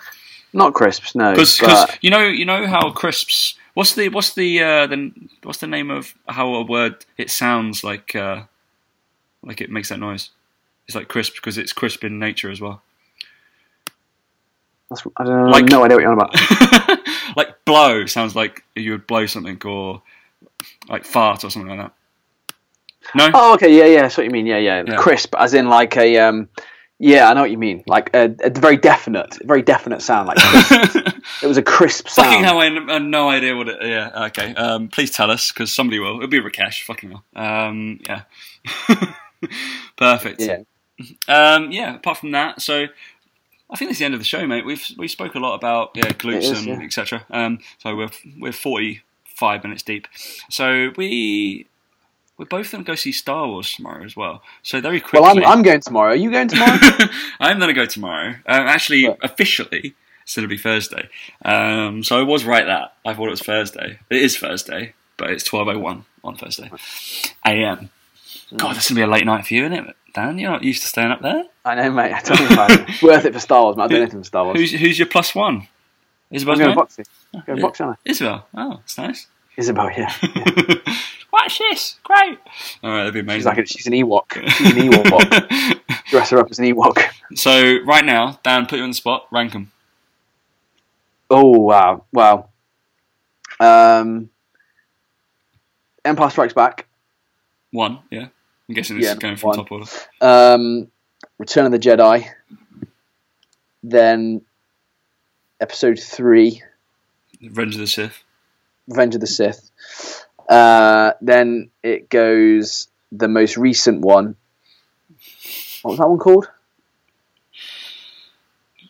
Not 0.52 0.74
crisps, 0.74 1.14
no. 1.14 1.32
Because 1.32 1.58
but 1.60 1.98
you 2.00 2.10
know 2.10 2.26
you 2.26 2.44
know 2.44 2.66
how 2.66 2.90
crisps. 2.90 3.54
What's 3.74 3.94
the 3.94 4.08
what's 4.08 4.34
the 4.34 4.62
uh, 4.62 4.86
the 4.86 5.12
what's 5.42 5.58
the 5.58 5.66
name 5.66 5.90
of 5.90 6.14
how 6.26 6.54
a 6.54 6.64
word 6.64 7.04
it 7.16 7.30
sounds 7.30 7.84
like 7.84 8.14
uh, 8.14 8.42
like 9.42 9.60
it 9.60 9.70
makes 9.70 9.90
that 9.90 10.00
noise? 10.00 10.30
It's 10.88 10.94
like 10.94 11.08
crisp 11.08 11.34
because 11.34 11.58
it's 11.58 11.74
crisp 11.74 12.02
in 12.02 12.18
nature 12.18 12.50
as 12.50 12.60
well. 12.62 12.80
that's, 14.88 15.02
I 15.18 15.24
don't 15.24 15.44
know. 15.44 15.50
like- 15.50 15.66
no 15.66 15.84
idea 15.84 15.96
what 15.98 16.02
you're 16.02 16.12
on 16.12 16.18
about. 16.18 16.98
like 17.36 17.62
blow 17.66 18.06
sounds 18.06 18.34
like 18.34 18.64
you 18.74 18.92
would 18.92 19.06
blow 19.06 19.26
something 19.26 19.60
or 19.66 20.00
like 20.88 21.04
fart 21.04 21.44
or 21.44 21.50
something 21.50 21.68
like 21.76 21.78
that. 21.78 21.92
No, 23.14 23.30
Oh, 23.34 23.54
okay, 23.54 23.74
yeah, 23.76 23.84
yeah. 23.84 24.02
That's 24.02 24.16
what 24.16 24.24
you 24.24 24.30
mean. 24.32 24.46
Yeah, 24.46 24.58
yeah. 24.58 24.82
Yeah. 24.86 24.96
Crisp, 24.96 25.34
as 25.38 25.52
in 25.54 25.68
like 25.68 25.96
a. 25.96 26.18
Um, 26.18 26.48
yeah, 26.98 27.30
I 27.30 27.34
know 27.34 27.42
what 27.42 27.50
you 27.50 27.58
mean. 27.58 27.84
Like 27.86 28.10
a, 28.14 28.34
a 28.42 28.50
very 28.50 28.76
definite, 28.76 29.38
very 29.44 29.62
definite 29.62 30.02
sound. 30.02 30.26
Like 30.28 30.36
crisp. 30.38 30.96
it 31.42 31.46
was 31.46 31.56
a 31.58 31.62
crisp 31.62 32.08
sound. 32.08 32.28
fucking 32.28 32.44
hell, 32.44 32.58
I 32.58 32.92
have 32.92 33.02
no 33.02 33.28
idea 33.30 33.54
what 33.56 33.68
it. 33.68 33.78
Yeah, 33.82 34.24
okay. 34.26 34.54
Um, 34.54 34.88
please 34.88 35.10
tell 35.10 35.30
us 35.30 35.52
because 35.52 35.70
somebody 35.74 35.98
will. 36.00 36.16
It'll 36.16 36.28
be 36.28 36.40
Rakesh. 36.40 36.82
Fucking 36.84 37.10
hell. 37.10 37.24
Um, 37.36 38.00
yeah. 38.06 38.22
Perfect. 39.96 40.40
Yeah. 40.40 40.58
Um, 41.28 41.70
yeah. 41.70 41.96
Apart 41.96 42.18
from 42.18 42.32
that, 42.32 42.60
so 42.62 42.86
I 43.70 43.76
think 43.76 43.90
that's 43.90 43.98
the 43.98 44.04
end 44.04 44.14
of 44.14 44.20
the 44.20 44.26
show, 44.26 44.46
mate. 44.46 44.64
We've 44.64 44.84
we 44.96 45.08
spoke 45.08 45.34
a 45.34 45.38
lot 45.38 45.54
about 45.54 45.90
yeah 45.94 46.10
glutes 46.10 46.50
is, 46.50 46.58
and 46.58 46.66
yeah. 46.66 46.82
etc. 46.82 47.24
Um, 47.30 47.58
so 47.78 47.94
we're 47.96 48.10
we're 48.38 48.52
forty 48.52 49.02
five 49.24 49.62
minutes 49.62 49.82
deep. 49.82 50.08
So 50.48 50.90
we 50.96 51.66
we're 52.36 52.46
both 52.46 52.70
going 52.70 52.84
to 52.84 52.88
go 52.88 52.94
see 52.94 53.12
Star 53.12 53.46
Wars 53.48 53.72
tomorrow 53.72 54.04
as 54.04 54.16
well. 54.16 54.42
So 54.62 54.80
very 54.80 55.00
quickly, 55.00 55.20
Well, 55.20 55.36
I'm, 55.38 55.44
I'm 55.44 55.62
going 55.62 55.80
tomorrow. 55.80 56.12
Are 56.12 56.16
you 56.16 56.30
going 56.30 56.48
tomorrow? 56.48 56.78
I'm 57.40 57.58
going 57.58 57.68
to 57.68 57.74
go 57.74 57.84
tomorrow. 57.84 58.28
Um, 58.46 58.66
actually, 58.66 59.06
officially, 59.22 59.94
it's 60.22 60.36
going 60.36 60.44
to 60.44 60.48
be 60.48 60.56
Thursday. 60.56 61.08
Um, 61.44 62.04
so 62.04 62.18
I 62.18 62.22
was 62.22 62.44
right 62.44 62.64
that 62.64 62.94
I 63.04 63.14
thought 63.14 63.26
it 63.26 63.32
was 63.32 63.42
Thursday. 63.42 63.98
It 64.08 64.22
is 64.22 64.38
Thursday, 64.38 64.94
but 65.16 65.30
it's 65.30 65.48
12:01 65.48 66.04
on 66.24 66.36
Thursday 66.36 66.70
a.m. 67.44 67.90
God, 68.56 68.76
that's 68.76 68.88
going 68.88 68.96
to 68.96 69.00
be 69.00 69.02
a 69.02 69.06
late 69.06 69.26
night 69.26 69.46
for 69.46 69.54
you, 69.54 69.66
isn't 69.66 69.88
it, 69.88 69.96
Dan? 70.18 70.36
You're 70.36 70.50
not 70.50 70.64
used 70.64 70.82
to 70.82 70.88
staying 70.88 71.12
up 71.12 71.22
there. 71.22 71.44
I 71.64 71.76
know, 71.76 71.92
mate. 71.92 72.12
I 72.12 72.20
don't 72.22 72.50
know 72.50 72.66
it. 72.66 72.88
It's 72.88 73.02
worth 73.04 73.24
it 73.24 73.32
for 73.32 73.38
Star 73.38 73.62
Wars, 73.62 73.76
mate. 73.76 73.84
I 73.84 73.86
don't 73.86 74.02
anything 74.02 74.20
for 74.20 74.24
Star 74.24 74.44
Wars. 74.44 74.58
Who's 74.58 74.72
who's 74.72 74.98
your 74.98 75.06
plus 75.06 75.32
one? 75.32 75.56
I'm 75.56 75.68
Isabel's 76.32 76.58
going 76.58 76.70
mate? 76.70 76.76
boxing. 76.76 77.04
Going 77.46 77.60
boxing, 77.60 77.86
aren't 77.86 77.98
Isabel. 78.04 78.48
Oh, 78.52 78.76
that's 78.78 78.98
nice. 78.98 79.26
I? 79.28 79.60
Isabel, 79.60 79.90
yeah. 79.96 80.12
Watch 81.32 81.60
this. 81.60 81.96
Great. 82.02 82.38
All 82.82 82.90
right, 82.90 82.98
that'd 82.98 83.14
be 83.14 83.20
amazing. 83.20 83.38
She's 83.38 83.46
like 83.46 83.58
a, 83.58 83.66
she's 83.66 83.86
an 83.86 83.92
Ewok. 83.92 84.48
She's 84.48 84.72
an 84.72 84.90
Ewok. 84.90 86.04
Dress 86.10 86.30
her 86.30 86.38
up 86.38 86.50
as 86.50 86.58
an 86.58 86.64
Ewok. 86.64 87.00
so 87.36 87.78
right 87.86 88.04
now, 88.04 88.40
Dan, 88.42 88.66
put 88.66 88.78
you 88.78 88.82
on 88.82 88.90
the 88.90 88.94
spot. 88.94 89.26
Rank 89.30 89.52
them. 89.52 89.70
Oh 91.30 91.60
wow, 91.60 92.04
wow. 92.12 92.48
Um, 93.60 94.30
Empire 96.04 96.30
Strikes 96.30 96.54
Back. 96.54 96.86
One. 97.70 98.00
Yeah. 98.10 98.28
I'm 98.68 98.74
guessing 98.74 98.96
this 98.98 99.06
Yeah, 99.06 99.12
is 99.12 99.18
going 99.18 99.36
from 99.36 99.48
one. 99.48 99.56
top 99.56 99.72
order. 99.72 99.86
Um, 100.20 100.88
Return 101.38 101.66
of 101.66 101.72
the 101.72 101.78
Jedi. 101.78 102.26
Then 103.82 104.42
Episode 105.60 105.98
Three, 105.98 106.62
Revenge 107.42 107.74
of 107.76 107.80
the 107.80 107.86
Sith. 107.86 108.22
Revenge 108.88 109.14
of 109.14 109.20
the 109.20 109.26
Sith. 109.26 109.70
Uh, 110.48 111.12
then 111.20 111.70
it 111.82 112.08
goes 112.08 112.88
the 113.12 113.28
most 113.28 113.56
recent 113.56 114.00
one. 114.00 114.36
What 115.82 115.92
was 115.92 115.98
that 115.98 116.08
one 116.08 116.18
called? 116.18 116.48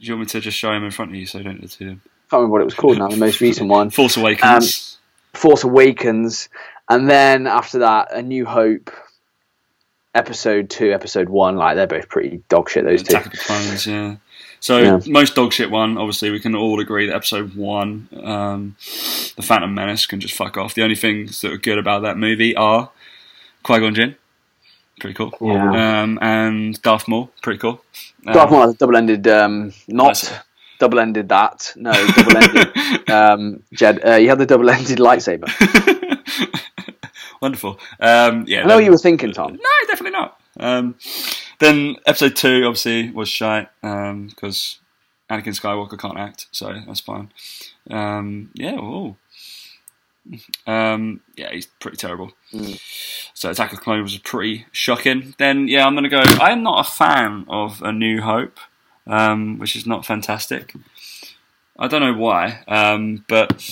Do 0.01 0.07
you 0.07 0.13
want 0.15 0.21
me 0.21 0.27
to 0.27 0.41
just 0.41 0.57
show 0.57 0.73
him 0.73 0.85
in 0.85 0.91
front 0.91 1.11
of 1.11 1.17
you 1.17 1.27
so 1.27 1.39
I 1.41 1.43
don't 1.43 1.67
see 1.71 1.85
him? 1.87 2.01
can't 2.31 2.41
remember 2.41 2.53
what 2.53 2.61
it 2.61 2.65
was 2.67 2.75
called 2.75 2.99
now. 2.99 3.09
The 3.09 3.17
most 3.17 3.41
recent 3.41 3.69
one. 3.69 3.91
Force 3.99 4.17
Awakens. 4.17 4.99
Force 5.35 5.65
Awakens, 5.65 6.49
and 6.89 7.09
then 7.09 7.47
after 7.47 7.81
that, 7.81 8.13
A 8.13 8.23
New 8.23 8.45
Hope, 8.47 8.91
Episode 10.15 10.71
Two, 10.71 10.93
Episode 10.93 11.29
One. 11.29 11.57
Like 11.57 11.77
they're 11.77 11.87
both 11.87 12.09
pretty 12.09 12.43
dog 12.49 12.69
shit. 12.71 12.85
Those 12.85 13.03
two. 13.03 13.17
Attack 13.17 13.27
of 13.27 13.33
the 13.33 13.39
Clones, 13.39 13.87
yeah. 13.87 14.17
So 14.61 14.79
Yeah. 14.79 14.99
most 15.07 15.35
dog 15.37 15.53
shit 15.53 15.71
one, 15.71 15.97
obviously 15.99 16.31
we 16.31 16.41
can 16.41 16.57
all 16.57 16.81
agree 16.81 17.07
that 17.07 17.15
episode 17.15 17.55
one, 17.55 18.09
um, 18.25 18.75
the 19.37 19.43
Phantom 19.43 19.73
Menace 19.73 20.05
can 20.07 20.19
just 20.19 20.35
fuck 20.35 20.57
off. 20.57 20.75
The 20.75 20.83
only 20.83 20.97
things 20.97 21.41
that 21.43 21.53
are 21.53 21.57
good 21.59 21.79
about 21.79 22.03
that 22.03 22.17
movie 22.19 22.57
are 22.57 22.91
Qui 23.63 23.79
Gon 23.79 23.95
Jinn, 23.95 24.17
pretty 24.99 25.15
cool, 25.15 25.33
Yeah. 25.41 26.01
um, 26.03 26.19
and 26.21 26.81
Darth 26.83 27.07
Maul, 27.07 27.31
pretty 27.41 27.61
cool. 27.61 27.85
Um, 28.27 28.33
Darth 28.35 28.51
Maul 28.51 28.63
has 28.63 28.75
a 28.75 28.79
double-ended, 28.79 29.29
um, 29.29 29.73
not 29.87 30.43
double-ended 30.81 31.29
that. 31.29 31.73
No, 31.77 31.93
double-ended. 32.17 33.09
um, 33.11 33.63
Jed, 33.73 34.05
uh, 34.05 34.17
you 34.17 34.29
had 34.29 34.39
the 34.39 34.47
double-ended 34.47 34.99
lightsaber. 34.99 35.49
Wonderful. 37.41 37.79
Um, 38.01 38.45
yeah, 38.47 38.61
I 38.61 38.63
know 38.63 38.69
then- 38.69 38.77
what 38.77 38.85
you 38.85 38.91
were 38.91 38.99
thinking, 38.99 39.33
Tom. 39.33 39.53
No, 39.55 39.87
definitely 39.87 40.19
not. 40.19 40.41
Um, 40.61 40.97
then 41.61 41.97
episode 42.07 42.35
two 42.37 42.65
obviously 42.67 43.11
was 43.11 43.29
shite 43.29 43.69
because 43.81 44.79
Anakin 45.31 45.55
Skywalker 45.59 45.99
can't 45.99 46.19
act, 46.19 46.47
so 46.51 46.75
that's 46.87 47.01
fine. 47.01 47.31
Um, 47.91 48.51
yeah. 48.55 48.77
Um, 50.67 51.21
yeah, 51.37 51.51
he's 51.53 51.67
pretty 51.67 51.97
terrible. 51.97 52.33
So 53.35 53.51
Attack 53.51 53.73
of 53.73 53.79
the 53.79 53.85
Clones 53.85 54.13
was 54.13 54.19
pretty 54.19 54.67
shocking. 54.73 55.35
Then 55.39 55.69
yeah, 55.69 55.87
I'm 55.87 55.95
gonna 55.95 56.09
go. 56.09 56.21
I 56.41 56.51
am 56.51 56.63
not 56.63 56.87
a 56.87 56.91
fan 56.91 57.47
of 57.49 57.81
A 57.83 57.93
New 57.93 58.21
Hope, 58.21 58.59
um, 59.07 59.59
which 59.59 59.75
is 59.77 59.87
not 59.87 60.05
fantastic. 60.05 60.75
I 61.79 61.87
don't 61.87 62.01
know 62.03 62.15
why, 62.15 62.63
um, 62.67 63.25
but 63.29 63.63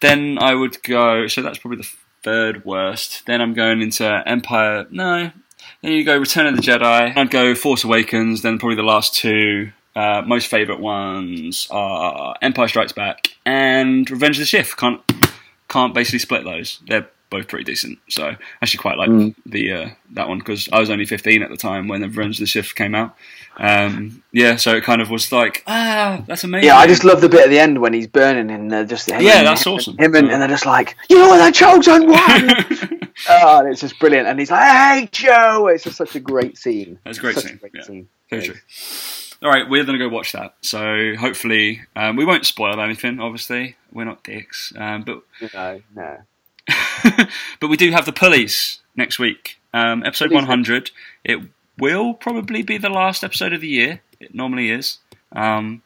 then 0.00 0.38
I 0.40 0.54
would 0.54 0.82
go. 0.82 1.26
So 1.26 1.42
that's 1.42 1.58
probably 1.58 1.78
the 1.78 1.88
third 2.28 2.64
worst. 2.66 3.24
Then 3.24 3.40
I'm 3.40 3.54
going 3.54 3.80
into 3.80 4.22
Empire. 4.26 4.86
No, 4.90 5.30
then 5.80 5.92
you 5.92 6.04
go 6.04 6.18
Return 6.18 6.46
of 6.46 6.56
the 6.56 6.62
Jedi. 6.62 7.16
I'd 7.16 7.30
go 7.30 7.54
Force 7.54 7.84
Awakens. 7.84 8.42
Then 8.42 8.58
probably 8.58 8.76
the 8.76 8.82
last 8.82 9.14
two. 9.14 9.72
Uh, 9.96 10.22
most 10.26 10.46
favourite 10.46 10.80
ones 10.80 11.66
are 11.70 12.36
Empire 12.42 12.68
Strikes 12.68 12.92
Back 12.92 13.34
and 13.46 14.08
Revenge 14.10 14.36
of 14.36 14.40
the 14.40 14.46
Sith. 14.46 14.76
Can't 14.76 15.00
can't 15.68 15.94
basically 15.94 16.18
split 16.18 16.44
those. 16.44 16.80
They're 16.86 17.08
both 17.30 17.48
pretty 17.48 17.64
decent. 17.64 17.98
So 18.08 18.28
I 18.28 18.38
actually 18.62 18.78
quite 18.78 18.98
like 18.98 19.34
the 19.46 19.72
uh, 19.72 19.88
that 20.12 20.28
one 20.28 20.38
because 20.38 20.68
I 20.72 20.80
was 20.80 20.90
only 20.90 21.06
15 21.06 21.42
at 21.42 21.50
the 21.50 21.56
time 21.56 21.88
when 21.88 22.00
the 22.00 22.08
Revenge 22.08 22.36
of 22.36 22.40
the 22.40 22.46
Sith 22.46 22.74
came 22.74 22.94
out. 22.94 23.14
Um, 23.56 24.22
yeah, 24.32 24.56
so 24.56 24.76
it 24.76 24.84
kind 24.84 25.02
of 25.02 25.10
was 25.10 25.32
like 25.32 25.64
ah, 25.66 26.22
that's 26.26 26.44
amazing. 26.44 26.66
Yeah, 26.66 26.76
I 26.76 26.86
just 26.86 27.04
love 27.04 27.20
the 27.20 27.28
bit 27.28 27.44
at 27.44 27.50
the 27.50 27.58
end 27.58 27.80
when 27.80 27.92
he's 27.92 28.06
burning 28.06 28.50
and 28.50 28.70
they're 28.70 28.84
just 28.84 29.10
him 29.10 29.20
Yeah, 29.20 29.38
and- 29.38 29.46
that's 29.46 29.66
awesome. 29.66 29.96
Him 29.98 30.14
and, 30.14 30.30
and 30.30 30.40
they're 30.40 30.48
just 30.48 30.66
like, 30.66 30.96
you 31.08 31.18
know 31.18 31.28
what, 31.28 31.38
that 31.38 31.54
chosen 31.54 32.06
one. 32.06 33.10
oh, 33.28 33.66
it's 33.66 33.80
just 33.80 33.98
brilliant. 33.98 34.28
And 34.28 34.38
he's 34.38 34.50
like, 34.50 34.62
hey 34.62 35.08
Joe, 35.10 35.66
it's 35.68 35.84
just 35.84 35.96
such 35.96 36.14
a 36.14 36.20
great 36.20 36.56
scene. 36.56 36.98
That's 37.04 37.18
a 37.18 37.20
great 37.20 37.36
scene, 37.36 37.56
great 37.56 37.72
yeah. 37.74 37.82
scene. 37.82 38.08
Very 38.30 38.42
true. 38.46 38.56
all 39.42 39.50
right, 39.50 39.68
we're 39.68 39.84
gonna 39.84 39.98
go 39.98 40.08
watch 40.08 40.32
that. 40.32 40.54
So 40.60 41.14
hopefully, 41.18 41.82
um, 41.96 42.16
we 42.16 42.24
won't 42.24 42.46
spoil 42.46 42.80
anything. 42.80 43.20
Obviously, 43.20 43.76
we're 43.92 44.04
not 44.04 44.22
dicks. 44.22 44.72
Um, 44.76 45.02
but 45.02 45.22
No, 45.54 45.80
no. 45.94 46.18
but 47.60 47.68
we 47.68 47.76
do 47.76 47.90
have 47.90 48.04
the 48.06 48.12
pulleys 48.12 48.80
next 48.96 49.18
week. 49.18 49.58
Um, 49.74 50.02
episode 50.04 50.32
100. 50.32 50.90
It 51.24 51.40
will 51.78 52.14
probably 52.14 52.62
be 52.62 52.78
the 52.78 52.88
last 52.90 53.22
episode 53.24 53.52
of 53.52 53.60
the 53.60 53.68
year. 53.68 54.00
It 54.20 54.34
normally 54.34 54.70
is. 54.70 54.98
Um, 55.32 55.82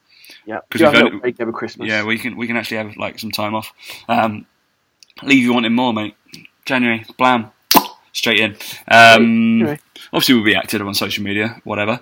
Yeah, 0.47 0.61
'Cause 0.71 0.81
do 0.81 0.85
have 0.87 0.95
we've 1.05 1.15
a 1.15 1.19
break 1.19 1.41
over 1.41 1.53
Christmas. 1.53 1.89
yeah, 1.89 2.05
we 2.05 2.17
can 2.19 2.37
we 2.37 2.47
can 2.47 2.57
actually 2.57 2.79
have 2.79 2.97
like 2.97 3.19
some 3.19 3.31
time 3.31 3.55
off. 3.55 3.73
Um, 4.09 4.47
leave 5.23 5.43
you 5.43 5.53
wanting 5.53 5.75
more, 5.75 5.93
mate. 5.93 6.15
January, 6.65 7.05
blam, 7.19 7.51
straight 8.13 8.41
in. 8.41 8.57
Um, 8.89 9.61
Anyway. 9.63 9.79
obviously, 10.13 10.35
we'll 10.37 10.45
be 10.45 10.55
active 10.57 10.81
on 10.87 10.95
social 10.95 11.23
media, 11.25 11.61
whatever. 11.65 12.01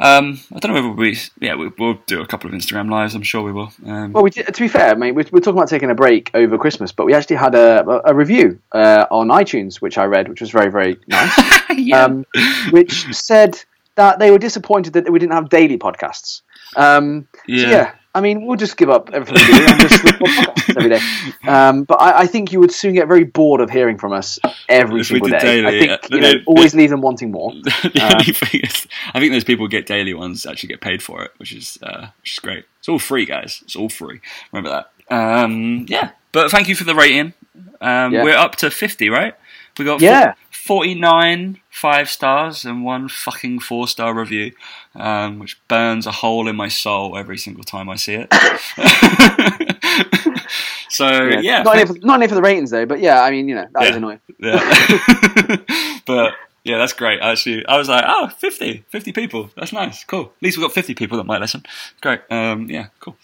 Um, 0.00 0.40
I 0.54 0.58
don't 0.58 0.72
know 0.72 0.82
whether 0.82 0.94
we, 0.94 1.18
yeah, 1.40 1.54
we, 1.54 1.68
we'll 1.78 1.98
do 2.06 2.22
a 2.22 2.26
couple 2.26 2.48
of 2.48 2.54
Instagram 2.54 2.90
lives. 2.90 3.14
I'm 3.14 3.22
sure 3.22 3.42
we 3.42 3.52
will. 3.52 3.70
Um, 3.84 4.12
Well, 4.12 4.22
we 4.22 4.30
did, 4.30 4.46
to 4.46 4.60
be 4.60 4.68
fair, 4.68 4.96
mate, 4.96 5.12
we're, 5.12 5.26
we're 5.30 5.40
talking 5.40 5.58
about 5.58 5.68
taking 5.68 5.90
a 5.90 5.94
break 5.94 6.30
over 6.32 6.56
Christmas, 6.56 6.90
but 6.90 7.04
we 7.04 7.12
actually 7.12 7.36
had 7.36 7.54
a, 7.54 7.86
a, 7.86 8.12
a 8.12 8.14
review 8.14 8.58
uh, 8.72 9.04
on 9.10 9.28
iTunes, 9.28 9.76
which 9.76 9.98
I 9.98 10.04
read, 10.04 10.28
which 10.28 10.40
was 10.40 10.50
very, 10.50 10.70
very 10.70 10.98
nice, 11.06 11.60
yeah. 11.76 12.04
um, 12.04 12.24
which 12.70 13.14
said 13.14 13.62
that 13.96 14.18
they 14.18 14.30
were 14.30 14.38
disappointed 14.38 14.94
that 14.94 15.10
we 15.12 15.18
didn't 15.18 15.34
have 15.34 15.50
daily 15.50 15.76
podcasts. 15.76 16.40
Um, 16.76 17.28
so 17.34 17.42
Yeah. 17.46 17.94
I 18.12 18.20
mean, 18.20 18.44
we'll 18.44 18.56
just 18.56 18.76
give 18.76 18.90
up 18.90 19.10
everything 19.12 19.36
we 19.36 19.58
do 19.58 19.66
and 19.66 19.80
just 19.80 20.04
every 20.76 20.88
day. 20.88 21.00
Um, 21.46 21.84
but 21.84 22.00
I, 22.00 22.20
I, 22.20 22.26
think 22.26 22.52
you 22.52 22.60
would 22.60 22.70
soon 22.70 22.94
get 22.94 23.08
very 23.08 23.24
bored 23.24 23.60
of 23.60 23.70
hearing 23.70 23.98
from 23.98 24.12
us 24.12 24.38
every 24.68 25.00
if 25.00 25.06
single 25.06 25.28
day. 25.28 25.38
Daily, 25.38 25.66
I 25.66 25.70
think 25.70 25.90
yeah. 25.90 26.16
you 26.16 26.20
know, 26.20 26.42
always 26.46 26.74
leave 26.74 26.90
them 26.90 27.00
wanting 27.00 27.30
more. 27.30 27.52
The 27.62 28.00
uh, 28.00 28.12
only 28.12 28.26
um, 28.28 28.34
thing 28.34 28.60
is, 28.62 28.86
I 29.14 29.20
think 29.20 29.32
those 29.32 29.44
people 29.44 29.66
get 29.66 29.86
daily 29.86 30.12
ones 30.12 30.44
actually 30.44 30.68
get 30.68 30.80
paid 30.80 31.02
for 31.02 31.22
it, 31.22 31.32
which 31.38 31.52
is 31.52 31.78
uh, 31.82 32.08
which 32.20 32.32
is 32.32 32.38
great. 32.38 32.64
It's 32.78 32.88
all 32.88 32.98
free, 32.98 33.24
guys. 33.24 33.60
It's 33.64 33.74
all 33.74 33.88
free. 33.88 34.20
Remember 34.52 34.84
that. 35.08 35.14
Um, 35.14 35.86
yeah, 35.88 36.10
but 36.32 36.50
thank 36.50 36.68
you 36.68 36.74
for 36.74 36.84
the 36.84 36.94
rating. 36.94 37.32
Um, 37.80 38.12
yeah. 38.12 38.22
We're 38.22 38.36
up 38.36 38.56
to 38.56 38.70
fifty, 38.70 39.08
right? 39.08 39.34
We 39.78 39.84
got 39.86 40.00
yeah. 40.00 40.24
Four, 40.24 40.34
49 40.64 41.60
five 41.70 42.10
stars 42.10 42.66
and 42.66 42.84
one 42.84 43.08
fucking 43.08 43.60
four 43.60 43.88
star 43.88 44.14
review, 44.14 44.52
um, 44.94 45.38
which 45.38 45.58
burns 45.68 46.06
a 46.06 46.10
hole 46.10 46.48
in 46.48 46.54
my 46.54 46.68
soul 46.68 47.16
every 47.16 47.38
single 47.38 47.64
time 47.64 47.88
I 47.88 47.96
see 47.96 48.12
it. 48.14 48.30
so, 50.90 51.08
yeah. 51.08 51.40
yeah 51.40 51.62
not, 51.62 51.74
only 51.74 51.86
for, 51.86 51.94
not, 52.06 52.16
only 52.16 52.28
for, 52.28 52.34
the 52.34 52.42
ratings, 52.42 52.70
though, 52.70 52.84
but 52.84 53.00
yeah, 53.00 53.22
I 53.22 53.30
mean, 53.30 53.48
you 53.48 53.54
know, 53.54 53.66
that 53.72 53.82
yeah, 53.82 53.96
annoying. 53.96 54.20
Yeah. 54.38 55.56
but 56.06 56.34
yeah, 56.62 56.76
that's 56.76 56.92
great. 56.92 57.22
Actually, 57.22 57.64
I 57.66 57.78
was 57.78 57.88
like, 57.88 58.04
oh, 58.06 58.28
50, 58.28 58.84
50 58.88 59.12
people. 59.12 59.50
That's 59.56 59.72
nice. 59.72 60.04
Cool. 60.04 60.26
At 60.26 60.42
least 60.42 60.58
we've 60.58 60.64
got 60.64 60.74
50 60.74 60.94
people 60.94 61.16
that 61.16 61.24
might 61.24 61.40
listen. 61.40 61.64
Great. 62.02 62.20
Um, 62.30 62.68
yeah, 62.68 62.88
cool. 63.00 63.16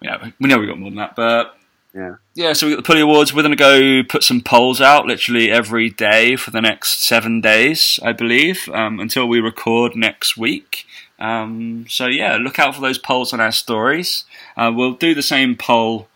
Yeah, 0.00 0.30
we 0.40 0.48
know 0.48 0.58
we've 0.58 0.68
got 0.68 0.78
more 0.78 0.90
than 0.90 0.98
that, 0.98 1.14
but 1.14 1.56
yeah. 1.96 2.16
yeah, 2.34 2.52
so 2.52 2.66
we 2.66 2.74
got 2.74 2.76
the 2.76 2.86
Pulley 2.86 3.00
Awards. 3.00 3.32
We're 3.32 3.42
going 3.42 3.56
to 3.56 4.02
go 4.02 4.02
put 4.06 4.22
some 4.22 4.42
polls 4.42 4.82
out 4.82 5.06
literally 5.06 5.50
every 5.50 5.88
day 5.88 6.36
for 6.36 6.50
the 6.50 6.60
next 6.60 7.02
seven 7.02 7.40
days, 7.40 7.98
I 8.02 8.12
believe, 8.12 8.68
um, 8.68 9.00
until 9.00 9.26
we 9.26 9.40
record 9.40 9.96
next 9.96 10.36
week. 10.36 10.84
Um, 11.18 11.86
so 11.88 12.06
yeah, 12.06 12.36
look 12.36 12.58
out 12.58 12.74
for 12.74 12.82
those 12.82 12.98
polls 12.98 13.32
on 13.32 13.40
our 13.40 13.50
stories. 13.50 14.26
Uh, 14.58 14.70
we'll 14.74 14.92
do 14.92 15.14
the 15.14 15.22
same 15.22 15.56
poll 15.56 16.08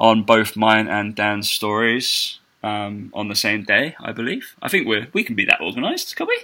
on 0.00 0.24
both 0.24 0.56
mine 0.56 0.88
and 0.88 1.14
Dan's 1.14 1.48
stories 1.48 2.40
um, 2.64 3.12
on 3.14 3.28
the 3.28 3.36
same 3.36 3.62
day, 3.62 3.94
I 4.00 4.10
believe. 4.10 4.56
I 4.60 4.68
think 4.68 4.88
we 4.88 5.06
we 5.12 5.22
can 5.22 5.36
be 5.36 5.44
that 5.44 5.60
organised, 5.60 6.16
can 6.16 6.26
we? 6.26 6.38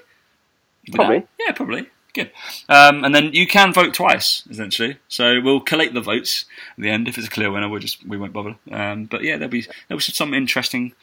Probably. 0.93 1.26
Yeah, 1.41 1.53
probably. 1.53 1.89
Good. 2.17 2.31
Um, 2.69 3.05
and 3.05 3.14
then 3.14 3.33
you 3.33 3.47
can 3.47 3.73
vote 3.73 3.95
twice, 3.95 4.43
essentially. 4.51 4.97
So 5.07 5.41
we'll 5.41 5.61
collate 5.61 5.93
the 5.95 6.01
votes 6.01 6.47
at 6.77 6.83
the 6.83 6.91
end. 6.91 7.07
If 7.09 7.17
it's 7.19 7.27
a 7.27 7.31
clear 7.31 7.51
winner, 7.53 7.69
we'll 7.69 7.79
just 7.81 8.05
we 8.07 8.17
won't 8.17 8.33
bother. 8.33 8.57
Um, 8.73 9.05
but 9.05 9.23
yeah, 9.23 9.37
there'll 9.37 9.51
be 9.51 9.67
there'll 9.89 9.99
be 9.99 10.03
some 10.03 10.33
interesting 10.35 10.95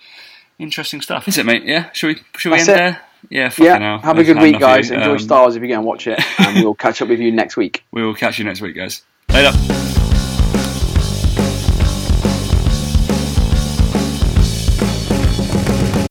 interesting 0.59 1.01
stuff. 1.01 1.27
Is 1.27 1.37
it, 1.37 1.45
mate? 1.45 1.63
Yeah. 1.65 1.91
Should 1.93 2.07
we 2.17 2.23
should 2.37 2.51
we 2.51 2.57
That's 2.57 2.69
end 2.69 2.77
it. 2.77 2.81
there? 2.81 3.01
Yeah. 3.29 3.49
Fucking 3.49 3.65
Yeah, 3.65 3.79
hell. 3.79 3.99
have 3.99 4.17
a 4.17 4.19
I've 4.21 4.25
good 4.25 4.41
week, 4.41 4.59
guys. 4.59 4.91
Enjoy 4.91 5.11
Um, 5.13 5.19
Stars 5.19 5.55
if 5.55 5.61
you 5.61 5.67
go 5.69 5.75
and 5.75 5.85
watch 5.85 6.07
it, 6.07 6.19
and 6.39 6.55
we'll 6.63 6.73
catch 6.75 7.01
up 7.01 7.07
with 7.09 7.19
you 7.19 7.31
next 7.31 7.55
week. 7.57 7.85
We 7.91 8.03
will 8.03 8.15
catch 8.15 8.39
you 8.39 8.45
next 8.45 8.59
week, 8.59 8.75
guys. 8.75 9.03
Later. 9.29 10.02